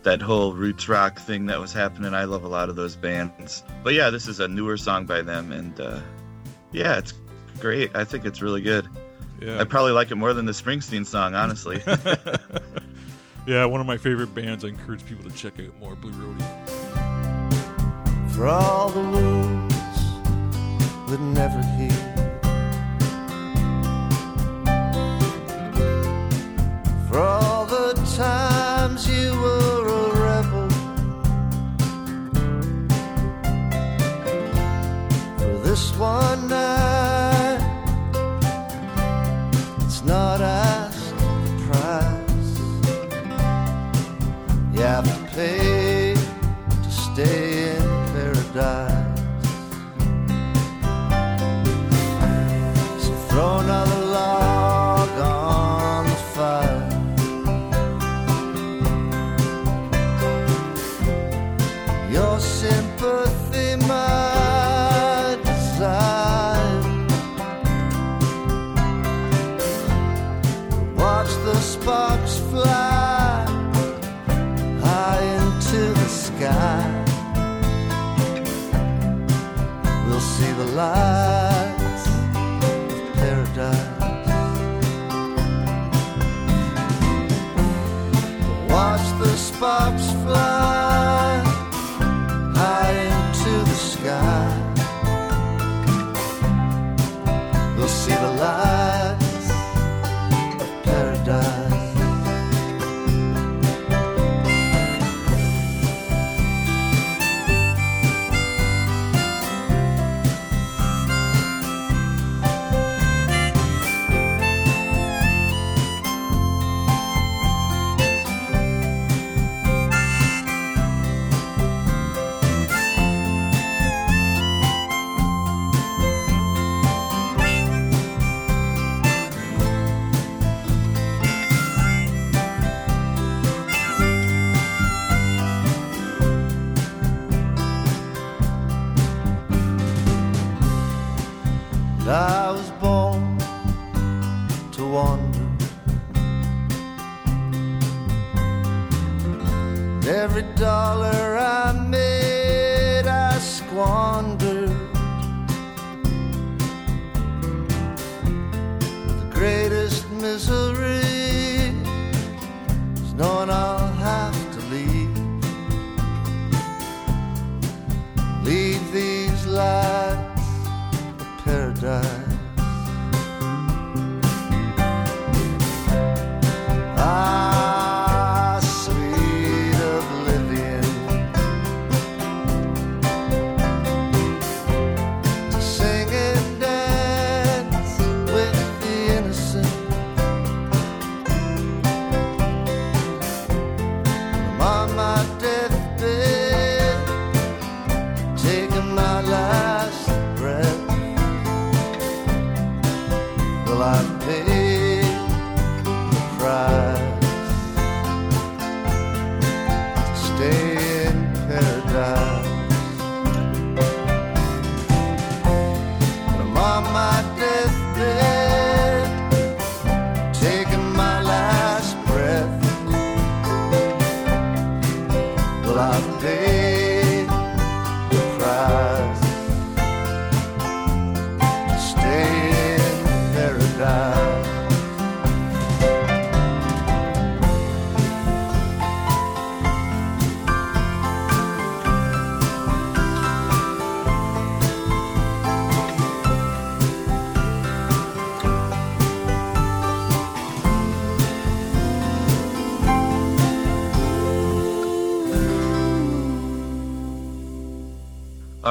that 0.02 0.22
whole 0.22 0.54
roots 0.54 0.88
rock 0.88 1.18
thing 1.18 1.46
that 1.46 1.60
was 1.60 1.72
happening. 1.72 2.14
I 2.14 2.24
love 2.24 2.44
a 2.44 2.48
lot 2.48 2.68
of 2.68 2.76
those 2.76 2.96
bands. 2.96 3.62
But 3.84 3.94
yeah, 3.94 4.10
this 4.10 4.26
is 4.26 4.40
a 4.40 4.48
newer 4.48 4.76
song 4.76 5.06
by 5.06 5.22
them, 5.22 5.52
and 5.52 5.78
uh, 5.80 6.00
yeah, 6.72 6.98
it's 6.98 7.12
great. 7.60 7.94
I 7.94 8.04
think 8.04 8.24
it's 8.24 8.40
really 8.40 8.62
good. 8.62 8.88
Yeah. 9.40 9.60
I 9.60 9.64
probably 9.64 9.92
like 9.92 10.10
it 10.10 10.16
more 10.16 10.34
than 10.34 10.46
the 10.46 10.52
Springsteen 10.52 11.06
song, 11.06 11.34
honestly. 11.34 11.82
Yeah, 13.46 13.64
one 13.64 13.80
of 13.80 13.86
my 13.86 13.96
favorite 13.96 14.34
bands. 14.34 14.64
I 14.64 14.68
encourage 14.68 15.04
people 15.06 15.28
to 15.28 15.34
check 15.36 15.58
out 15.58 15.78
more 15.80 15.96
Blue 15.96 16.12
Rodeo. 16.12 16.46
for 18.28 18.46
all 18.46 18.90
the 18.90 19.00
wounds 19.00 19.59
that 21.10 21.20
never 21.20 21.60
heal. 21.76 21.90
For 27.08 27.18
all 27.18 27.66
the 27.66 27.94
times 28.16 29.08
you 29.08 29.32
were 29.42 29.88
a 29.88 30.04
rebel. 30.24 30.68
For 35.38 35.58
this 35.66 35.84
one 35.96 36.46
night, 36.46 37.60
it's 39.80 40.04
not 40.04 40.40
asked 40.40 41.10
the 41.18 41.52
price. 41.66 42.52
You 44.72 44.82
have 44.82 45.06
to 45.06 45.34
pay 45.34 45.69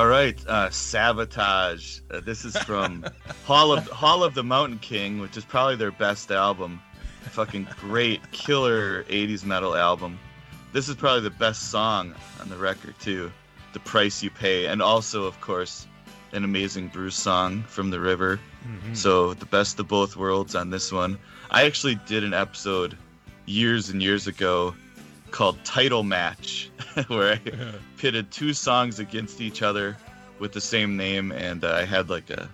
right, 0.09 0.43
uh, 0.47 0.69
Savatage. 0.69 2.01
Uh, 2.09 2.19
this 2.19 2.43
is 2.43 2.57
from 2.57 3.05
Hall 3.45 3.71
of 3.71 3.87
Hall 3.89 4.23
of 4.23 4.33
the 4.33 4.43
Mountain 4.43 4.79
King, 4.79 5.19
which 5.19 5.37
is 5.37 5.45
probably 5.45 5.75
their 5.75 5.91
best 5.91 6.31
album. 6.31 6.81
Fucking 7.31 7.67
great, 7.79 8.31
killer 8.31 9.03
'80s 9.03 9.45
metal 9.45 9.75
album. 9.75 10.17
This 10.73 10.89
is 10.89 10.95
probably 10.95 11.21
the 11.21 11.29
best 11.29 11.69
song 11.69 12.15
on 12.41 12.49
the 12.49 12.57
record 12.57 12.95
too. 12.99 13.31
The 13.73 13.79
price 13.81 14.23
you 14.23 14.31
pay, 14.31 14.65
and 14.65 14.81
also, 14.81 15.25
of 15.25 15.39
course, 15.41 15.85
an 16.33 16.43
amazing 16.43 16.87
Bruce 16.87 17.15
song 17.15 17.63
from 17.67 17.91
the 17.91 17.99
River. 17.99 18.39
So 18.93 19.35
the 19.35 19.45
best 19.45 19.79
of 19.79 19.87
both 19.87 20.15
worlds 20.15 20.55
on 20.55 20.71
this 20.71 20.91
one. 20.91 21.19
I 21.51 21.65
actually 21.65 21.95
did 22.07 22.23
an 22.23 22.33
episode 22.33 22.97
years 23.45 23.89
and 23.89 24.01
years 24.01 24.25
ago 24.25 24.73
called 25.31 25.63
Title 25.63 26.03
Match, 26.03 26.69
where 27.07 27.33
I 27.33 27.41
pitted 27.97 28.31
two 28.31 28.53
songs 28.53 28.99
against 28.99 29.41
each 29.41 29.61
other 29.61 29.97
with 30.39 30.53
the 30.53 30.61
same 30.61 30.97
name, 30.97 31.31
and 31.31 31.63
uh, 31.63 31.73
I 31.73 31.85
had 31.85 32.09
like 32.09 32.29
a 32.29 32.49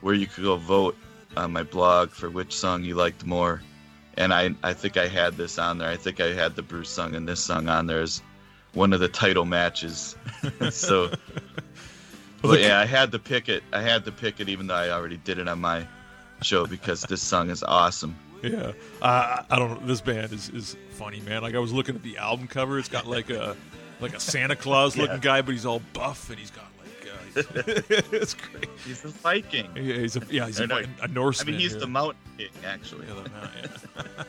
where 0.00 0.14
you 0.14 0.26
could 0.26 0.44
go 0.44 0.56
vote 0.56 0.96
on 1.36 1.52
my 1.52 1.62
blog 1.62 2.10
for 2.10 2.30
which 2.30 2.52
song 2.52 2.84
you 2.84 2.94
liked 2.94 3.24
more. 3.26 3.62
And 4.16 4.32
I, 4.32 4.54
I 4.62 4.72
think 4.72 4.96
I 4.96 5.06
had 5.06 5.36
this 5.36 5.58
on 5.58 5.78
there. 5.78 5.88
I 5.88 5.96
think 5.96 6.20
I 6.20 6.32
had 6.32 6.56
the 6.56 6.62
Bruce 6.62 6.90
song 6.90 7.14
and 7.14 7.28
this 7.28 7.40
song 7.40 7.68
on 7.68 7.86
there 7.86 8.00
as 8.00 8.22
one 8.74 8.92
of 8.92 9.00
the 9.00 9.08
title 9.08 9.44
matches. 9.44 10.16
so, 10.70 11.10
but 12.42 12.60
yeah, 12.60 12.80
I 12.80 12.84
had 12.84 13.12
to 13.12 13.18
pick 13.18 13.48
it. 13.48 13.62
I 13.72 13.80
had 13.80 14.04
to 14.06 14.12
pick 14.12 14.40
it, 14.40 14.48
even 14.48 14.66
though 14.66 14.74
I 14.74 14.90
already 14.90 15.18
did 15.18 15.38
it 15.38 15.48
on 15.48 15.60
my 15.60 15.86
show 16.42 16.66
because 16.66 17.02
this 17.02 17.22
song 17.22 17.50
is 17.50 17.62
awesome. 17.62 18.16
Yeah, 18.42 18.72
uh, 19.02 19.42
I 19.50 19.58
don't. 19.58 19.80
know. 19.80 19.86
This 19.86 20.00
band 20.00 20.32
is, 20.32 20.48
is 20.50 20.76
funny, 20.90 21.20
man. 21.20 21.42
Like 21.42 21.54
I 21.54 21.58
was 21.58 21.72
looking 21.72 21.96
at 21.96 22.02
the 22.02 22.18
album 22.18 22.46
cover. 22.46 22.78
It's 22.78 22.88
got 22.88 23.06
like 23.06 23.30
a 23.30 23.56
like 24.00 24.14
a 24.14 24.20
Santa 24.20 24.54
Claus 24.56 24.96
looking 24.96 25.16
Yeah. 25.16 25.20
guy, 25.20 25.42
but 25.42 25.52
he's 25.52 25.66
all 25.66 25.80
buff 25.92 26.30
and 26.30 26.38
he's 26.38 26.50
got 26.52 26.64
like 26.78 27.12
uh, 27.12 27.42
he's- 27.42 28.04
it's 28.12 28.34
great. 28.34 28.68
He's 28.86 29.04
a 29.04 29.08
Viking. 29.08 29.68
Yeah, 29.74 29.94
he's 29.96 30.16
a 30.16 30.22
yeah, 30.30 30.46
he's 30.46 30.60
a, 30.60 30.66
know. 30.68 30.78
a 30.78 30.86
I 31.02 31.06
Norseman. 31.08 31.48
I 31.48 31.56
mean, 31.56 31.60
he's 31.60 31.74
yeah. 31.74 31.80
the 31.80 31.86
Mountain 31.88 32.20
King, 32.38 32.48
actually. 32.64 33.06
Yeah, 33.08 33.14
the 33.22 33.30
mount- 33.30 33.50
yeah. 34.16 34.24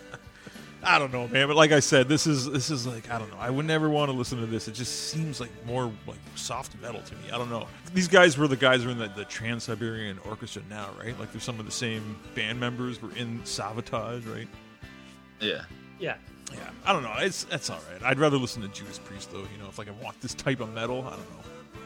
I 0.81 0.97
don't 0.97 1.11
know, 1.11 1.27
man. 1.27 1.47
But 1.47 1.57
like 1.57 1.71
I 1.71 1.79
said, 1.81 2.07
this 2.07 2.25
is 2.25 2.49
this 2.49 2.69
is 2.69 2.87
like 2.87 3.09
I 3.11 3.19
don't 3.19 3.29
know. 3.31 3.37
I 3.39 3.49
would 3.49 3.65
never 3.65 3.89
want 3.89 4.09
to 4.11 4.17
listen 4.17 4.39
to 4.39 4.45
this. 4.45 4.67
It 4.67 4.73
just 4.73 5.09
seems 5.09 5.39
like 5.41 5.49
more 5.65 5.91
like 6.07 6.17
soft 6.35 6.73
metal 6.81 7.01
to 7.01 7.15
me. 7.15 7.31
I 7.33 7.37
don't 7.37 7.49
know. 7.49 7.67
These 7.93 8.07
guys 8.07 8.37
were 8.37 8.47
the 8.47 8.55
guys 8.55 8.83
who 8.83 8.89
are 8.89 8.91
in 8.93 8.97
the, 8.97 9.07
the 9.09 9.25
Trans 9.25 9.65
Siberian 9.65 10.19
Orchestra 10.25 10.61
now, 10.69 10.89
right? 10.97 11.19
Like 11.19 11.31
they're 11.31 11.41
some 11.41 11.59
of 11.59 11.65
the 11.65 11.71
same 11.71 12.17
band 12.33 12.59
members 12.59 13.01
were 13.01 13.13
in 13.17 13.39
Savatage, 13.41 14.25
right? 14.33 14.47
Yeah. 15.41 15.63
Yeah. 15.99 16.15
Yeah, 16.51 16.67
I 16.83 16.93
don't 16.93 17.03
know. 17.03 17.13
It's 17.19 17.43
that's 17.43 17.69
all 17.69 17.79
right. 17.91 18.01
I'd 18.03 18.17
rather 18.17 18.37
listen 18.37 18.63
to 18.63 18.67
Judas 18.69 18.97
Priest 18.97 19.31
though. 19.31 19.37
You 19.39 19.61
know, 19.61 19.67
if 19.69 19.77
like 19.77 19.87
I 19.87 20.03
want 20.03 20.19
this 20.21 20.33
type 20.33 20.61
of 20.61 20.73
metal, 20.73 21.01
I 21.05 21.11
don't 21.11 21.19
know. 21.19 21.43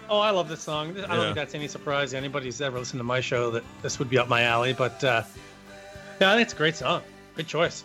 Oh, 0.10 0.20
I 0.20 0.30
love 0.30 0.48
this 0.48 0.62
song. 0.62 0.92
I 0.92 0.94
don't 0.94 1.10
Yeah. 1.10 1.24
think 1.24 1.36
that's 1.36 1.54
any 1.56 1.68
surprise 1.68 2.12
to 2.12 2.18
anybody 2.18 2.46
who's 2.46 2.62
ever 2.62 2.80
listened 2.80 3.00
to 3.02 3.04
my 3.04 3.20
show 3.20 3.52
that 3.52 3.64
this 3.82 4.00
would 4.00 4.10
be 4.10 4.18
up 4.18 4.30
my 4.30 4.44
alley. 4.44 4.72
But 4.72 5.04
uh, 5.04 5.24
yeah, 6.22 6.32
I 6.32 6.36
think 6.36 6.46
it's 6.46 6.54
a 6.54 6.56
great 6.56 6.78
song. 6.78 7.02
Good 7.36 7.48
choice. 7.48 7.84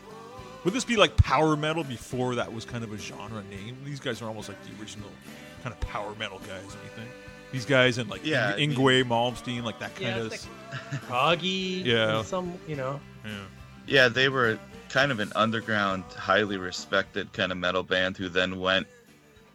Would 0.69 0.75
this 0.75 0.85
be 0.85 0.97
like 0.97 1.17
power 1.17 1.57
metal 1.57 1.83
before 1.83 2.35
that 2.35 2.53
was 2.53 2.67
kind 2.67 2.85
of 2.85 2.93
a 2.93 2.99
genre 2.99 3.43
name? 3.45 3.79
These 3.87 4.01
guys 4.01 4.21
are 4.21 4.27
almost 4.27 4.51
like 4.51 4.59
the 4.65 4.79
original 4.79 5.09
kind 5.63 5.73
of 5.75 5.81
power 5.81 6.15
metal 6.19 6.41
guys. 6.41 6.61
Don't 6.63 6.85
you 6.85 6.91
think? 6.95 7.09
These 7.53 7.65
guys 7.65 7.97
and 7.97 8.11
like 8.11 8.21
Yeah, 8.23 8.49
I 8.55 8.57
mean- 8.59 8.75
Yngwie 8.75 9.03
Malmsteen, 9.03 9.63
like 9.65 9.79
that 9.79 9.93
Yeah, 9.99 10.11
kind 10.13 10.27
of. 10.27 10.33
it's 10.35 10.47
Proggy. 11.09 11.83
Yeah. 11.87 12.21
Some, 12.23 12.53
you 12.67 12.77
know. 12.77 13.01
yeah. 13.25 13.31
Yeah, 13.87 14.09
they 14.09 14.29
were 14.29 14.59
kind 14.91 15.11
of 15.11 15.21
an 15.21 15.33
underground, 15.35 16.05
highly 16.15 16.59
respected 16.59 17.33
kind 17.33 17.51
of 17.51 17.57
metal 17.57 17.83
band 17.83 18.19
who 18.19 18.29
then 18.29 18.61
went 18.61 18.87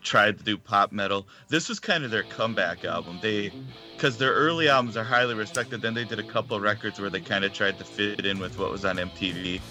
tried 0.01 0.39
to 0.39 0.43
do 0.43 0.57
pop 0.57 0.91
metal. 0.91 1.28
This 1.47 1.70
was 1.70 1.80
kind 1.80 2.03
of 2.03 2.09
their 2.09 2.24
comeback 2.24 2.86
album. 2.86 3.20
They 3.22 3.53
cuz 3.99 4.18
their 4.18 4.34
early 4.34 4.68
albums 4.68 4.97
are 4.97 5.03
highly 5.03 5.36
respected, 5.36 5.84
then 5.84 5.93
they 5.93 6.05
did 6.05 6.18
a 6.18 6.24
couple 6.24 6.59
records 6.59 6.99
where 6.99 7.11
they 7.11 7.22
kind 7.22 7.45
of 7.45 7.53
tried 7.53 7.78
to 7.78 7.86
fit 7.86 8.26
in 8.26 8.39
with 8.39 8.57
what 8.57 8.72
was 8.72 8.84
on 8.84 8.97
MTV. 8.97 9.61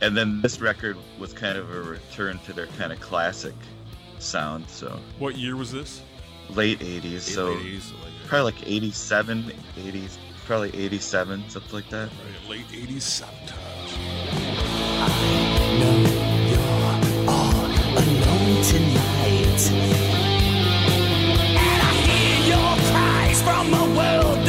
And 0.00 0.16
then 0.16 0.40
this 0.42 0.60
record 0.60 0.96
was 1.18 1.32
kind 1.32 1.56
of 1.56 1.70
a 1.74 1.80
return 1.80 2.38
to 2.46 2.52
their 2.52 2.66
kind 2.78 2.92
of 2.92 3.00
classic 3.00 3.54
sound, 4.18 4.68
so 4.68 4.98
What 5.18 5.36
year 5.36 5.56
was 5.56 5.72
this? 5.72 6.02
late 6.50 6.78
80s, 6.80 7.20
so 7.22 7.52
Late 7.54 7.58
80s, 7.58 7.80
so 7.82 7.94
like, 7.96 8.04
uh, 8.24 8.28
probably 8.28 8.52
like 8.52 8.66
87, 8.68 9.52
80s, 9.78 10.18
probably 10.46 10.74
87, 10.76 11.48
something 11.48 11.72
like 11.72 11.88
that. 11.90 12.08
right, 12.08 12.50
late 12.50 12.66
80s 12.68 13.22
Savatage. 13.22 14.64
alone 17.96 18.62
tonight. 18.62 19.70
And 21.56 21.82
I 21.82 21.94
hear 22.06 22.36
your 22.52 22.76
cries 22.90 23.42
from 23.42 23.72
a 23.72 23.84
world 23.96 24.43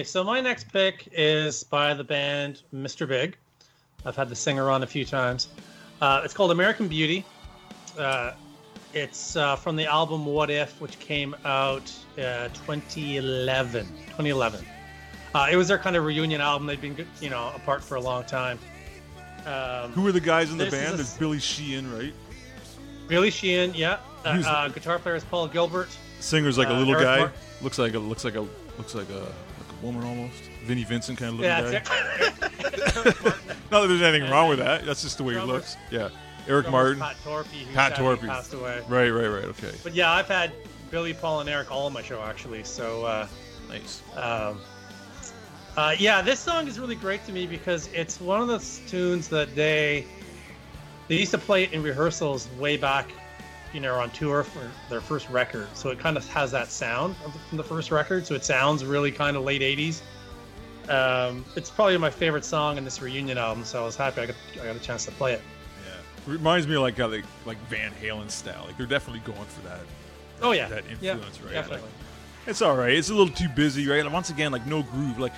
Okay, 0.00 0.06
so 0.06 0.24
my 0.24 0.40
next 0.40 0.72
pick 0.72 1.08
is 1.12 1.62
by 1.62 1.92
the 1.92 2.02
band 2.02 2.62
Mr. 2.74 3.06
Big. 3.06 3.36
I've 4.06 4.16
had 4.16 4.30
the 4.30 4.34
singer 4.34 4.70
on 4.70 4.82
a 4.82 4.86
few 4.86 5.04
times. 5.04 5.48
Uh, 6.00 6.22
it's 6.24 6.32
called 6.32 6.52
American 6.52 6.88
Beauty. 6.88 7.22
Uh, 7.98 8.32
it's 8.94 9.36
uh, 9.36 9.56
from 9.56 9.76
the 9.76 9.84
album 9.84 10.24
What 10.24 10.48
If, 10.48 10.80
which 10.80 10.98
came 11.00 11.36
out 11.44 11.92
uh, 12.16 12.48
2011. 12.48 13.86
2011. 14.06 14.64
Uh, 15.34 15.48
it 15.52 15.56
was 15.56 15.68
their 15.68 15.76
kind 15.76 15.96
of 15.96 16.06
reunion 16.06 16.40
album. 16.40 16.66
They'd 16.66 16.80
been, 16.80 17.06
you 17.20 17.28
know, 17.28 17.52
apart 17.54 17.84
for 17.84 17.96
a 17.96 18.00
long 18.00 18.24
time. 18.24 18.58
Um, 19.44 19.92
Who 19.92 20.06
are 20.06 20.12
the 20.12 20.18
guys 20.20 20.50
in 20.50 20.56
the 20.56 20.64
This 20.64 20.72
is 20.72 20.80
band? 20.80 20.94
a- 20.94 20.96
There's 20.96 21.14
Billy 21.18 21.40
Sheehan, 21.40 21.94
right? 21.94 22.14
Billy 23.06 23.30
Sheehan, 23.30 23.74
yeah. 23.74 23.98
Uh, 24.24 24.42
uh, 24.46 24.68
guitar 24.68 24.98
player 24.98 25.16
is 25.16 25.24
Paul 25.24 25.46
Gilbert. 25.46 25.90
Singer's 26.20 26.56
like 26.56 26.68
a 26.68 26.72
little 26.72 26.94
Eric 26.94 27.04
guy. 27.04 27.18
Mar- 27.18 27.32
looks 27.60 27.78
like 27.78 27.92
a 27.92 27.98
looks 27.98 28.24
like 28.24 28.36
a 28.36 28.46
looks 28.78 28.94
like 28.94 29.10
a 29.10 29.30
woman 29.82 30.04
almost. 30.04 30.42
Vinnie 30.64 30.84
Vincent 30.84 31.18
kind 31.18 31.30
of 31.30 31.40
looking 31.40 31.50
Yeah, 31.50 31.80
guy. 31.82 31.82
that's. 32.22 33.24
Not 33.70 33.82
that 33.82 33.86
there's 33.88 34.02
anything 34.02 34.30
wrong 34.30 34.48
with 34.48 34.58
that. 34.58 34.84
That's 34.84 35.02
just 35.02 35.16
the 35.18 35.24
way 35.24 35.34
he 35.34 35.38
Drummer- 35.40 35.52
looks. 35.54 35.76
Yeah. 35.90 36.08
Eric 36.48 36.66
Drummer's 36.66 36.98
Martin. 36.98 37.00
Pat 37.00 37.16
Torpey, 37.24 37.64
who 37.66 37.74
Pat 37.74 37.94
Torpey. 37.94 38.26
passed 38.28 38.52
away. 38.54 38.82
Right, 38.88 39.10
right, 39.10 39.28
right. 39.28 39.44
Okay. 39.44 39.72
But 39.82 39.94
yeah, 39.94 40.10
I've 40.10 40.26
had 40.28 40.52
Billy, 40.90 41.14
Paul, 41.14 41.40
and 41.40 41.48
Eric 41.48 41.70
all 41.70 41.86
on 41.86 41.92
my 41.92 42.02
show 42.02 42.20
actually. 42.22 42.64
So 42.64 43.04
uh, 43.04 43.26
Nice. 43.68 44.02
um, 44.16 44.60
uh, 45.76 45.94
yeah, 45.98 46.20
this 46.22 46.40
song 46.40 46.66
is 46.66 46.80
really 46.80 46.96
great 46.96 47.24
to 47.26 47.32
me 47.32 47.46
because 47.46 47.88
it's 47.92 48.20
one 48.20 48.40
of 48.40 48.48
those 48.48 48.80
tunes 48.88 49.28
that 49.28 49.54
they 49.54 50.04
they 51.06 51.16
used 51.16 51.30
to 51.30 51.38
play 51.38 51.62
it 51.64 51.72
in 51.72 51.82
rehearsals 51.82 52.48
way 52.58 52.76
back, 52.76 53.12
you 53.72 53.80
know, 53.80 53.94
on 53.94 54.10
tour 54.10 54.42
for 54.42 54.70
their 54.88 55.00
first 55.00 55.28
record. 55.30 55.68
So 55.74 55.90
it 55.90 55.98
kind 55.98 56.16
of 56.16 56.26
has 56.28 56.50
that 56.52 56.68
sound 56.68 57.16
from 57.48 57.56
the 57.56 57.64
first 57.64 57.90
record. 57.90 58.26
So 58.26 58.34
it 58.34 58.44
sounds 58.44 58.84
really 58.84 59.12
kind 59.12 59.36
of 59.36 59.44
late 59.44 59.62
'80s. 59.62 60.02
Um, 60.88 61.44
it's 61.56 61.70
probably 61.70 61.96
my 61.98 62.10
favorite 62.10 62.44
song 62.44 62.76
in 62.76 62.84
this 62.84 63.00
reunion 63.00 63.38
album. 63.38 63.64
So 63.64 63.82
I 63.82 63.84
was 63.84 63.96
happy 63.96 64.22
I 64.22 64.26
got 64.26 64.36
I 64.60 64.66
got 64.66 64.76
a 64.76 64.80
chance 64.80 65.04
to 65.06 65.12
play 65.12 65.34
it. 65.34 65.42
Yeah. 65.86 65.92
It 66.26 66.38
Reminds 66.38 66.66
me 66.66 66.74
of 66.74 66.82
like 66.82 66.96
they 66.96 67.22
like 67.46 67.58
Van 67.68 67.92
Halen 67.92 68.30
style. 68.30 68.64
Like 68.66 68.76
they're 68.76 68.86
definitely 68.86 69.20
going 69.20 69.46
for 69.46 69.60
that. 69.68 69.80
Oh 70.42 70.52
yeah, 70.52 70.68
That 70.68 70.84
yeah, 71.00 71.12
influence, 71.12 71.40
right? 71.42 71.52
Definitely. 71.52 71.82
Like, 71.82 71.90
it's 72.46 72.62
all 72.62 72.76
right. 72.76 72.92
It's 72.92 73.10
a 73.10 73.14
little 73.14 73.32
too 73.32 73.48
busy, 73.50 73.86
right? 73.86 74.00
And 74.00 74.12
once 74.12 74.30
again, 74.30 74.50
like 74.52 74.66
no 74.66 74.82
groove. 74.82 75.18
Like 75.18 75.34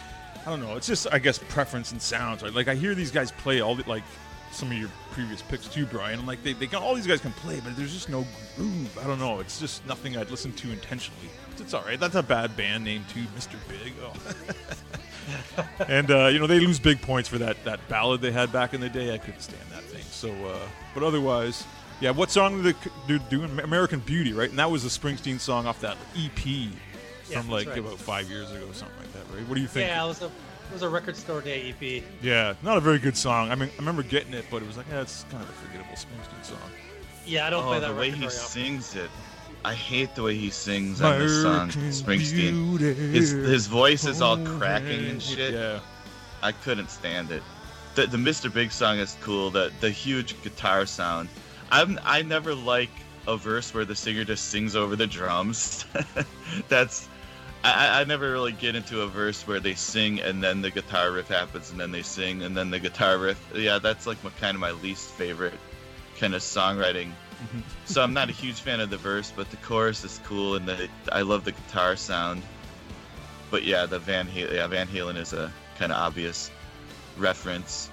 I 0.47 0.51
don't 0.51 0.61
know. 0.61 0.77
It's 0.77 0.87
just 0.87 1.07
I 1.13 1.19
guess 1.19 1.39
preference 1.39 1.93
and 1.93 2.01
sounds, 2.01 2.43
right? 2.43 2.53
Like 2.53 2.69
I 2.69 2.75
hear 2.75 2.95
these 2.95 3.11
guys 3.11 3.31
play 3.31 3.61
all 3.61 3.75
the 3.75 3.89
like 3.89 4.05
some 4.53 4.71
of 4.71 4.77
your 4.77 4.91
previous 5.13 5.43
picks 5.43 5.69
too, 5.69 5.87
Brian. 5.87 6.19
I'm 6.19 6.27
like 6.27 6.43
they, 6.43 6.53
they 6.53 6.67
can 6.67 6.83
all 6.83 6.95
these 6.95 7.07
guys 7.07 7.21
can 7.21 7.33
play, 7.33 7.61
but 7.61 7.77
there's 7.77 7.93
just 7.93 8.09
no 8.09 8.27
groove. 8.57 8.99
I 8.99 9.07
don't 9.07 9.19
know. 9.19 9.41
It's 9.41 9.59
just 9.59 9.87
nothing 9.87 10.17
I'd 10.17 10.31
listen 10.31 10.53
to 10.53 10.71
intentionally. 10.71 11.29
It's 11.59 11.75
all 11.75 11.83
right. 11.83 11.99
That's 11.99 12.15
a 12.15 12.23
bad 12.23 12.57
band 12.57 12.85
name 12.85 13.05
too, 13.13 13.25
Mr. 13.37 13.57
Big. 13.69 13.93
Oh. 14.03 14.13
and 15.89 16.11
uh, 16.11 16.27
you 16.27 16.39
know 16.39 16.47
they 16.47 16.61
lose 16.61 16.79
big 16.79 17.01
points 17.03 17.29
for 17.29 17.39
that 17.39 17.63
that 17.65 17.87
ballad 17.89 18.21
they 18.21 18.33
had 18.33 18.53
back 18.53 18.75
in 18.75 18.81
the 18.81 18.89
day. 18.89 19.15
I 19.15 19.19
couldn't 19.19 19.41
stand 19.41 19.63
that 19.71 19.83
thing. 19.85 20.03
So, 20.11 20.33
uh, 20.47 20.59
but 20.95 21.03
otherwise, 21.03 21.65
yeah. 22.01 22.11
What 22.11 22.31
song 22.31 22.63
did 22.63 22.75
they 23.07 23.19
do? 23.31 23.45
American 23.45 24.01
Beauty, 24.01 24.33
right? 24.33 24.51
And 24.51 24.59
that 24.59 24.71
was 24.71 24.85
a 24.85 24.89
Springsteen 24.89 25.39
song 25.39 25.67
off 25.67 25.81
that 25.81 25.97
EP 26.17 26.45
Yeah, 26.47 26.71
from 27.29 27.49
like 27.51 27.69
right. 27.69 27.79
about 27.79 27.99
five 27.99 28.29
years 28.29 28.51
ago, 28.51 28.67
something 28.73 28.99
like 28.99 29.13
that, 29.13 29.35
right? 29.35 29.47
What 29.49 29.55
do 29.55 29.61
you 29.61 29.69
think? 29.69 29.89
Yeah, 29.89 30.05
it 30.05 30.09
was 30.09 30.23
a 30.23 30.31
it 30.73 30.77
was 30.77 30.83
a 30.83 30.89
record 30.89 31.15
store 31.17 31.43
day 31.43 31.69
EP. 31.79 32.03
Yeah, 32.23 32.55
not 32.63 32.79
a 32.79 32.81
very 32.81 32.99
good 32.99 33.15
song. 33.17 33.51
I 33.51 33.55
mean, 33.55 33.69
I 33.75 33.77
remember 33.79 34.03
getting 34.03 34.33
it, 34.33 34.47
but 34.51 34.63
it 34.63 34.67
was 34.67 34.79
like, 34.79 34.87
yeah, 34.91 35.03
it's 35.03 35.25
kind 35.31 35.43
of 35.43 35.51
a 35.51 35.53
forgettable 35.53 35.95
Springsteen 35.95 36.43
song. 36.45 36.71
Yeah, 37.27 37.47
I 37.47 37.51
don't 37.51 37.63
Oh, 37.65 37.69
play 37.69 37.81
that 37.81 37.89
the 37.89 37.95
way 37.95 38.11
he 38.11 38.25
often. 38.25 38.31
sings 38.31 38.97
it. 38.97 39.11
I 39.67 39.75
hate 39.75 40.15
the 40.15 40.23
way 40.23 40.35
he 40.35 40.49
sings 40.49 41.03
on 41.03 41.19
this 41.19 41.43
song, 41.43 41.69
Springsteen. 41.69 42.79
His 42.81 43.33
his 43.33 43.67
voice 43.67 44.07
is 44.07 44.23
all 44.23 44.39
cracking 44.57 45.07
and 45.11 45.23
shit. 45.23 45.53
Yeah, 45.53 45.81
I 46.43 46.53
couldn't 46.53 46.91
stand 46.91 47.31
it. 47.31 47.43
The, 47.95 48.07
the 48.07 48.17
Mr. 48.17 48.53
Big 48.53 48.73
song 48.73 48.99
is 48.99 49.15
cool. 49.21 49.51
The 49.51 49.71
the 49.81 49.91
huge 49.91 50.41
guitar 50.43 50.87
sound. 50.87 51.29
I'm 51.71 52.01
I 52.03 52.23
never 52.23 52.55
like 52.55 52.91
a 53.29 53.37
verse 53.37 53.73
where 53.75 53.85
the 53.85 53.95
singer 53.95 54.25
just 54.25 54.47
sings 54.49 54.75
over 54.75 54.97
the 54.97 55.07
drums. 55.07 55.85
That's 56.69 57.09
I, 57.65 58.01
I- 58.01 58.05
never 58.05 58.31
really 58.33 58.53
get 58.53 58.75
into 58.75 59.03
a 59.03 59.07
verse 59.07 59.47
where 59.47 59.61
they 59.61 59.75
sing 59.75 60.21
and 60.21 60.43
then 60.43 60.63
the 60.63 60.71
guitar 60.71 61.13
riff 61.13 61.29
happens 61.29 61.71
and 61.71 61.79
then 61.79 61.93
they 61.93 62.03
sing 62.03 62.43
and 62.43 62.57
then 62.57 62.71
the 62.71 62.79
guitar 62.81 63.19
riff. 63.19 63.41
Yeah, 63.55 63.79
that's 63.79 64.07
like 64.07 64.23
my, 64.25 64.31
kind 64.41 64.55
of 64.55 64.61
my 64.61 64.73
least 64.73 65.11
favorite 65.11 65.55
kind 66.19 66.35
of 66.35 66.41
songwriting. 66.43 67.11
Mm-hmm. 67.43 67.61
so 67.87 68.03
I'm 68.03 68.13
not 68.13 68.29
a 68.29 68.33
huge 68.33 68.61
fan 68.61 68.79
of 68.81 68.91
the 68.91 68.97
verse, 68.97 69.33
but 69.35 69.51
the 69.51 69.57
chorus 69.59 70.05
is 70.05 70.21
cool 70.25 70.55
and 70.55 70.67
the 70.67 70.89
I 71.11 71.23
love 71.23 71.45
the 71.45 71.53
guitar 71.53 71.97
sound. 71.97 72.43
But 73.51 73.65
yeah, 73.65 73.87
the 73.87 73.99
Van 73.99 74.27
Halen, 74.29 74.53
yeah, 74.55 74.67
Van 74.69 74.87
Halen 74.87 75.17
is 75.17 75.33
a 75.33 75.53
kind 75.77 75.91
of 75.91 75.99
obvious 75.99 76.51
reference. 77.19 77.91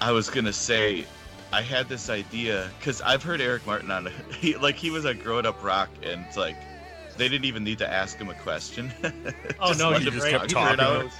I 0.00 0.12
was 0.12 0.30
gonna 0.30 0.52
say, 0.52 1.04
I 1.52 1.60
had 1.62 1.88
this 1.88 2.08
idea 2.08 2.70
because 2.78 3.00
I've 3.02 3.22
heard 3.22 3.40
Eric 3.40 3.66
Martin 3.66 3.90
on, 3.90 4.08
he 4.40 4.56
like 4.56 4.76
he 4.76 4.90
was 4.90 5.04
a 5.04 5.12
grown 5.14 5.44
up 5.44 5.62
Rock, 5.62 5.90
and 6.02 6.24
it's 6.26 6.36
like 6.36 6.56
they 7.18 7.28
didn't 7.28 7.44
even 7.44 7.64
need 7.64 7.78
to 7.78 7.92
ask 7.92 8.18
him 8.18 8.28
a 8.30 8.34
question. 8.34 8.92
Oh 9.60 9.72
no, 9.72 9.90
wanted 9.90 10.12
just 10.12 10.28
kept 10.28 10.50
He 10.52 10.54
figure 10.54 10.72
it 10.72 10.76
talking. 10.76 11.10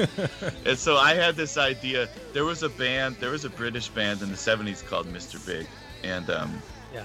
out. 0.00 0.58
and 0.66 0.76
so 0.76 0.96
I 0.96 1.14
had 1.14 1.36
this 1.36 1.56
idea. 1.56 2.08
There 2.32 2.44
was 2.44 2.64
a 2.64 2.68
band, 2.68 3.16
there 3.20 3.30
was 3.30 3.44
a 3.44 3.50
British 3.50 3.88
band 3.88 4.20
in 4.20 4.30
the 4.30 4.36
'70s 4.36 4.84
called 4.84 5.06
Mr. 5.06 5.44
Big, 5.46 5.66
and 6.02 6.28
um, 6.28 6.60
Yeah. 6.92 7.04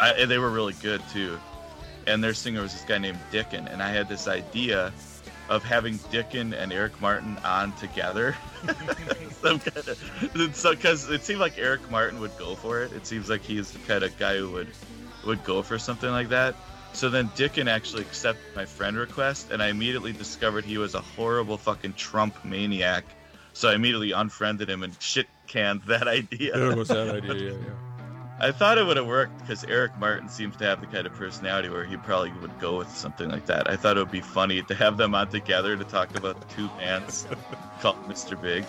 I, 0.00 0.24
they 0.24 0.38
were 0.38 0.50
really 0.50 0.72
good 0.80 1.02
too. 1.12 1.38
And 2.06 2.24
their 2.24 2.32
singer 2.34 2.62
was 2.62 2.72
this 2.72 2.82
guy 2.84 2.96
named 2.98 3.18
Dicken, 3.30 3.66
and 3.70 3.82
I 3.82 3.88
had 3.90 4.08
this 4.08 4.26
idea 4.28 4.92
of 5.50 5.62
having 5.62 5.98
Dicken 6.10 6.54
and 6.54 6.72
Eric 6.72 6.98
Martin 7.00 7.36
on 7.44 7.72
together. 7.72 8.34
Some 9.42 9.58
kind 9.60 9.76
of, 9.88 10.56
so 10.56 10.70
because 10.70 11.10
it 11.10 11.22
seemed 11.22 11.40
like 11.40 11.58
Eric 11.58 11.88
Martin 11.90 12.18
would 12.20 12.36
go 12.38 12.54
for 12.54 12.80
it. 12.82 12.92
It 12.92 13.06
seems 13.06 13.28
like 13.28 13.42
he's 13.42 13.72
the 13.72 13.78
kind 13.80 14.02
of 14.04 14.16
guy 14.18 14.38
who 14.38 14.50
would 14.52 14.68
would 15.26 15.44
go 15.44 15.62
for 15.62 15.78
something 15.78 16.10
like 16.10 16.30
that. 16.30 16.54
So 16.92 17.08
then 17.08 17.28
Dicken 17.34 17.68
actually 17.68 18.02
accepted 18.02 18.44
my 18.54 18.64
friend 18.64 18.96
request, 18.96 19.50
and 19.50 19.62
I 19.62 19.68
immediately 19.68 20.12
discovered 20.12 20.64
he 20.64 20.78
was 20.78 20.94
a 20.94 21.00
horrible 21.00 21.56
fucking 21.56 21.94
Trump 21.94 22.44
maniac. 22.44 23.04
So 23.54 23.68
I 23.68 23.74
immediately 23.74 24.12
unfriended 24.12 24.68
him 24.68 24.82
and 24.82 24.94
shit 25.00 25.28
canned 25.46 25.82
that 25.82 26.08
idea. 26.08 26.56
there 26.58 26.76
was 26.76 26.88
that 26.88 27.14
idea. 27.24 27.52
Yeah, 27.52 27.58
yeah. 27.58 27.92
I 28.40 28.50
thought 28.50 28.76
it 28.76 28.84
would 28.84 28.96
have 28.96 29.06
worked 29.06 29.38
because 29.38 29.62
Eric 29.64 29.96
Martin 29.98 30.28
seems 30.28 30.56
to 30.56 30.64
have 30.64 30.80
the 30.80 30.86
kind 30.86 31.06
of 31.06 31.12
personality 31.12 31.68
where 31.68 31.84
he 31.84 31.96
probably 31.96 32.32
would 32.40 32.58
go 32.58 32.76
with 32.76 32.88
something 32.90 33.30
like 33.30 33.46
that. 33.46 33.70
I 33.70 33.76
thought 33.76 33.96
it 33.96 34.00
would 34.00 34.10
be 34.10 34.20
funny 34.20 34.62
to 34.62 34.74
have 34.74 34.96
them 34.96 35.14
on 35.14 35.28
together 35.28 35.76
to 35.76 35.84
talk 35.84 36.16
about 36.16 36.48
two 36.50 36.68
bands 36.78 37.26
called 37.80 38.02
Mr. 38.08 38.40
Big. 38.40 38.64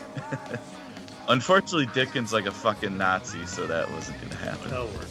Unfortunately, 1.27 1.87
Dicken's 1.87 2.33
like 2.33 2.45
a 2.45 2.51
fucking 2.51 2.97
Nazi, 2.97 3.45
so 3.47 3.65
that 3.65 3.89
wasn't 3.91 4.21
gonna 4.21 4.35
happen. 4.35 4.69
That'll 4.69 4.87
work. 4.87 5.07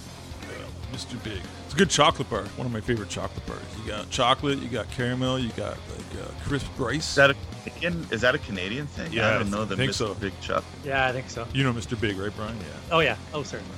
Mr. 0.93 1.22
Big. 1.24 1.40
It's 1.64 1.74
a 1.74 1.76
good 1.76 1.90
chocolate 1.90 2.28
bar. 2.28 2.45
One 2.57 2.66
of 2.66 2.72
my 2.72 2.80
favorite 2.80 3.09
chocolate 3.09 3.45
bars. 3.47 3.61
You 3.82 3.90
got 3.90 4.11
chocolate, 4.11 4.59
you 4.59 4.68
got 4.68 4.90
caramel, 4.90 5.38
you 5.38 5.49
got 5.51 5.78
like 5.97 6.22
uh, 6.22 6.30
crisp 6.45 6.70
rice. 6.78 7.09
Is 7.11 7.14
that 7.16 7.30
a 7.30 7.36
Canadian? 7.64 8.07
Is 8.11 8.20
that 8.20 8.34
a 8.34 8.38
Canadian 8.38 8.86
thing? 8.86 9.12
Yeah, 9.12 9.28
I 9.34 9.38
don't 9.38 9.51
know 9.51 9.64
the 9.64 9.76
think 9.76 9.93
Mr. 9.93 9.95
so. 9.95 10.14
Big 10.14 10.32
chocolate. 10.40 10.64
Yeah, 10.84 11.07
I 11.07 11.12
think 11.12 11.30
so. 11.30 11.47
you 11.55 11.64
know 11.64 11.72
Mr. 11.72 11.99
Big, 11.99 12.18
right, 12.18 12.34
Brian? 12.36 12.57
Yeah. 12.57 12.64
Oh 12.95 13.01
yeah. 13.01 13.16
Oh 13.32 13.43
certainly. 13.43 13.76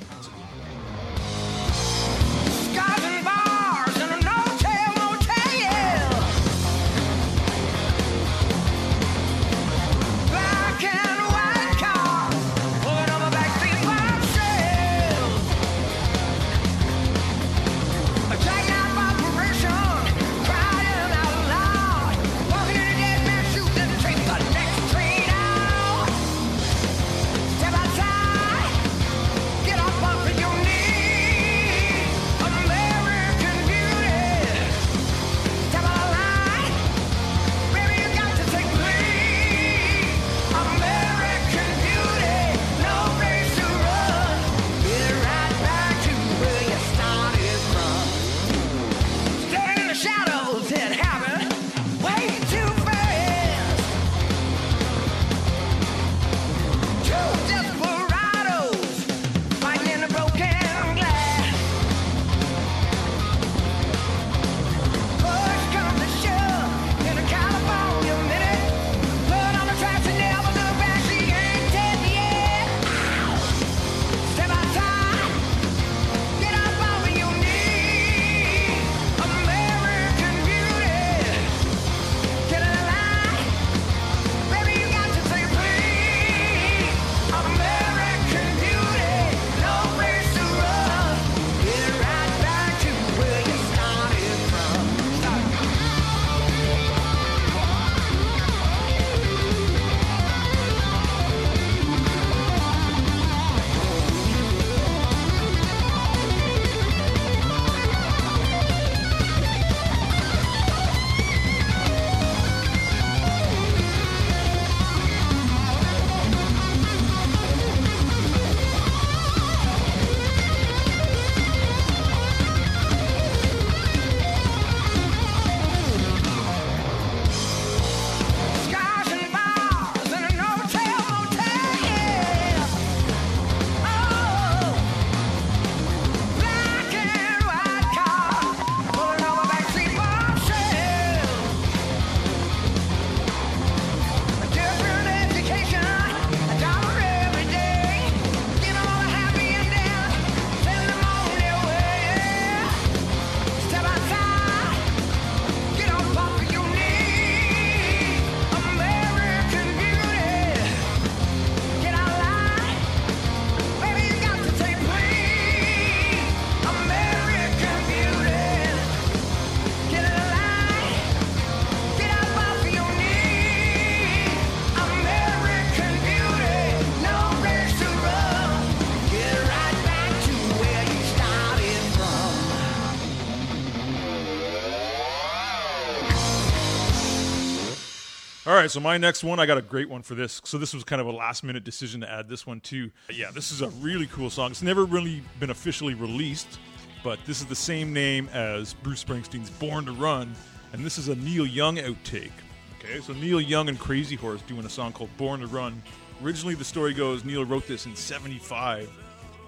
Right, 188.65 188.71
so 188.71 188.79
my 188.79 188.97
next 188.97 189.23
one, 189.23 189.39
I 189.39 189.45
got 189.45 189.59
a 189.59 189.61
great 189.61 189.89
one 189.89 190.01
for 190.01 190.15
this. 190.15 190.41
So 190.43 190.57
this 190.57 190.73
was 190.73 190.83
kind 190.83 190.99
of 190.99 191.05
a 191.05 191.11
last 191.11 191.43
minute 191.43 191.63
decision 191.63 192.01
to 192.01 192.11
add 192.11 192.27
this 192.27 192.47
one 192.47 192.61
too. 192.61 192.89
Yeah, 193.13 193.29
this 193.29 193.51
is 193.51 193.61
a 193.61 193.69
really 193.69 194.07
cool 194.07 194.31
song. 194.31 194.49
It's 194.49 194.63
never 194.63 194.85
really 194.85 195.21
been 195.39 195.51
officially 195.51 195.93
released, 195.93 196.57
but 197.03 197.19
this 197.27 197.41
is 197.41 197.45
the 197.45 197.55
same 197.55 197.93
name 197.93 198.27
as 198.33 198.73
Bruce 198.73 199.03
Springsteen's 199.03 199.51
Born 199.51 199.85
to 199.85 199.91
Run, 199.91 200.33
and 200.73 200.83
this 200.83 200.97
is 200.97 201.09
a 201.09 201.15
Neil 201.15 201.45
Young 201.45 201.77
outtake. 201.77 202.31
Okay, 202.79 203.01
so 203.01 203.13
Neil 203.13 203.39
Young 203.39 203.69
and 203.69 203.79
Crazy 203.79 204.15
Horse 204.15 204.41
doing 204.41 204.65
a 204.65 204.69
song 204.69 204.93
called 204.93 205.15
Born 205.17 205.41
to 205.41 205.47
Run. 205.47 205.79
Originally, 206.23 206.55
the 206.55 206.65
story 206.65 206.95
goes 206.95 207.23
Neil 207.23 207.45
wrote 207.45 207.67
this 207.67 207.85
in 207.85 207.95
75, 207.95 208.89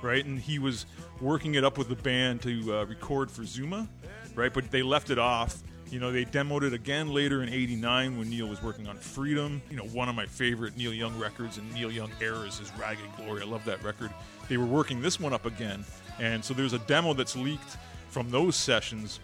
right? 0.04 0.24
And 0.24 0.40
he 0.40 0.60
was 0.60 0.86
working 1.22 1.56
it 1.56 1.64
up 1.64 1.80
with 1.80 1.90
the 1.90 1.96
band 1.96 2.44
to 2.44 2.78
uh, 2.78 2.86
record 2.86 3.32
for 3.32 3.44
Zuma, 3.46 3.90
right? 4.36 4.54
But 4.54 4.70
they 4.70 4.84
left 4.84 5.10
it 5.10 5.18
off. 5.18 5.64
You 5.90 6.00
know, 6.00 6.12
they 6.12 6.26
demoed 6.26 6.64
it 6.64 6.74
again 6.74 7.14
later 7.14 7.44
in 7.44 7.50
89 7.50 8.18
when 8.18 8.30
Neil 8.30 8.48
was 8.48 8.62
working 8.62 8.88
on 8.88 8.98
Freedom. 8.98 9.62
You 9.70 9.78
know, 9.78 9.86
one 9.86 10.10
of 10.10 10.16
my 10.16 10.26
favorite 10.26 10.76
Neil 10.76 10.94
Young 10.94 11.18
records 11.18 11.58
and 11.58 11.74
Neil 11.74 11.92
Young 11.92 12.12
eras 12.20 12.60
is 12.60 12.72
Ragged 12.78 13.06
Glory. 13.16 13.42
I 13.42 13.46
love 13.46 13.64
that 13.66 13.82
record. 13.84 14.12
They 14.50 14.58
were 14.58 14.66
working 14.66 15.02
this 15.02 15.20
one 15.20 15.34
up 15.34 15.46
again. 15.46 15.86
And 16.20 16.44
so 16.44 16.54
there's 16.54 16.74
a 16.74 16.80
demo 16.80 17.14
that's 17.14 17.36
leaked 17.36 17.78
from 18.10 18.30
those 18.32 18.56
sessions 18.56 19.20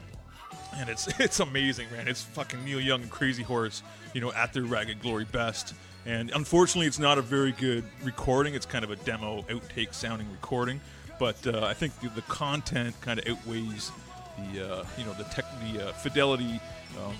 and 0.78 0.89
it's 0.89 1.07
it's 1.20 1.39
amazing, 1.39 1.88
man. 1.91 2.07
It's 2.07 2.24
fucking 2.24 2.64
Neil 2.64 2.80
Young 2.80 3.01
and 3.01 3.11
Crazy 3.11 3.43
Horse, 3.43 3.84
you 4.14 4.22
know, 4.22 4.32
at 4.34 4.53
their 4.53 4.64
Ragged 4.64 5.01
Glory 5.01 5.26
best. 5.26 5.74
And 6.05 6.32
unfortunately, 6.32 6.88
it's 6.88 6.99
not 6.99 7.18
a 7.18 7.22
very 7.22 7.53
good 7.53 7.84
recording. 8.03 8.55
It's 8.55 8.66
kind 8.66 8.84
of 8.84 8.91
a 8.91 8.97
demo 8.97 9.43
outtake 9.43 9.93
sounding 9.93 10.30
recording, 10.32 10.82
but 11.18 11.45
uh, 11.47 11.66
I 11.66 11.74
think 11.74 11.97
the, 12.01 12.09
the 12.09 12.22
content 12.24 12.99
kind 12.99 13.20
of 13.20 13.28
outweighs 13.28 13.91
the 14.38 14.74
uh, 14.80 14.86
you 14.98 15.06
know 15.06 15.14
the 15.14 15.24
tech 15.26 15.46
the 15.74 15.90
uh, 15.90 15.92
fidelity. 15.94 16.60
Um, 17.06 17.14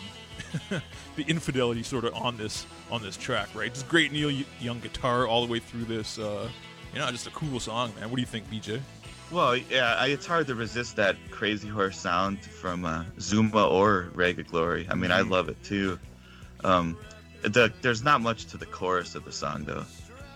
the 1.16 1.24
infidelity 1.28 1.84
sort 1.84 2.06
of 2.06 2.14
on 2.16 2.38
this 2.38 2.66
on 2.92 3.02
this 3.04 3.16
track, 3.18 3.50
right? 3.54 3.72
Just 3.74 3.88
great 3.88 4.12
Neil 4.12 4.32
Young 4.60 4.80
guitar 4.80 5.28
all 5.28 5.46
the 5.46 5.52
way 5.52 5.60
through 5.60 5.86
this. 5.86 6.18
Uh, 6.18 6.50
you 6.92 7.00
know, 7.00 7.10
just 7.12 7.28
a 7.28 7.32
cool 7.32 7.60
song, 7.60 7.92
man. 8.00 8.10
What 8.10 8.16
do 8.18 8.22
you 8.22 8.28
think, 8.28 8.50
BJ? 8.52 8.80
Well, 9.32 9.56
yeah, 9.56 9.96
I- 10.00 10.08
it's 10.08 10.26
hard 10.26 10.48
to 10.48 10.56
resist 10.56 10.96
that 10.98 11.16
crazy 11.32 11.68
horse 11.68 11.98
sound 12.00 12.40
from 12.44 12.86
uh, 12.86 13.04
Zuma 13.20 13.68
or 13.68 14.10
Ragged 14.14 14.48
Glory. 14.48 14.88
I 14.90 14.96
mean, 14.96 15.12
I 15.12 15.22
love 15.22 15.50
it 15.50 15.62
too. 15.64 15.98
Um, 16.64 16.98
the, 17.42 17.72
there's 17.82 18.04
not 18.04 18.22
much 18.22 18.46
to 18.48 18.58
the 18.58 18.66
chorus 18.66 19.16
of 19.16 19.26
the 19.26 19.32
song 19.32 19.64
though. 19.66 19.86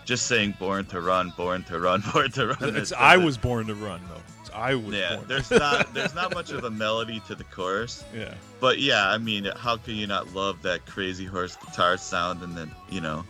Just 0.04 0.26
saying 0.26 0.54
"born 0.58 0.86
to 0.86 1.00
run, 1.00 1.32
born 1.36 1.64
to 1.64 1.78
run, 1.78 2.02
born 2.12 2.30
to 2.32 2.48
run." 2.48 2.76
It's 2.76 2.92
it 2.92 2.98
I 2.98 3.16
was 3.18 3.36
born 3.36 3.66
to 3.66 3.74
run, 3.74 4.00
though. 4.08 4.22
It's 4.58 4.66
I 4.70 4.74
was 4.74 4.94
Yeah, 4.94 5.16
born. 5.16 5.28
there's 5.28 5.50
not 5.66 5.94
there's 5.94 6.14
not 6.14 6.34
much 6.34 6.50
of 6.50 6.64
a 6.64 6.70
melody 6.70 7.20
to 7.28 7.34
the 7.34 7.44
chorus. 7.44 8.04
yeah. 8.14 8.34
But 8.60 8.78
yeah, 8.80 9.08
I 9.08 9.18
mean, 9.18 9.44
how 9.56 9.76
can 9.76 9.94
you 9.96 10.06
not 10.06 10.34
love 10.34 10.62
that 10.62 10.84
crazy 10.86 11.24
horse 11.24 11.56
guitar 11.56 11.96
sound? 11.96 12.42
And 12.42 12.56
then 12.56 12.70
you 12.90 13.00
know, 13.00 13.24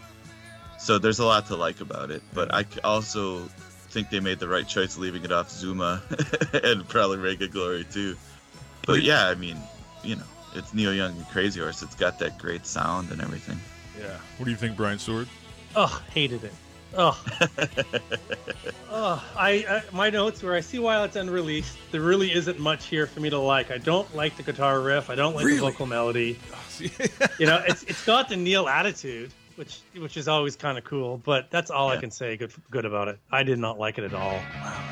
so 0.79 0.99
there's 0.99 1.19
a 1.19 1.25
lot 1.27 1.47
to 1.49 1.57
like 1.57 1.81
about 1.81 2.11
it. 2.11 2.23
But 2.33 2.53
I 2.55 2.65
also 2.85 3.49
think 3.91 4.11
they 4.11 4.21
made 4.21 4.39
the 4.39 4.49
right 4.49 4.67
choice 4.69 4.97
leaving 4.99 5.25
it 5.25 5.33
off 5.33 5.51
Zuma 5.51 6.03
and 6.65 6.87
probably 6.89 7.19
Ragged 7.19 7.53
Glory 7.53 7.85
too. 7.91 8.17
But 8.87 9.03
yeah, 9.03 9.27
I 9.29 9.35
mean, 9.35 9.57
you 10.03 10.17
know, 10.17 10.25
it's 10.55 10.73
Neil 10.75 10.95
Young 10.95 11.15
and 11.17 11.29
Crazy 11.29 11.61
Horse. 11.61 11.83
It's 11.83 11.95
got 11.95 12.19
that 12.21 12.39
great 12.39 12.67
sound 12.67 13.11
and 13.11 13.21
everything. 13.21 13.59
Yeah. 14.01 14.17
What 14.39 14.45
do 14.47 14.51
you 14.51 14.57
think, 14.57 14.77
Brian 14.77 14.99
Sword? 14.99 15.29
Ugh, 15.77 16.03
hated 16.15 16.45
it. 16.45 16.53
Ugh. 16.97 17.17
Ugh. 18.91 19.21
I, 19.37 19.51
I 19.69 19.83
my 19.93 20.11
notes 20.11 20.43
where 20.43 20.55
I 20.55 20.61
see 20.61 20.79
why 20.79 21.03
it's 21.05 21.17
unreleased. 21.17 21.77
There 21.93 22.01
really 22.01 22.33
isn't 22.33 22.59
much 22.59 22.87
here 22.87 23.07
for 23.07 23.21
me 23.21 23.31
to 23.31 23.39
like. 23.39 23.71
I 23.71 23.79
don't 23.79 24.13
like 24.17 24.37
the 24.37 24.43
guitar 24.43 24.81
riff. 24.81 25.11
I 25.11 25.15
don't 25.15 25.35
like 25.35 25.45
Really? 25.45 25.59
the 25.59 25.63
vocal 25.67 25.87
melody. 25.87 26.39
You 27.41 27.47
know, 27.47 27.61
it's 27.67 27.83
it's 27.85 28.05
got 28.05 28.29
the 28.29 28.37
Neil 28.37 28.69
attitude, 28.69 29.33
which 29.57 29.81
which 29.97 30.17
is 30.17 30.29
always 30.29 30.55
kind 30.55 30.79
of 30.79 30.85
cool. 30.85 31.19
But 31.25 31.51
that's 31.51 31.73
all 31.73 31.89
I 31.89 31.97
can 31.97 32.13
say 32.13 32.37
good 32.37 32.53
good 32.71 32.85
about 32.85 33.09
it. 33.09 33.19
I 33.33 33.43
did 33.43 33.59
not 33.59 33.81
like 33.81 33.99
it 33.99 34.05
at 34.05 34.15
all. 34.15 34.39
Wow. 34.63 34.85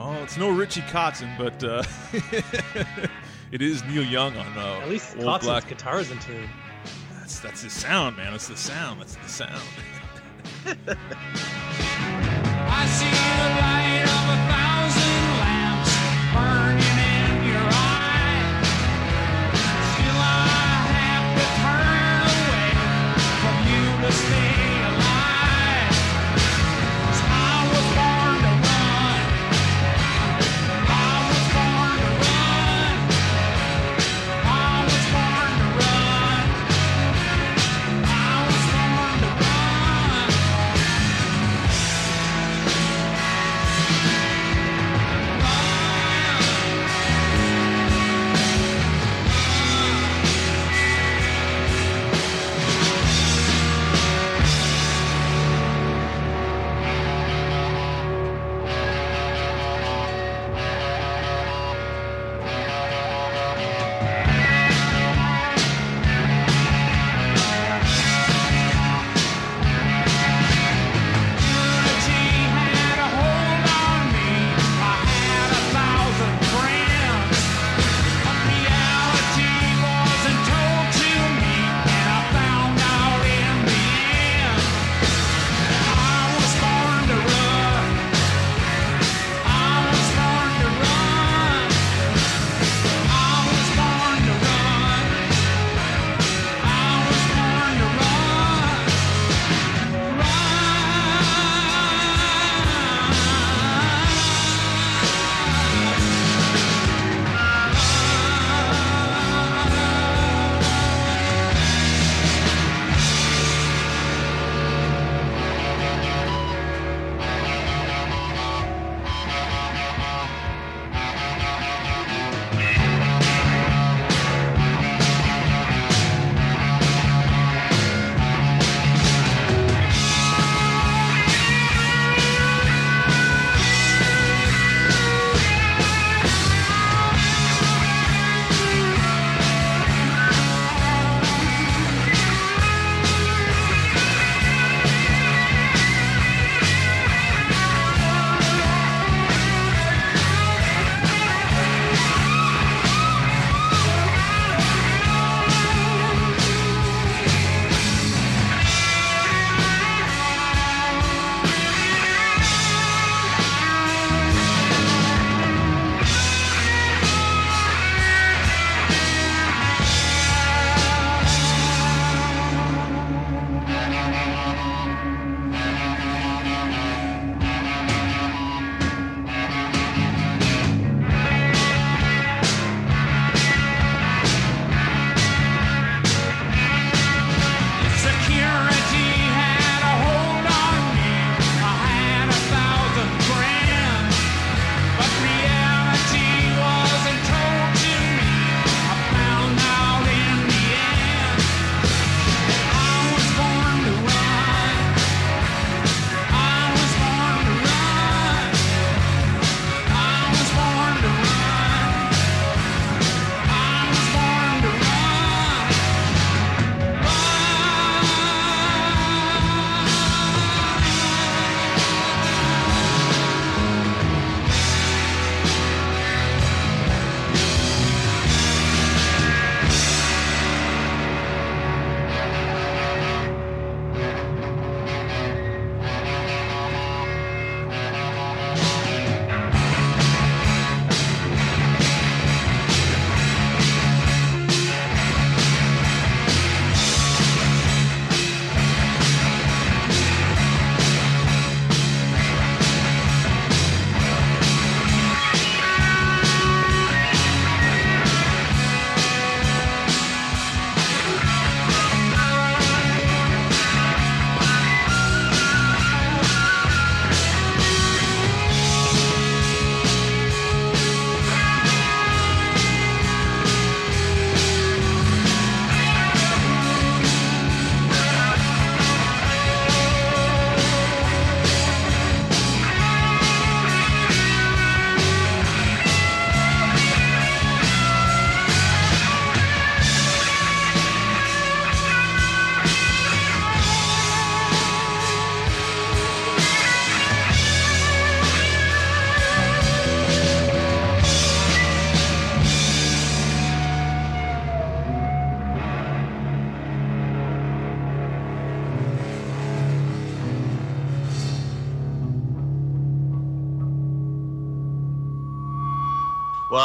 Oh, 0.00 0.22
it's 0.24 0.36
no 0.36 0.50
Richie 0.50 0.80
Kotzen, 0.82 1.36
but 1.38 1.62
uh, 1.62 1.84
it 3.52 3.62
is 3.62 3.84
Neil 3.84 4.02
Young 4.04 4.36
on 4.36 4.58
uh, 4.58 4.80
At 4.82 4.88
least 4.88 5.16
Kotzen's 5.16 5.44
Black. 5.44 5.68
guitar's 5.68 6.10
in 6.10 6.18
tune. 6.18 6.48
That's 7.14 7.38
that's 7.38 7.62
the 7.62 7.70
sound, 7.70 8.16
man. 8.16 8.32
That's 8.32 8.48
the 8.48 8.56
sound. 8.56 9.00
That's 9.00 9.14
the 9.16 9.28
sound. 9.28 9.62
I 10.66 10.70
see 12.86 13.10
the 13.10 13.48
light 13.60 14.02
of 14.02 14.08
a 14.08 14.10
thousand 14.48 14.67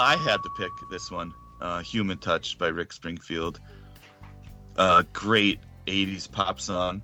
I 0.04 0.18
had 0.18 0.44
to 0.44 0.50
pick 0.50 0.74
this 0.90 1.10
one, 1.10 1.34
uh, 1.62 1.82
"Human 1.82 2.18
Touch" 2.18 2.58
by 2.58 2.68
Rick 2.68 2.92
Springfield. 2.92 3.62
Uh, 4.76 5.04
great 5.14 5.62
'80s 5.88 6.30
pop 6.30 6.60
song, 6.60 7.02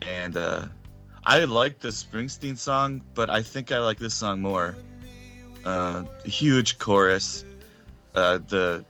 and 0.00 0.34
uh, 0.34 0.68
I 1.26 1.44
like 1.44 1.80
the 1.80 1.88
Springsteen 1.88 2.56
song, 2.56 3.02
but 3.12 3.28
I 3.28 3.42
think 3.42 3.72
I 3.72 3.78
like 3.80 3.98
this 3.98 4.14
song 4.14 4.40
more. 4.40 4.74
Uh, 5.66 6.04
huge 6.24 6.78
chorus. 6.78 7.44
Uh, 8.14 8.38
the 8.48 8.86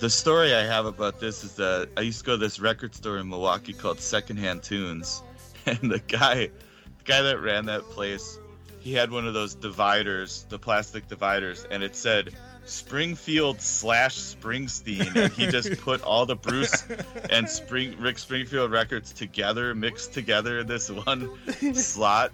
the 0.00 0.08
story 0.08 0.54
I 0.54 0.64
have 0.64 0.86
about 0.86 1.20
this 1.20 1.44
is 1.44 1.56
that 1.56 1.90
I 1.98 2.00
used 2.00 2.20
to 2.20 2.24
go 2.24 2.32
to 2.32 2.38
this 2.38 2.58
record 2.58 2.94
store 2.94 3.18
in 3.18 3.28
Milwaukee 3.28 3.74
called 3.74 4.00
Secondhand 4.00 4.62
Tunes, 4.62 5.22
and 5.66 5.90
the 5.90 5.98
guy, 5.98 6.46
the 6.46 7.04
guy 7.04 7.20
that 7.20 7.38
ran 7.38 7.66
that 7.66 7.82
place, 7.90 8.38
he 8.80 8.94
had 8.94 9.10
one 9.10 9.26
of 9.26 9.34
those 9.34 9.54
dividers, 9.54 10.46
the 10.48 10.58
plastic 10.58 11.06
dividers, 11.06 11.66
and 11.70 11.82
it 11.82 11.94
said 11.94 12.34
Springfield 12.68 13.60
slash 13.60 14.16
Springsteen, 14.16 15.16
and 15.16 15.32
he 15.32 15.46
just 15.46 15.80
put 15.80 16.02
all 16.02 16.26
the 16.26 16.36
Bruce 16.36 16.84
and 17.30 17.48
Spring 17.48 17.96
Rick 17.98 18.18
Springfield 18.18 18.70
records 18.70 19.12
together, 19.12 19.74
mixed 19.74 20.12
together 20.12 20.60
in 20.60 20.66
this 20.66 20.90
one 20.90 21.30
slot. 21.74 22.32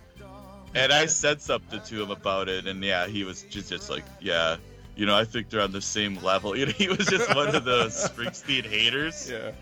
And 0.74 0.92
I 0.92 1.06
said 1.06 1.40
something 1.40 1.80
to 1.80 2.02
him 2.02 2.10
about 2.10 2.48
it, 2.48 2.66
and 2.66 2.82
yeah, 2.82 3.06
he 3.06 3.22
was 3.22 3.42
just, 3.42 3.68
just 3.68 3.88
like, 3.90 4.04
yeah, 4.20 4.56
you 4.96 5.06
know, 5.06 5.16
I 5.16 5.24
think 5.24 5.50
they're 5.50 5.60
on 5.60 5.72
the 5.72 5.80
same 5.80 6.16
level. 6.22 6.56
You 6.64 6.66
know, 6.66 6.72
he 6.72 6.88
was 6.88 7.06
just 7.06 7.32
one 7.34 7.54
of 7.54 7.64
those 7.64 7.94
Springsteen 7.94 8.64
haters. 8.64 9.30
Yeah. 9.30 9.52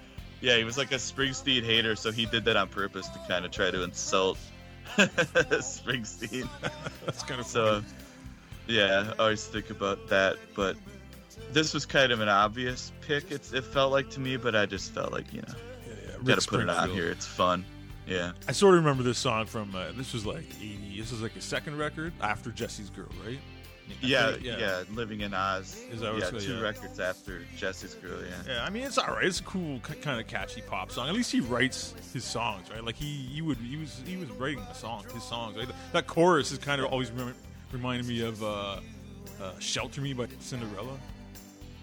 Yeah, 0.40 0.56
he 0.56 0.64
was 0.64 0.76
like 0.76 0.90
a 0.90 0.96
Springsteen 0.96 1.62
hater, 1.62 1.94
so 1.94 2.10
he 2.10 2.26
did 2.26 2.44
that 2.46 2.56
on 2.56 2.68
purpose 2.68 3.08
to 3.08 3.18
kind 3.28 3.44
of 3.44 3.50
try 3.50 3.70
to 3.70 3.82
insult 3.84 4.38
Springsteen. 4.96 6.48
That's 7.04 7.22
kind 7.22 7.40
of 7.40 7.46
So, 7.46 7.82
yeah, 8.72 9.12
I 9.18 9.22
always 9.22 9.46
think 9.46 9.70
about 9.70 10.08
that. 10.08 10.36
But 10.54 10.76
this 11.52 11.74
was 11.74 11.86
kind 11.86 12.12
of 12.12 12.20
an 12.20 12.28
obvious 12.28 12.92
pick. 13.02 13.30
It's 13.30 13.52
it 13.52 13.64
felt 13.64 13.92
like 13.92 14.10
to 14.10 14.20
me, 14.20 14.36
but 14.36 14.56
I 14.56 14.66
just 14.66 14.92
felt 14.92 15.12
like 15.12 15.32
you 15.32 15.42
know, 15.42 15.54
yeah, 15.86 15.94
yeah. 16.08 16.16
gotta 16.24 16.46
put 16.46 16.60
it 16.60 16.68
on 16.68 16.90
here. 16.90 17.10
It's 17.10 17.26
fun. 17.26 17.64
Yeah. 18.06 18.32
I 18.48 18.52
sort 18.52 18.74
of 18.74 18.80
remember 18.84 19.02
this 19.02 19.18
song 19.18 19.46
from 19.46 19.74
uh, 19.74 19.92
this 19.96 20.12
was 20.12 20.26
like 20.26 20.44
80. 20.60 20.96
This 20.98 21.12
was 21.12 21.22
like 21.22 21.36
a 21.36 21.40
second 21.40 21.78
record 21.78 22.12
after 22.20 22.50
Jesse's 22.50 22.90
Girl, 22.90 23.08
right? 23.24 23.38
Yeah, 24.00 24.32
think- 24.32 24.44
yeah, 24.44 24.84
Living 24.92 25.20
in 25.20 25.34
Oz. 25.34 25.80
Is 25.90 26.00
that 26.00 26.16
yeah, 26.16 26.38
two 26.38 26.54
yeah. 26.54 26.60
records 26.60 26.98
after 26.98 27.42
Jesse's 27.56 27.94
Girl. 27.94 28.20
Yeah. 28.20 28.54
Yeah, 28.54 28.64
I 28.64 28.70
mean 28.70 28.84
it's 28.84 28.98
all 28.98 29.14
right. 29.14 29.24
It's 29.24 29.40
a 29.40 29.44
cool, 29.44 29.80
kind 29.80 30.20
of 30.20 30.26
catchy 30.26 30.62
pop 30.62 30.90
song. 30.90 31.08
At 31.08 31.14
least 31.14 31.30
he 31.30 31.40
writes 31.40 31.94
his 32.12 32.24
songs, 32.24 32.70
right? 32.70 32.84
Like 32.84 32.96
he, 32.96 33.28
he 33.32 33.42
would, 33.42 33.58
he 33.58 33.76
was, 33.76 34.02
he 34.06 34.16
was 34.16 34.30
writing 34.30 34.60
the 34.60 34.72
song, 34.72 35.04
his 35.12 35.22
songs. 35.22 35.56
Right? 35.56 35.68
That 35.92 36.06
chorus 36.06 36.52
is 36.52 36.58
kind 36.58 36.80
of 36.80 36.88
always 36.88 37.10
rem- 37.10 37.34
reminded 37.72 38.06
me 38.06 38.22
of 38.22 38.42
uh, 38.42 38.46
uh, 39.40 39.58
"Shelter 39.58 40.00
Me" 40.00 40.12
by 40.12 40.26
Cinderella. 40.40 40.98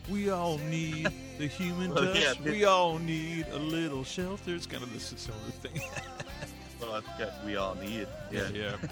We 0.10 0.30
all 0.30 0.57
need 0.70 1.07
the 1.38 1.48
human 1.48 1.91
Well, 1.94 2.06
touch. 2.06 2.20
yeah, 2.20 2.34
we 2.44 2.66
all 2.66 2.98
need 2.98 3.45
a 3.52 3.57
little 3.60 4.03
shelter. 4.03 4.56
It's 4.56 4.66
kind 4.66 4.82
of 4.84 4.91
this 4.94 5.14
similar 5.18 5.41
thing. 5.61 5.82
Well, 6.82 6.94
that's 6.94 7.07
what 7.36 7.45
we 7.45 7.57
all 7.57 7.76
need. 7.76 8.07
yeah, 8.32 8.48
Yeah. 8.53 8.72
yeah. 8.82 8.88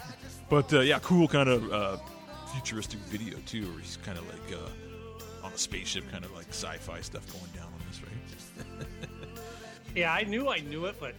But 0.49 0.73
uh, 0.73 0.81
yeah, 0.81 0.99
cool 0.99 1.25
kind 1.25 1.47
of 1.47 1.71
uh, 1.71 1.97
futuristic 2.53 2.99
video 3.07 3.37
too, 3.45 3.63
where 3.71 3.79
he's 3.79 3.97
kind 4.03 4.17
of 4.17 4.25
like 4.27 4.59
uh, 4.59 5.45
on 5.45 5.53
a 5.53 5.57
spaceship, 5.57 6.03
kind 6.11 6.25
of 6.25 6.35
like 6.35 6.47
sci-fi 6.49 6.99
stuff 6.99 7.25
going 7.31 7.49
down 7.55 7.67
on 7.67 7.79
this, 7.87 8.01
right? 8.03 8.87
Yeah, 9.95 10.11
I 10.13 10.23
knew 10.25 10.49
I 10.49 10.59
knew 10.59 10.85
it, 10.87 10.97
but 10.99 11.15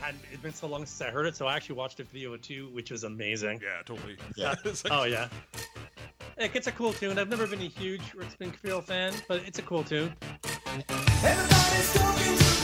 had 0.00 0.14
it's 0.32 0.42
been 0.42 0.52
so 0.54 0.66
long 0.66 0.86
since 0.86 1.00
I 1.00 1.10
heard 1.10 1.26
it, 1.26 1.36
so 1.36 1.46
I 1.46 1.56
actually 1.56 1.76
watched 1.76 2.00
a 2.00 2.04
video 2.04 2.36
too, 2.36 2.68
which 2.72 2.90
was 2.90 3.04
amazing. 3.04 3.60
Yeah, 3.62 3.82
totally. 3.84 4.16
Yeah. 4.36 4.54
Oh 4.90 5.04
yeah. 5.04 5.28
Like, 6.38 6.54
it's 6.54 6.66
a 6.66 6.72
cool 6.72 6.92
tune. 6.92 7.18
I've 7.18 7.30
never 7.30 7.46
been 7.46 7.62
a 7.62 7.68
huge 7.68 8.02
Rick 8.14 8.30
Springfield 8.30 8.84
fan, 8.84 9.14
but 9.26 9.42
it's 9.46 9.58
a 9.58 9.62
cool 9.62 9.82
tune. 9.82 10.12
Everybody's 11.24 11.94
talking 11.94 12.36
to 12.36 12.55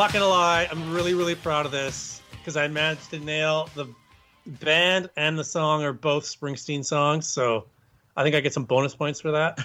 not 0.00 0.14
gonna 0.14 0.26
lie, 0.26 0.66
I'm 0.70 0.94
really, 0.94 1.12
really 1.12 1.34
proud 1.34 1.66
of 1.66 1.72
this 1.72 2.22
because 2.30 2.56
I 2.56 2.66
managed 2.68 3.10
to 3.10 3.18
nail 3.18 3.68
the 3.74 3.84
band 4.46 5.10
and 5.14 5.38
the 5.38 5.44
song 5.44 5.82
are 5.82 5.92
both 5.92 6.24
Springsteen 6.24 6.82
songs, 6.86 7.28
so 7.28 7.66
I 8.16 8.22
think 8.22 8.34
I 8.34 8.40
get 8.40 8.54
some 8.54 8.64
bonus 8.64 8.94
points 8.94 9.20
for 9.20 9.32
that. 9.32 9.58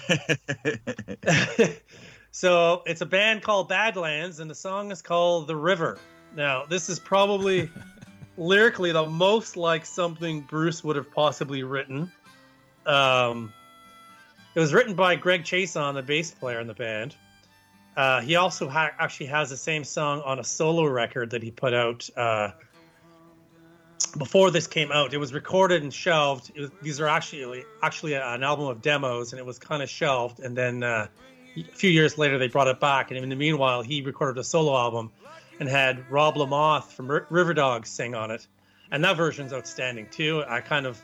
so 2.32 2.82
it's 2.84 3.00
a 3.00 3.06
band 3.06 3.44
called 3.44 3.70
Badlands, 3.70 4.38
and 4.38 4.50
the 4.50 4.54
song 4.54 4.90
is 4.90 5.00
called 5.00 5.46
The 5.46 5.56
River. 5.56 5.98
Now, 6.36 6.66
this 6.66 6.90
is 6.90 6.98
probably 6.98 7.70
lyrically 8.36 8.92
the 8.92 9.06
most 9.06 9.56
like 9.56 9.86
something 9.86 10.42
Bruce 10.42 10.84
would 10.84 10.96
have 10.96 11.10
possibly 11.10 11.62
written. 11.62 12.12
Um, 12.84 13.54
it 14.54 14.60
was 14.60 14.74
written 14.74 14.94
by 14.94 15.16
Greg 15.16 15.44
Chaisson, 15.44 15.94
the 15.94 16.02
bass 16.02 16.30
player 16.30 16.60
in 16.60 16.66
the 16.66 16.74
band. 16.74 17.16
Uh, 17.96 18.20
he 18.20 18.36
also 18.36 18.68
ha- 18.68 18.90
actually 18.98 19.26
has 19.26 19.48
the 19.48 19.56
same 19.56 19.82
song 19.82 20.20
on 20.24 20.38
a 20.38 20.44
solo 20.44 20.84
record 20.84 21.30
that 21.30 21.42
he 21.42 21.50
put 21.50 21.72
out 21.72 22.08
uh, 22.16 22.50
before 24.18 24.50
this 24.50 24.66
came 24.66 24.92
out. 24.92 25.14
It 25.14 25.18
was 25.18 25.32
recorded 25.32 25.82
and 25.82 25.92
shelved. 25.92 26.52
Was, 26.58 26.70
these 26.82 27.00
are 27.00 27.08
actually 27.08 27.64
actually 27.82 28.14
an 28.14 28.42
album 28.42 28.66
of 28.66 28.82
demos, 28.82 29.32
and 29.32 29.40
it 29.40 29.46
was 29.46 29.58
kind 29.58 29.82
of 29.82 29.88
shelved. 29.88 30.40
And 30.40 30.56
then 30.56 30.82
uh, 30.82 31.06
a 31.56 31.62
few 31.72 31.90
years 31.90 32.18
later, 32.18 32.36
they 32.38 32.48
brought 32.48 32.68
it 32.68 32.80
back. 32.80 33.10
And 33.10 33.22
in 33.22 33.28
the 33.30 33.36
meanwhile, 33.36 33.82
he 33.82 34.02
recorded 34.02 34.38
a 34.38 34.44
solo 34.44 34.76
album 34.76 35.10
and 35.58 35.68
had 35.68 36.10
Rob 36.10 36.34
Lamothe 36.34 36.92
from 36.92 37.10
R- 37.10 37.26
River 37.30 37.54
Dogs 37.54 37.88
sing 37.88 38.14
on 38.14 38.30
it. 38.30 38.46
And 38.90 39.02
that 39.04 39.16
version's 39.16 39.52
outstanding 39.54 40.08
too. 40.10 40.44
I 40.46 40.60
kind 40.60 40.84
of 40.86 41.00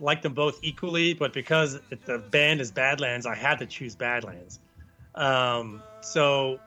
like 0.00 0.22
them 0.22 0.32
both 0.32 0.58
equally, 0.62 1.14
but 1.14 1.32
because 1.32 1.78
the 2.06 2.18
band 2.18 2.60
is 2.60 2.70
Badlands, 2.70 3.26
I 3.26 3.34
had 3.34 3.58
to 3.58 3.66
choose 3.66 3.94
Badlands. 3.94 4.58
Um, 5.14 5.82
so 6.00 6.58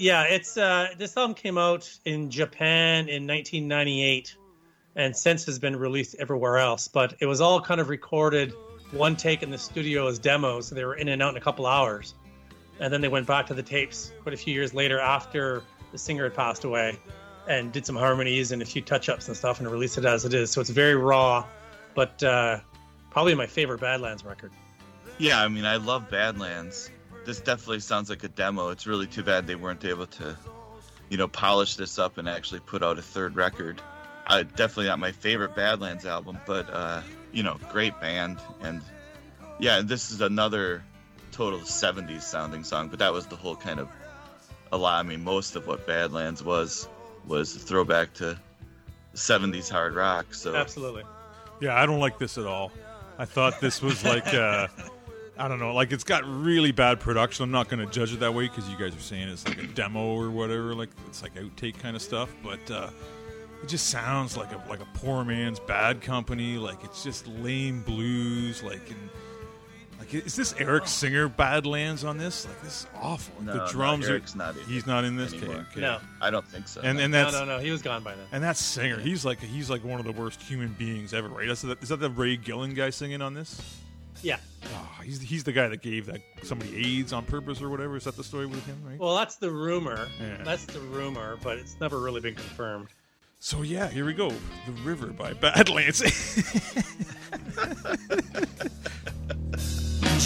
yeah, 0.00 0.22
it's 0.22 0.56
uh, 0.56 0.88
this 0.96 1.16
album 1.16 1.34
came 1.34 1.58
out 1.58 1.90
in 2.04 2.30
Japan 2.30 3.08
in 3.08 3.26
1998, 3.26 4.34
and 4.96 5.14
since 5.14 5.44
has 5.44 5.58
been 5.58 5.76
released 5.76 6.16
everywhere 6.18 6.58
else. 6.58 6.88
But 6.88 7.16
it 7.20 7.26
was 7.26 7.40
all 7.40 7.60
kind 7.60 7.80
of 7.80 7.88
recorded 7.88 8.54
one 8.92 9.14
take 9.14 9.42
in 9.42 9.50
the 9.50 9.58
studio 9.58 10.08
as 10.08 10.18
demos, 10.18 10.68
so 10.68 10.74
they 10.74 10.84
were 10.84 10.94
in 10.94 11.08
and 11.08 11.22
out 11.22 11.30
in 11.30 11.36
a 11.36 11.40
couple 11.40 11.66
hours, 11.66 12.14
and 12.80 12.92
then 12.92 13.02
they 13.02 13.08
went 13.08 13.26
back 13.26 13.46
to 13.48 13.54
the 13.54 13.62
tapes 13.62 14.10
quite 14.22 14.32
a 14.32 14.38
few 14.38 14.54
years 14.54 14.72
later 14.72 14.98
after 14.98 15.62
the 15.92 15.98
singer 15.98 16.24
had 16.24 16.34
passed 16.34 16.64
away, 16.64 16.98
and 17.46 17.70
did 17.70 17.84
some 17.84 17.96
harmonies 17.96 18.52
and 18.52 18.62
a 18.62 18.64
few 18.64 18.80
touch-ups 18.80 19.28
and 19.28 19.36
stuff, 19.36 19.60
and 19.60 19.70
released 19.70 19.98
it 19.98 20.06
as 20.06 20.24
it 20.24 20.32
is. 20.32 20.50
So 20.50 20.62
it's 20.62 20.70
very 20.70 20.96
raw, 20.96 21.44
but 21.94 22.22
uh, 22.22 22.60
probably 23.10 23.34
my 23.34 23.46
favorite 23.46 23.80
Badlands 23.80 24.24
record. 24.24 24.50
Yeah, 25.18 25.42
I 25.42 25.48
mean, 25.48 25.66
I 25.66 25.76
love 25.76 26.08
Badlands. 26.10 26.90
This 27.30 27.40
definitely 27.40 27.78
sounds 27.78 28.10
like 28.10 28.24
a 28.24 28.28
demo. 28.28 28.70
It's 28.70 28.88
really 28.88 29.06
too 29.06 29.22
bad 29.22 29.46
they 29.46 29.54
weren't 29.54 29.84
able 29.84 30.08
to, 30.08 30.36
you 31.10 31.16
know, 31.16 31.28
polish 31.28 31.76
this 31.76 31.96
up 31.96 32.18
and 32.18 32.28
actually 32.28 32.58
put 32.58 32.82
out 32.82 32.98
a 32.98 33.02
third 33.02 33.36
record. 33.36 33.80
Uh, 34.26 34.42
definitely 34.42 34.86
not 34.86 34.98
my 34.98 35.12
favorite 35.12 35.54
Badlands 35.54 36.04
album, 36.04 36.40
but 36.44 36.68
uh, 36.70 37.02
you 37.30 37.44
know, 37.44 37.56
great 37.70 38.00
band. 38.00 38.40
And 38.62 38.82
yeah, 39.60 39.80
this 39.80 40.10
is 40.10 40.20
another 40.20 40.82
total 41.30 41.60
70s 41.60 42.22
sounding 42.22 42.64
song, 42.64 42.88
but 42.88 42.98
that 42.98 43.12
was 43.12 43.26
the 43.26 43.36
whole 43.36 43.54
kind 43.54 43.78
of 43.78 43.88
a 44.72 44.76
lot. 44.76 44.98
I 44.98 45.08
mean, 45.08 45.22
most 45.22 45.54
of 45.54 45.68
what 45.68 45.86
Badlands 45.86 46.42
was 46.42 46.88
was 47.28 47.54
a 47.54 47.60
throwback 47.60 48.12
to 48.14 48.36
70s 49.14 49.70
hard 49.70 49.94
rock. 49.94 50.34
So 50.34 50.56
Absolutely. 50.56 51.04
Yeah, 51.60 51.80
I 51.80 51.86
don't 51.86 52.00
like 52.00 52.18
this 52.18 52.38
at 52.38 52.46
all. 52.46 52.72
I 53.18 53.24
thought 53.24 53.60
this 53.60 53.80
was 53.80 54.04
like, 54.04 54.34
uh, 54.34 54.66
I 55.40 55.48
don't 55.48 55.58
know, 55.58 55.72
like 55.72 55.90
it's 55.90 56.04
got 56.04 56.22
really 56.26 56.70
bad 56.70 57.00
production. 57.00 57.44
I'm 57.44 57.50
not 57.50 57.70
going 57.70 57.84
to 57.84 57.90
judge 57.90 58.12
it 58.12 58.20
that 58.20 58.34
way 58.34 58.46
because 58.46 58.68
you 58.68 58.76
guys 58.76 58.94
are 58.94 59.00
saying 59.00 59.28
it's 59.28 59.48
like 59.48 59.62
a 59.62 59.66
demo 59.68 60.14
or 60.14 60.30
whatever, 60.30 60.74
like 60.74 60.90
it's 61.06 61.22
like 61.22 61.34
outtake 61.34 61.78
kind 61.78 61.96
of 61.96 62.02
stuff. 62.02 62.30
But 62.42 62.70
uh, 62.70 62.90
it 63.62 63.68
just 63.68 63.88
sounds 63.88 64.36
like 64.36 64.52
a 64.52 64.62
like 64.68 64.80
a 64.80 64.88
poor 64.94 65.24
man's 65.24 65.58
Bad 65.58 66.02
Company. 66.02 66.58
Like 66.58 66.84
it's 66.84 67.02
just 67.02 67.26
lame 67.26 67.80
blues. 67.82 68.62
Like 68.62 68.90
and 68.90 69.08
like 69.98 70.12
is 70.12 70.36
this 70.36 70.54
Eric 70.58 70.86
Singer 70.86 71.28
Badlands 71.28 72.04
on 72.04 72.18
this? 72.18 72.46
Like 72.46 72.60
this 72.60 72.80
is 72.82 72.86
awful. 73.00 73.42
No, 73.42 73.52
the 73.52 73.58
no, 73.60 73.68
drums 73.68 74.08
Eric's 74.10 74.34
are 74.34 74.38
not 74.38 74.56
in 74.58 74.64
he's 74.64 74.86
not 74.86 75.04
in 75.04 75.16
this. 75.16 75.32
Okay, 75.32 75.46
anymore. 75.46 75.66
okay. 75.72 75.80
No. 75.80 76.00
I 76.20 76.30
don't 76.30 76.46
think 76.46 76.68
so. 76.68 76.82
And 76.82 76.98
no. 76.98 77.04
and 77.04 77.14
that's 77.14 77.32
no, 77.32 77.46
no. 77.46 77.58
He 77.60 77.70
was 77.70 77.80
gone 77.80 78.02
by 78.02 78.14
then. 78.14 78.26
and 78.32 78.42
that 78.44 78.58
singer, 78.58 78.98
he's 78.98 79.24
like 79.24 79.40
he's 79.40 79.70
like 79.70 79.84
one 79.84 80.00
of 80.00 80.04
the 80.04 80.12
worst 80.12 80.42
human 80.42 80.74
beings 80.74 81.14
ever, 81.14 81.28
right? 81.28 81.48
Is 81.48 81.62
that, 81.62 81.82
is 81.82 81.88
that 81.88 82.00
the 82.00 82.10
Ray 82.10 82.36
Gillen 82.36 82.74
guy 82.74 82.90
singing 82.90 83.22
on 83.22 83.32
this? 83.32 83.80
Yeah. 84.22 84.38
Oh, 84.74 84.88
he's 85.02 85.20
he's 85.20 85.44
the 85.44 85.52
guy 85.52 85.68
that 85.68 85.82
gave 85.82 86.06
that 86.06 86.20
somebody 86.42 86.98
AIDS 87.00 87.12
on 87.12 87.24
purpose 87.24 87.62
or 87.62 87.70
whatever. 87.70 87.96
Is 87.96 88.04
that 88.04 88.16
the 88.16 88.24
story 88.24 88.46
with 88.46 88.64
him, 88.66 88.76
right? 88.86 88.98
Well, 88.98 89.16
that's 89.16 89.36
the 89.36 89.50
rumor. 89.50 90.06
Yeah. 90.20 90.42
That's 90.44 90.66
the 90.66 90.80
rumor, 90.80 91.38
but 91.42 91.58
it's 91.58 91.76
never 91.80 91.98
really 91.98 92.20
been 92.20 92.34
confirmed. 92.34 92.88
So 93.38 93.62
yeah, 93.62 93.88
here 93.88 94.04
we 94.04 94.12
go. 94.12 94.28
The 94.28 94.72
River 94.84 95.06
by 95.08 95.32
Badlands. 95.32 96.00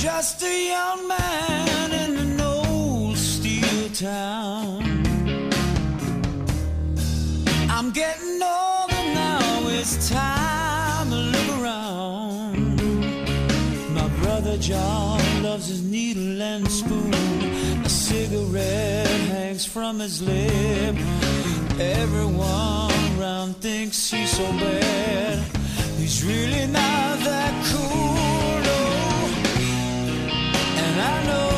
Just 0.03 0.43
a 0.43 0.69
young 0.69 1.09
man 1.09 1.93
in 1.93 2.17
an 2.17 2.41
old 2.41 3.17
steel 3.17 3.89
town. 3.91 4.83
I'm 7.71 7.91
getting 7.93 8.43
older 8.43 9.15
now, 9.15 9.69
it's 9.69 10.09
time 10.09 11.11
to 11.11 11.17
look 11.17 11.63
around. 11.63 12.24
Brother 14.55 14.69
John 14.69 15.43
loves 15.43 15.67
his 15.67 15.83
needle 15.83 16.41
and 16.41 16.71
spoon. 16.71 17.13
A 17.85 17.89
cigarette 17.89 19.09
hangs 19.33 19.65
from 19.65 19.99
his 19.99 20.23
lip. 20.23 20.95
Everyone 21.81 22.93
around 23.19 23.57
thinks 23.57 24.13
he's 24.13 24.31
so 24.31 24.45
bad. 24.53 25.39
He's 25.99 26.25
really 26.25 26.67
not 26.69 27.19
that 27.19 27.53
cool, 27.67 28.63
no. 28.69 28.81
And 30.85 31.01
I 31.01 31.25
know 31.27 31.54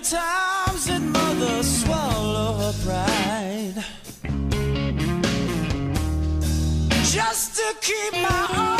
times 0.00 0.86
did 0.86 1.02
mother 1.02 1.62
swallow 1.62 2.52
her 2.58 2.72
pride. 2.84 3.84
Just 7.04 7.56
to 7.56 7.74
keep 7.80 8.12
my 8.22 8.68
old 8.72 8.77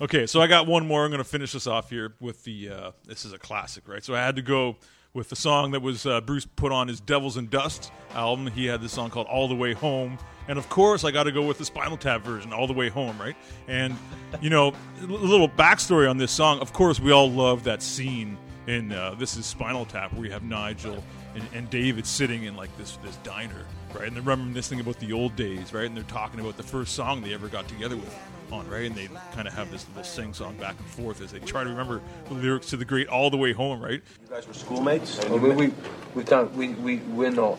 Okay, 0.00 0.26
so 0.26 0.40
I 0.40 0.46
got 0.46 0.68
one 0.68 0.86
more. 0.86 1.04
I'm 1.04 1.10
going 1.10 1.18
to 1.18 1.28
finish 1.28 1.52
this 1.52 1.66
off 1.66 1.90
here 1.90 2.14
with 2.20 2.44
the. 2.44 2.68
Uh, 2.68 2.90
this 3.04 3.24
is 3.24 3.32
a 3.32 3.38
classic, 3.38 3.88
right? 3.88 4.04
So 4.04 4.14
I 4.14 4.18
had 4.18 4.36
to 4.36 4.42
go 4.42 4.76
with 5.12 5.28
the 5.28 5.34
song 5.34 5.72
that 5.72 5.82
was 5.82 6.06
uh, 6.06 6.20
Bruce 6.20 6.44
put 6.44 6.70
on 6.70 6.86
his 6.86 7.00
"Devils 7.00 7.36
and 7.36 7.50
Dust" 7.50 7.90
album. 8.14 8.46
He 8.46 8.66
had 8.66 8.80
this 8.80 8.92
song 8.92 9.10
called 9.10 9.26
"All 9.26 9.48
the 9.48 9.56
Way 9.56 9.72
Home," 9.72 10.16
and 10.46 10.56
of 10.56 10.68
course, 10.68 11.02
I 11.02 11.10
got 11.10 11.24
to 11.24 11.32
go 11.32 11.42
with 11.42 11.58
the 11.58 11.64
Spinal 11.64 11.96
Tap 11.96 12.22
version, 12.22 12.52
"All 12.52 12.68
the 12.68 12.74
Way 12.74 12.90
Home," 12.90 13.18
right? 13.20 13.34
And 13.66 13.96
you 14.40 14.50
know, 14.50 14.72
a 15.00 15.06
little 15.06 15.48
backstory 15.48 16.08
on 16.08 16.16
this 16.16 16.30
song. 16.30 16.60
Of 16.60 16.72
course, 16.72 17.00
we 17.00 17.10
all 17.10 17.28
love 17.28 17.64
that 17.64 17.82
scene 17.82 18.38
in 18.68 18.92
uh, 18.92 19.16
this 19.18 19.36
is 19.36 19.46
Spinal 19.46 19.84
Tap 19.84 20.12
where 20.12 20.26
you 20.26 20.30
have 20.30 20.44
Nigel 20.44 21.02
and, 21.34 21.42
and 21.54 21.68
David 21.70 22.06
sitting 22.06 22.44
in 22.44 22.54
like 22.54 22.76
this 22.78 22.98
this 23.02 23.16
diner, 23.24 23.64
right? 23.94 24.06
And 24.06 24.14
they're 24.14 24.22
reminiscing 24.22 24.78
about 24.78 25.00
the 25.00 25.12
old 25.12 25.34
days, 25.34 25.72
right? 25.72 25.86
And 25.86 25.96
they're 25.96 26.04
talking 26.04 26.38
about 26.38 26.56
the 26.56 26.62
first 26.62 26.94
song 26.94 27.20
they 27.20 27.34
ever 27.34 27.48
got 27.48 27.66
together 27.66 27.96
with 27.96 28.16
on, 28.52 28.68
right? 28.68 28.86
And 28.86 28.94
they 28.94 29.08
kind 29.32 29.46
of 29.46 29.54
have 29.54 29.70
this 29.70 29.86
little 29.88 30.04
sing 30.04 30.32
song 30.34 30.56
back 30.56 30.76
and 30.78 30.86
forth 30.86 31.20
as 31.20 31.32
they 31.32 31.38
try 31.40 31.64
to 31.64 31.70
remember 31.70 32.00
the 32.28 32.34
lyrics 32.34 32.70
to 32.70 32.76
the 32.76 32.84
great 32.84 33.08
"All 33.08 33.30
the 33.30 33.36
Way 33.36 33.52
Home," 33.52 33.80
right? 33.82 34.02
You 34.02 34.30
guys 34.30 34.46
were 34.46 34.54
schoolmates? 34.54 35.18
Well, 35.28 35.38
we, 35.38 35.50
we, 35.50 35.72
we've 36.14 36.26
done, 36.26 36.54
we, 36.56 36.68
we, 36.70 36.96
we're 36.98 37.30
not 37.30 37.58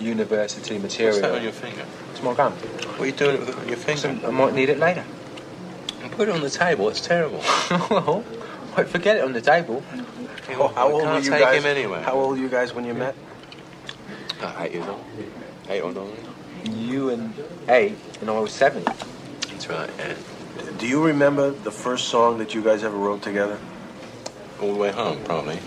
university 0.00 0.78
material. 0.78 1.14
What's 1.14 1.22
that 1.22 1.34
on 1.34 1.42
your 1.42 1.52
finger? 1.52 1.84
It's 2.12 2.22
my 2.22 2.34
gum. 2.34 2.52
What 2.52 3.00
are 3.00 3.06
you 3.06 3.12
doing 3.12 3.40
with 3.40 3.48
it 3.50 3.56
on 3.56 3.68
your 3.68 3.76
finger? 3.76 4.26
I 4.26 4.30
might 4.30 4.54
need 4.54 4.68
it 4.68 4.78
later. 4.78 5.04
Put 6.12 6.28
it 6.28 6.34
on 6.34 6.42
the 6.42 6.50
table. 6.50 6.88
It's 6.88 7.00
terrible. 7.00 7.42
well, 7.90 8.24
won't 8.76 8.88
forget 8.88 9.16
it 9.16 9.24
on 9.24 9.32
the 9.32 9.40
table. 9.40 9.82
How, 10.46 10.68
how 10.68 10.92
old 10.92 11.04
were 11.04 11.18
you 11.18 11.30
take 11.30 11.40
guys? 11.40 11.60
him 11.62 11.66
anywhere. 11.66 12.02
How 12.02 12.12
old 12.12 12.30
were 12.30 12.36
you 12.36 12.48
guys 12.48 12.72
when 12.72 12.84
you 12.84 12.94
met? 12.94 13.16
Uh, 14.40 14.54
eight 14.60 14.72
years 14.72 14.86
old. 14.86 15.02
Eight 15.68 15.80
or 15.80 15.92
nine. 15.92 16.12
You 16.70 17.10
and 17.10 17.34
eight, 17.68 17.96
and 18.20 18.30
I 18.30 18.38
was 18.38 18.52
seven. 18.52 18.84
That's 19.66 19.98
right. 19.98 20.16
And 20.58 20.78
do 20.78 20.86
you 20.86 21.02
remember 21.02 21.50
the 21.50 21.70
first 21.70 22.08
song 22.08 22.38
that 22.38 22.54
you 22.54 22.62
guys 22.62 22.84
ever 22.84 22.96
wrote 22.96 23.22
together? 23.22 23.58
All 24.60 24.72
the 24.72 24.78
way 24.78 24.92
home, 24.92 25.22
probably. 25.24 25.58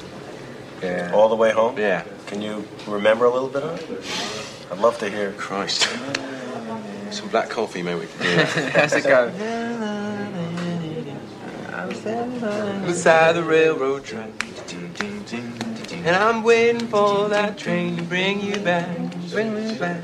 Yeah. 0.84 1.12
All 1.14 1.30
the 1.30 1.36
way 1.36 1.52
home? 1.52 1.78
Yeah. 1.78 2.04
Can 2.28 2.42
you 2.42 2.68
remember 2.86 3.26
a 3.26 3.32
little 3.32 3.50
bit 3.50 3.64
of 3.64 3.90
it? 3.90 4.72
I'd 4.72 4.80
love 4.80 5.00
to 5.00 5.10
hear. 5.10 5.32
Christ. 5.34 5.88
Some 7.12 7.30
black 7.30 7.50
coffee, 7.50 7.82
maybe. 7.82 8.06
How's 8.20 8.94
it 8.94 9.04
go? 9.04 9.32
Beside 12.86 13.34
the 13.34 13.44
railroad 13.44 14.04
track. 14.04 14.30
And 16.06 16.16
I'm 16.16 16.44
waiting 16.44 16.88
for 16.88 17.30
that 17.30 17.58
train 17.58 17.98
to 17.98 18.04
bring 18.04 18.42
you 18.42 18.58
back. 18.60 18.96
Bring 19.32 19.56
me 19.56 19.76
back. 19.78 20.04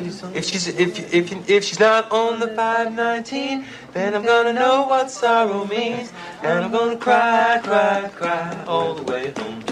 If 0.00 0.44
she's 0.44 0.66
if 0.68 1.14
if 1.14 1.48
if 1.48 1.64
she's 1.64 1.78
not 1.80 2.10
on 2.10 2.40
the 2.40 2.48
519, 2.48 3.64
then 3.92 4.14
I'm 4.14 4.24
gonna 4.24 4.52
know 4.52 4.86
what 4.86 5.10
sorrow 5.10 5.64
means, 5.66 6.12
and 6.42 6.64
I'm 6.64 6.72
gonna 6.72 6.96
cry, 6.96 7.60
cry, 7.62 8.10
cry 8.14 8.64
all 8.66 8.94
the 8.94 9.02
way 9.04 9.32
home, 9.36 9.62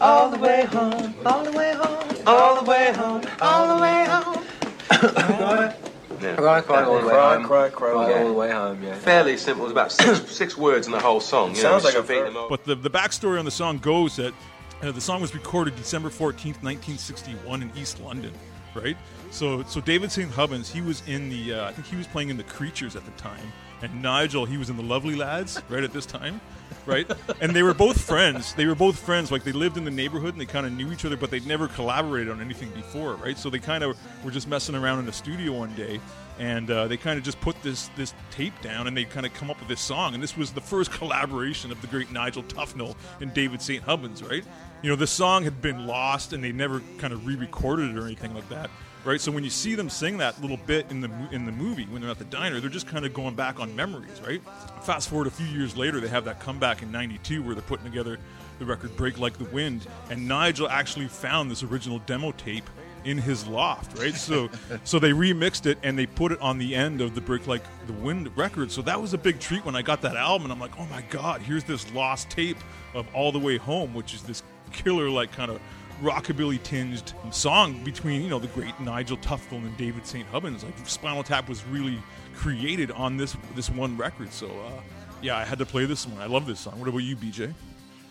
all 0.00 0.30
the 0.30 0.38
way 0.38 0.64
home, 0.66 1.14
all 1.24 1.44
the 1.44 1.52
way 1.52 1.74
home, 1.74 2.22
all 2.26 2.62
the 2.62 2.70
way 2.70 2.92
home, 2.92 3.22
all 3.40 3.76
the 3.76 3.82
way 3.82 4.04
home. 4.04 5.72
Yeah. 6.20 6.36
Cry, 6.36 6.60
cry 6.60 6.82
all 6.82 7.00
the 7.00 7.06
way 7.06 7.12
Cry, 7.14 7.34
home. 7.36 7.44
cry, 7.44 7.68
cry, 7.70 7.92
Cry 7.92 8.10
yeah. 8.10 8.18
all 8.20 8.26
the 8.26 8.32
way 8.34 8.50
home. 8.50 8.82
Yeah. 8.82 8.94
Fairly 8.96 9.38
simple. 9.38 9.64
It 9.64 9.68
was 9.68 9.72
about 9.72 9.90
six 9.92 10.30
six 10.36 10.56
words 10.58 10.86
in 10.86 10.92
the 10.92 11.00
whole 11.00 11.20
song. 11.20 11.50
You 11.50 11.56
Sounds 11.56 11.84
know, 11.84 11.88
like 11.90 11.98
a 11.98 12.02
beat 12.02 12.20
them 12.24 12.36
over. 12.36 12.48
But 12.50 12.64
the, 12.64 12.74
the 12.74 12.90
backstory 12.90 13.38
on 13.38 13.46
the 13.46 13.50
song 13.50 13.78
goes 13.78 14.16
that 14.16 14.34
uh, 14.82 14.92
the 14.92 15.00
song 15.00 15.22
was 15.22 15.34
recorded 15.34 15.76
December 15.76 16.10
14th, 16.10 16.62
1961 16.62 17.62
in 17.62 17.70
East 17.74 18.00
London, 18.02 18.32
right? 18.74 18.96
So 19.30 19.62
so 19.64 19.80
David 19.80 20.10
St. 20.10 20.30
Hubbins, 20.30 20.70
he 20.70 20.80
was 20.80 21.02
in 21.06 21.28
the, 21.28 21.54
uh, 21.54 21.68
I 21.68 21.72
think 21.72 21.86
he 21.86 21.96
was 21.96 22.06
playing 22.06 22.30
in 22.30 22.36
the 22.36 22.44
Creatures 22.44 22.96
at 22.96 23.04
the 23.04 23.12
time. 23.12 23.52
And 23.82 24.02
Nigel, 24.02 24.44
he 24.44 24.58
was 24.58 24.68
in 24.68 24.76
the 24.76 24.82
Lovely 24.82 25.14
Lads, 25.14 25.62
right 25.70 25.82
at 25.82 25.92
this 25.92 26.04
time, 26.04 26.40
right? 26.84 27.10
And 27.40 27.56
they 27.56 27.62
were 27.62 27.72
both 27.72 28.00
friends. 28.00 28.52
They 28.54 28.66
were 28.66 28.74
both 28.74 28.98
friends. 28.98 29.32
Like 29.32 29.42
they 29.42 29.52
lived 29.52 29.76
in 29.78 29.84
the 29.84 29.90
neighborhood 29.90 30.34
and 30.34 30.40
they 30.40 30.46
kind 30.46 30.66
of 30.66 30.72
knew 30.72 30.92
each 30.92 31.04
other, 31.04 31.16
but 31.16 31.30
they'd 31.30 31.46
never 31.46 31.68
collaborated 31.68 32.30
on 32.30 32.40
anything 32.40 32.70
before, 32.70 33.14
right? 33.14 33.38
So 33.38 33.48
they 33.48 33.58
kind 33.58 33.82
of 33.82 33.96
were 34.22 34.30
just 34.30 34.48
messing 34.48 34.74
around 34.74 34.98
in 34.98 35.06
the 35.06 35.12
studio 35.12 35.52
one 35.52 35.74
day, 35.74 35.98
and 36.38 36.70
uh, 36.70 36.88
they 36.88 36.96
kind 36.96 37.18
of 37.18 37.24
just 37.24 37.40
put 37.40 37.60
this 37.62 37.88
this 37.96 38.12
tape 38.30 38.60
down 38.62 38.86
and 38.86 38.96
they 38.96 39.04
kind 39.04 39.24
of 39.24 39.32
come 39.34 39.50
up 39.50 39.58
with 39.58 39.68
this 39.68 39.80
song. 39.80 40.14
And 40.14 40.22
this 40.22 40.36
was 40.36 40.52
the 40.52 40.60
first 40.60 40.90
collaboration 41.00 41.72
of 41.72 41.80
the 41.80 41.86
great 41.86 42.12
Nigel 42.12 42.42
Tufnel 42.42 42.96
and 43.20 43.32
David 43.32 43.62
St. 43.62 43.82
Hubbins, 43.82 44.22
right? 44.22 44.44
You 44.82 44.88
know, 44.88 44.96
the 44.96 45.06
song 45.06 45.44
had 45.44 45.60
been 45.60 45.86
lost 45.86 46.32
and 46.32 46.42
they 46.42 46.52
never 46.52 46.80
kind 46.98 47.12
of 47.12 47.26
re-recorded 47.26 47.90
it 47.90 47.98
or 47.98 48.06
anything 48.06 48.34
like 48.34 48.48
that. 48.48 48.70
Right, 49.02 49.20
so 49.20 49.32
when 49.32 49.44
you 49.44 49.50
see 49.50 49.74
them 49.74 49.88
sing 49.88 50.18
that 50.18 50.42
little 50.42 50.58
bit 50.58 50.90
in 50.90 51.00
the 51.00 51.10
in 51.32 51.46
the 51.46 51.52
movie 51.52 51.86
when 51.86 52.02
they're 52.02 52.10
at 52.10 52.18
the 52.18 52.24
diner, 52.26 52.60
they're 52.60 52.68
just 52.68 52.86
kind 52.86 53.06
of 53.06 53.14
going 53.14 53.34
back 53.34 53.58
on 53.58 53.74
memories, 53.74 54.20
right? 54.26 54.42
Fast 54.82 55.08
forward 55.08 55.26
a 55.26 55.30
few 55.30 55.46
years 55.46 55.74
later, 55.74 56.00
they 56.00 56.08
have 56.08 56.26
that 56.26 56.38
comeback 56.38 56.82
in 56.82 56.92
'92 56.92 57.42
where 57.42 57.54
they're 57.54 57.62
putting 57.62 57.86
together 57.86 58.18
the 58.58 58.66
record 58.66 58.94
"Break 58.98 59.18
Like 59.18 59.38
the 59.38 59.46
Wind," 59.46 59.86
and 60.10 60.28
Nigel 60.28 60.68
actually 60.68 61.08
found 61.08 61.50
this 61.50 61.62
original 61.62 62.00
demo 62.00 62.32
tape 62.32 62.68
in 63.04 63.16
his 63.16 63.46
loft, 63.46 63.98
right? 63.98 64.14
So, 64.14 64.50
so 64.84 64.98
they 64.98 65.12
remixed 65.12 65.64
it 65.64 65.78
and 65.82 65.98
they 65.98 66.04
put 66.04 66.30
it 66.30 66.40
on 66.42 66.58
the 66.58 66.74
end 66.74 67.00
of 67.00 67.14
the 67.14 67.22
"Break 67.22 67.46
Like 67.46 67.62
the 67.86 67.94
Wind" 67.94 68.30
record. 68.36 68.70
So 68.70 68.82
that 68.82 69.00
was 69.00 69.14
a 69.14 69.18
big 69.18 69.40
treat 69.40 69.64
when 69.64 69.76
I 69.76 69.80
got 69.80 70.02
that 70.02 70.16
album, 70.16 70.44
and 70.44 70.52
I'm 70.52 70.60
like, 70.60 70.78
oh 70.78 70.84
my 70.86 71.00
god, 71.08 71.40
here's 71.40 71.64
this 71.64 71.90
lost 71.94 72.28
tape 72.28 72.58
of 72.92 73.06
"All 73.14 73.32
the 73.32 73.38
Way 73.38 73.56
Home," 73.56 73.94
which 73.94 74.12
is 74.12 74.22
this 74.22 74.42
killer, 74.72 75.08
like 75.10 75.32
kind 75.32 75.50
of 75.50 75.60
rockabilly 76.02 76.62
tinged 76.62 77.12
song 77.30 77.82
between 77.84 78.22
you 78.22 78.28
know 78.30 78.38
the 78.38 78.46
great 78.48 78.78
Nigel 78.80 79.16
Tufnel 79.18 79.58
and 79.58 79.76
David 79.76 80.06
St. 80.06 80.26
Hubbins. 80.28 80.64
Like 80.64 80.74
Spinal 80.86 81.22
Tap 81.22 81.48
was 81.48 81.64
really 81.66 81.98
created 82.34 82.90
on 82.92 83.16
this 83.16 83.36
this 83.54 83.68
one 83.70 83.96
record. 83.96 84.32
So 84.32 84.46
uh, 84.46 84.80
yeah, 85.22 85.36
I 85.36 85.44
had 85.44 85.58
to 85.58 85.66
play 85.66 85.84
this 85.84 86.06
one. 86.06 86.20
I 86.20 86.26
love 86.26 86.46
this 86.46 86.60
song. 86.60 86.78
What 86.80 86.88
about 86.88 86.98
you, 86.98 87.16
BJ? 87.16 87.52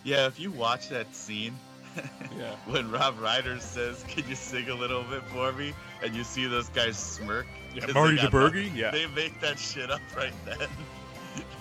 Yeah, 0.03 0.27
if 0.27 0.39
you 0.39 0.51
watch 0.51 0.89
that 0.89 1.13
scene, 1.15 1.53
Yeah. 2.37 2.55
when 2.67 2.89
Rob 2.91 3.17
Reiner 3.19 3.59
says, 3.59 4.03
"Can 4.07 4.27
you 4.29 4.35
sing 4.35 4.69
a 4.69 4.75
little 4.75 5.03
bit 5.03 5.23
for 5.23 5.51
me?" 5.51 5.73
and 6.03 6.15
you 6.15 6.23
see 6.23 6.45
those 6.45 6.69
guys 6.69 6.97
smirk. 6.97 7.45
Yeah, 7.75 7.87
Marty 7.87 8.15
they 8.15 8.21
got 8.21 8.31
DiBergi? 8.31 8.55
nothing, 8.65 8.75
Yeah. 8.75 8.91
they 8.91 9.07
make 9.07 9.39
that 9.41 9.59
shit 9.59 9.91
up 9.91 9.99
right 10.15 10.33
then. 10.45 10.57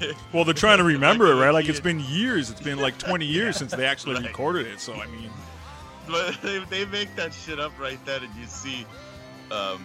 Well, 0.33 0.45
they're 0.45 0.55
trying 0.55 0.79
to 0.79 0.85
remember 0.85 1.27
it, 1.33 1.37
right? 1.37 1.51
Like 1.51 1.69
it's 1.69 1.81
been 1.81 2.01
years. 2.01 2.51
It's 2.51 2.61
been 2.61 2.79
like 2.79 2.99
20 2.99 3.25
years 3.39 3.57
since 3.57 3.73
they 3.73 3.85
actually 3.87 4.15
Right. 4.17 4.27
recorded 4.27 4.67
it. 4.67 4.81
So 4.81 4.95
I 4.95 5.07
mean, 5.07 5.31
But 6.07 6.41
they, 6.43 6.59
they 6.71 6.85
make 6.87 7.15
that 7.17 7.33
shit 7.35 7.59
up 7.61 7.73
right 7.79 7.99
then, 8.05 8.23
and 8.23 8.35
you 8.37 8.47
see 8.47 8.87
um, 9.51 9.83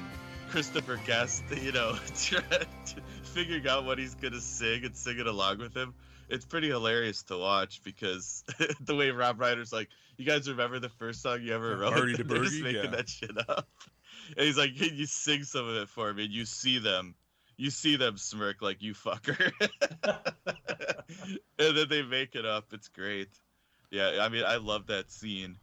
Christopher 0.49 0.99
Guest, 1.05 1.43
you 1.61 1.71
know, 1.71 1.97
trying 2.15 2.43
to- 2.49 3.01
figuring 3.23 3.67
out 3.67 3.85
what 3.85 3.97
he's 3.97 4.13
gonna 4.15 4.39
sing 4.39 4.85
and 4.85 4.95
singing 4.95 5.27
along 5.27 5.57
with 5.59 5.75
him. 5.75 5.93
It's 6.29 6.45
pretty 6.45 6.67
hilarious 6.69 7.23
to 7.23 7.37
watch 7.37 7.81
because 7.83 8.43
the 8.81 8.95
way 8.95 9.09
Rob 9.11 9.37
Reiner's 9.39 9.73
like, 9.73 9.89
"You 10.17 10.25
guys 10.25 10.47
remember 10.49 10.79
the 10.79 10.89
first 10.89 11.21
song 11.21 11.41
you 11.41 11.53
ever 11.53 11.77
wrote?" 11.77 11.93
And 11.97 12.29
they're 12.29 12.43
just 12.43 12.61
making 12.61 12.83
Yeah. 12.85 12.89
that 12.91 13.09
shit 13.09 13.37
up, 13.49 13.67
and 14.37 14.45
he's 14.45 14.57
like, 14.57 14.75
"Can 14.77 14.95
you 14.95 15.05
sing 15.05 15.43
some 15.43 15.67
of 15.67 15.75
it 15.75 15.89
for 15.89 16.13
me?" 16.13 16.25
And 16.25 16.33
you 16.33 16.45
see 16.45 16.79
them. 16.79 17.15
You 17.57 17.69
see 17.69 17.95
them 17.97 18.17
smirk 18.17 18.61
like 18.61 18.81
you 18.81 18.93
fucker, 18.93 19.51
and 21.59 21.77
then 21.77 21.87
they 21.89 22.01
make 22.03 22.35
it 22.35 22.45
up. 22.45 22.65
It's 22.73 22.87
great. 22.87 23.29
Yeah, 23.91 24.19
I 24.21 24.29
mean, 24.29 24.43
I 24.45 24.55
love 24.57 24.87
that 24.87 25.11
scene, 25.11 25.57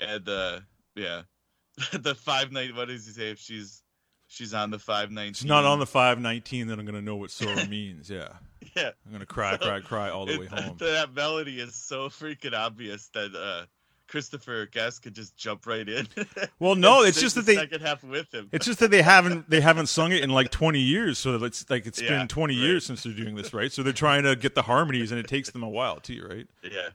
and 0.00 0.28
uh, 0.28 0.60
yeah, 0.94 1.22
the 1.92 2.14
five 2.14 2.50
night. 2.52 2.74
What 2.74 2.88
does 2.88 3.06
he 3.06 3.12
say? 3.12 3.30
If 3.30 3.38
she's 3.38 3.82
she's 4.26 4.54
on 4.54 4.70
the 4.70 4.78
five 4.78 5.10
nineteen, 5.10 5.34
she's 5.34 5.44
not 5.44 5.64
on 5.64 5.78
the 5.78 5.86
519. 5.86 6.66
Then 6.66 6.80
I'm 6.80 6.86
gonna 6.86 7.00
know 7.02 7.16
what 7.16 7.30
sorrow 7.30 7.64
means. 7.68 8.10
Yeah, 8.10 8.28
Yeah, 8.74 8.90
I'm 9.06 9.12
gonna 9.12 9.26
cry, 9.26 9.56
cry, 9.56 9.80
cry 9.80 10.10
all 10.10 10.26
the 10.26 10.32
It- 10.34 10.40
way 10.40 10.46
home. 10.46 10.76
That 10.78 11.14
melody 11.14 11.60
is 11.60 11.74
so 11.76 12.08
freaking 12.08 12.54
obvious 12.54 13.08
that 13.14 13.34
uh, 13.36 13.66
Christopher 14.08 14.66
Guest 14.66 15.02
could 15.02 15.14
just 15.14 15.36
jump 15.36 15.66
right 15.66 15.88
in. 15.88 16.08
Well, 16.58 16.74
no, 16.74 17.02
it's 17.02 17.20
just 17.20 17.34
the 17.34 17.42
that 17.42 17.46
they- 17.46 17.56
second 17.56 17.82
half 17.82 18.02
with 18.02 18.32
him. 18.32 18.48
It's 18.52 18.64
just 18.64 18.78
that 18.80 18.90
they 18.90 19.02
haven't 19.02 19.48
they 19.50 19.60
haven't 19.60 19.86
sung 19.88 20.12
it 20.12 20.22
in 20.22 20.30
like 20.30 20.50
20 20.50 20.78
years. 20.80 21.18
So 21.18 21.42
it's 21.44 21.68
like 21.68 21.86
it's 21.86 22.00
Yeah, 22.00 22.18
been 22.18 22.28
20 22.28 22.54
years 22.54 22.86
since 22.86 23.02
they're 23.02 23.12
doing 23.12 23.34
this, 23.34 23.52
right? 23.52 23.70
So 23.70 23.82
they're 23.82 23.92
trying 23.92 24.22
to 24.22 24.36
get 24.36 24.54
the 24.54 24.62
harmonies, 24.62 25.10
and 25.12 25.20
it 25.20 25.28
takes 25.28 25.50
them 25.50 25.62
a 25.62 25.68
while 25.68 26.00
too, 26.00 26.26
right? 26.28 26.46
yeah. 26.62 26.90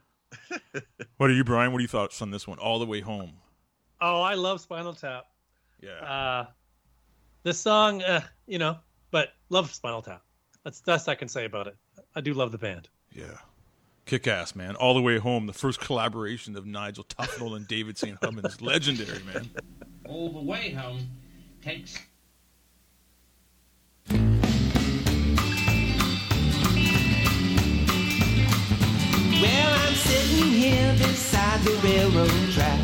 What 1.18 1.30
are 1.30 1.34
you, 1.34 1.44
Brian? 1.44 1.70
What 1.72 1.78
are 1.78 1.82
your 1.82 1.88
thoughts 1.88 2.20
on 2.22 2.30
this 2.30 2.48
one? 2.48 2.58
All 2.58 2.78
the 2.78 2.86
way 2.86 3.00
home. 3.00 3.32
Oh, 4.00 4.20
I 4.22 4.34
love 4.34 4.60
Spinal 4.60 4.94
Tap. 4.94 5.26
Yeah. 5.80 5.90
Uh, 6.00 6.46
this 7.44 7.58
song, 7.58 8.02
uh, 8.02 8.22
you 8.46 8.58
know, 8.58 8.78
but 9.10 9.28
love 9.50 9.72
Spinal 9.72 10.02
Tap. 10.02 10.22
That's 10.64 10.80
the 10.80 10.90
best 10.92 11.08
I 11.08 11.14
can 11.14 11.28
say 11.28 11.44
about 11.44 11.66
it. 11.68 11.76
I 12.16 12.20
do 12.20 12.34
love 12.34 12.50
the 12.50 12.58
band. 12.58 12.88
Yeah. 13.12 13.38
Kick 14.04 14.26
ass, 14.26 14.54
man. 14.54 14.74
All 14.76 14.94
the 14.94 15.02
way 15.02 15.18
home. 15.18 15.46
The 15.46 15.52
first 15.52 15.80
collaboration 15.80 16.56
of 16.56 16.66
Nigel 16.66 17.04
Tufnel 17.04 17.56
and 17.56 17.66
David 17.66 17.96
St. 17.96 18.18
Hubbins. 18.22 18.60
Legendary, 18.62 19.22
man. 19.32 19.50
All 20.06 20.30
the 20.30 20.40
way 20.40 20.72
home 20.72 21.08
takes 21.62 21.98
Well, 29.42 29.74
I'm 29.74 29.94
sitting 29.94 30.50
here 30.52 30.92
beside 30.98 31.60
the 31.62 31.72
railroad 31.82 32.52
track. 32.52 32.78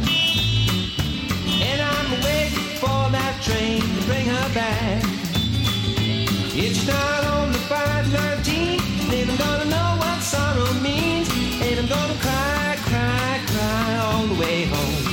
And 1.61 1.81
I'm 1.81 2.11
waiting 2.23 2.77
for 2.81 3.11
that 3.11 3.40
train 3.43 3.81
to 3.81 4.03
bring 4.07 4.27
her 4.27 4.55
back. 4.55 5.03
It's 6.61 6.86
not 6.86 7.24
on 7.24 7.53
the 7.53 7.59
519. 7.59 8.81
Then 9.11 9.31
I'm 9.31 9.36
gonna 9.36 9.65
know 9.65 9.65
what 9.65 9.68
sorrow 10.49 10.73
means. 10.81 11.29
And 11.62 11.79
I'm 11.81 11.89
gonna 11.89 12.19
cry, 12.25 12.77
cry, 12.91 13.41
cry 13.53 13.97
all 14.07 14.27
the 14.27 14.39
way 14.41 14.65
home. 14.65 15.05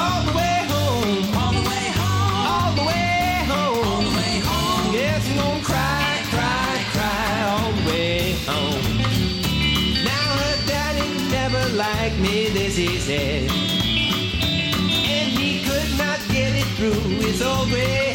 All 0.00 0.22
the 0.26 0.34
way 0.40 0.58
home. 0.72 1.12
All 1.40 1.52
the 1.58 1.64
way 1.70 1.88
home. 2.00 2.46
All 2.52 2.72
the 2.78 2.84
way 2.90 3.10
home. 3.52 3.84
All 3.86 4.02
the 4.08 4.12
way 4.18 4.34
home. 4.50 4.94
Yes, 4.94 5.20
I'm 5.28 5.36
gonna 5.36 5.70
cry, 5.72 6.10
cry, 6.34 6.72
cry 6.94 7.32
all 7.52 7.72
the 7.78 7.84
way 7.90 8.18
home. 8.50 8.84
Now 10.10 10.28
her 10.42 10.56
daddy 10.72 11.08
never 11.36 11.62
liked 11.76 12.18
me, 12.18 12.48
this 12.56 12.76
he 12.76 12.98
said. 12.98 13.50
And 15.14 15.28
he 15.40 15.50
could 15.66 15.90
not 15.98 16.20
get 16.28 16.52
it 16.62 16.68
through 16.76 17.02
his 17.26 17.42
old 17.42 17.68
gray 17.68 18.09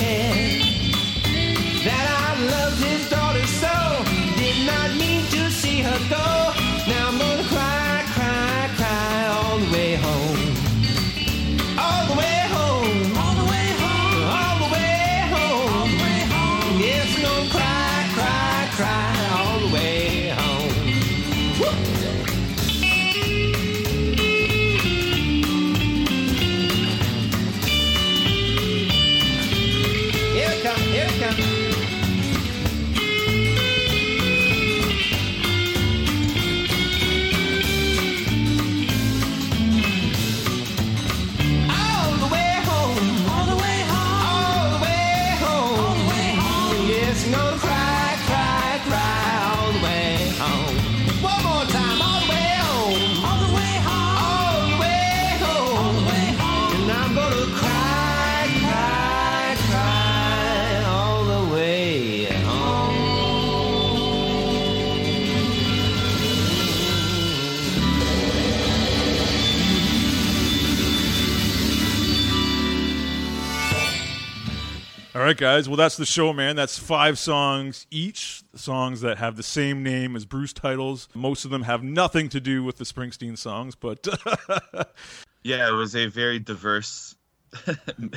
right, 75.25 75.37
guys. 75.37 75.67
Well, 75.67 75.77
that's 75.77 75.97
the 75.97 76.05
show, 76.05 76.33
man. 76.33 76.55
That's 76.55 76.77
five 76.77 77.17
songs 77.17 77.87
each, 77.89 78.43
songs 78.55 79.01
that 79.01 79.17
have 79.17 79.37
the 79.37 79.43
same 79.43 79.83
name 79.83 80.15
as 80.15 80.25
Bruce 80.25 80.53
titles. 80.53 81.07
Most 81.13 81.45
of 81.45 81.51
them 81.51 81.63
have 81.63 81.83
nothing 81.83 82.29
to 82.29 82.39
do 82.39 82.63
with 82.63 82.77
the 82.77 82.83
Springsteen 82.85 83.37
songs, 83.37 83.75
but 83.75 84.05
Yeah, 85.43 85.69
it 85.69 85.73
was 85.73 85.95
a 85.95 86.07
very 86.07 86.39
diverse. 86.39 87.15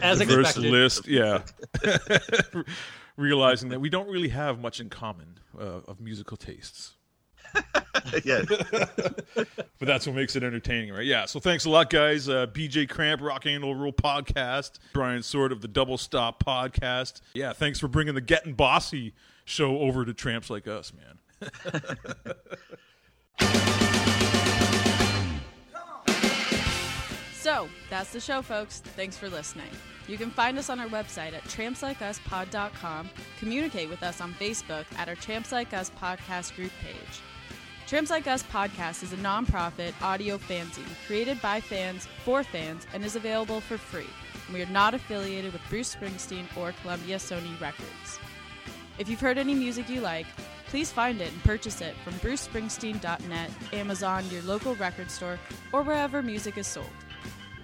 As 0.02 0.18
diverse 0.18 0.56
expected. 0.56 0.72
list. 0.72 1.06
Yeah, 1.06 1.42
realizing 3.16 3.68
that 3.68 3.80
we 3.80 3.88
don't 3.90 4.08
really 4.08 4.30
have 4.30 4.58
much 4.58 4.80
in 4.80 4.88
common 4.88 5.38
uh, 5.56 5.80
of 5.86 6.00
musical 6.00 6.36
tastes. 6.36 6.94
yeah. 8.24 8.42
but 8.46 9.66
that's 9.80 10.06
what 10.06 10.16
makes 10.16 10.36
it 10.36 10.42
entertaining, 10.42 10.92
right? 10.92 11.04
Yeah. 11.04 11.26
So 11.26 11.40
thanks 11.40 11.64
a 11.64 11.70
lot, 11.70 11.90
guys. 11.90 12.28
Uh, 12.28 12.46
BJ 12.46 12.88
Cramp, 12.88 13.20
Rock 13.20 13.46
and 13.46 13.62
Roll 13.62 13.74
Rule 13.74 13.92
Podcast, 13.92 14.78
Brian 14.92 15.22
Sword 15.22 15.52
of 15.52 15.60
the 15.60 15.68
Double 15.68 15.98
Stop 15.98 16.44
Podcast. 16.44 17.20
Yeah, 17.34 17.52
thanks 17.52 17.78
for 17.78 17.88
bringing 17.88 18.14
the 18.14 18.20
Getting 18.20 18.54
Bossy 18.54 19.14
show 19.44 19.78
over 19.78 20.04
to 20.04 20.14
tramps 20.14 20.50
like 20.50 20.68
us, 20.68 20.92
man. 20.92 21.18
So 27.48 27.66
that's 27.88 28.12
the 28.12 28.20
show, 28.20 28.42
folks. 28.42 28.80
Thanks 28.80 29.16
for 29.16 29.30
listening. 29.30 29.70
You 30.06 30.18
can 30.18 30.30
find 30.30 30.58
us 30.58 30.68
on 30.68 30.80
our 30.80 30.88
website 30.88 31.32
at 31.32 31.44
trampslikeUsPod.com. 31.44 33.08
Communicate 33.38 33.88
with 33.88 34.02
us 34.02 34.20
on 34.20 34.34
Facebook 34.34 34.84
at 34.98 35.08
our 35.08 35.14
Tramps 35.14 35.50
Like 35.50 35.72
Us 35.72 35.90
podcast 35.98 36.54
group 36.56 36.72
page. 36.82 37.20
Tramps 37.88 38.10
Like 38.10 38.26
Us 38.26 38.42
podcast 38.42 39.02
is 39.02 39.14
a 39.14 39.16
nonprofit 39.16 39.94
audio 40.02 40.36
fanzine 40.36 40.84
created 41.06 41.40
by 41.40 41.58
fans 41.58 42.06
for 42.22 42.44
fans 42.44 42.86
and 42.92 43.02
is 43.02 43.16
available 43.16 43.62
for 43.62 43.78
free. 43.78 44.10
We 44.52 44.60
are 44.60 44.66
not 44.66 44.92
affiliated 44.92 45.54
with 45.54 45.62
Bruce 45.70 45.94
Springsteen 45.94 46.44
or 46.54 46.74
Columbia 46.82 47.16
Sony 47.16 47.58
Records. 47.58 48.18
If 48.98 49.08
you've 49.08 49.22
heard 49.22 49.38
any 49.38 49.54
music 49.54 49.88
you 49.88 50.02
like, 50.02 50.26
please 50.66 50.92
find 50.92 51.22
it 51.22 51.32
and 51.32 51.42
purchase 51.44 51.80
it 51.80 51.94
from 52.04 52.12
brucespringsteen.net, 52.16 53.50
Amazon, 53.72 54.28
your 54.30 54.42
local 54.42 54.74
record 54.74 55.10
store, 55.10 55.38
or 55.72 55.82
wherever 55.82 56.22
music 56.22 56.58
is 56.58 56.66
sold. 56.66 56.86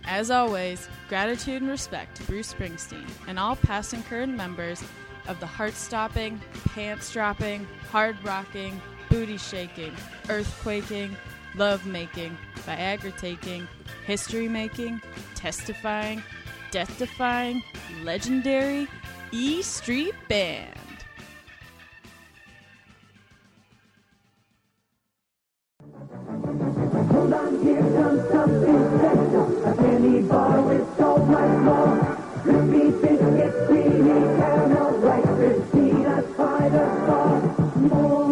As 0.06 0.30
always, 0.30 0.88
gratitude 1.10 1.60
and 1.60 1.70
respect 1.70 2.16
to 2.16 2.22
Bruce 2.22 2.54
Springsteen 2.54 3.10
and 3.28 3.38
all 3.38 3.56
past 3.56 3.92
and 3.92 4.02
current 4.06 4.34
members 4.34 4.82
of 5.28 5.38
the 5.40 5.46
heart 5.46 5.74
stopping, 5.74 6.40
pants 6.74 7.12
dropping, 7.12 7.66
hard 7.90 8.16
rocking, 8.24 8.80
booty 9.08 9.36
shaking, 9.36 9.92
earthquaking, 10.24 11.14
love 11.54 11.86
making, 11.86 12.36
Viagra 12.66 13.16
taking, 13.16 13.68
history 14.06 14.48
making, 14.48 15.00
testifying, 15.34 16.22
death 16.70 16.98
defying, 16.98 17.62
legendary 18.02 18.88
E 19.32 19.62
Street 19.62 20.14
Band. 20.28 20.70
Hold 27.10 27.32
on, 27.32 27.62
here 27.62 27.80
comes 27.80 28.28
something 28.30 28.98
special. 28.98 29.64
A 29.66 29.76
candy 29.76 30.22
bar 30.28 30.62
with 30.62 30.96
so 30.96 31.16
much 31.18 31.58
more. 31.62 32.18
Crispy 32.42 32.90
biscuits, 32.90 33.66
creamy 33.66 34.20
caramel, 34.38 34.90
rice 34.98 35.24
krispies 35.24 36.36
by 36.36 36.68
the 36.68 36.84
bar. 37.06 37.40
More. 37.76 38.23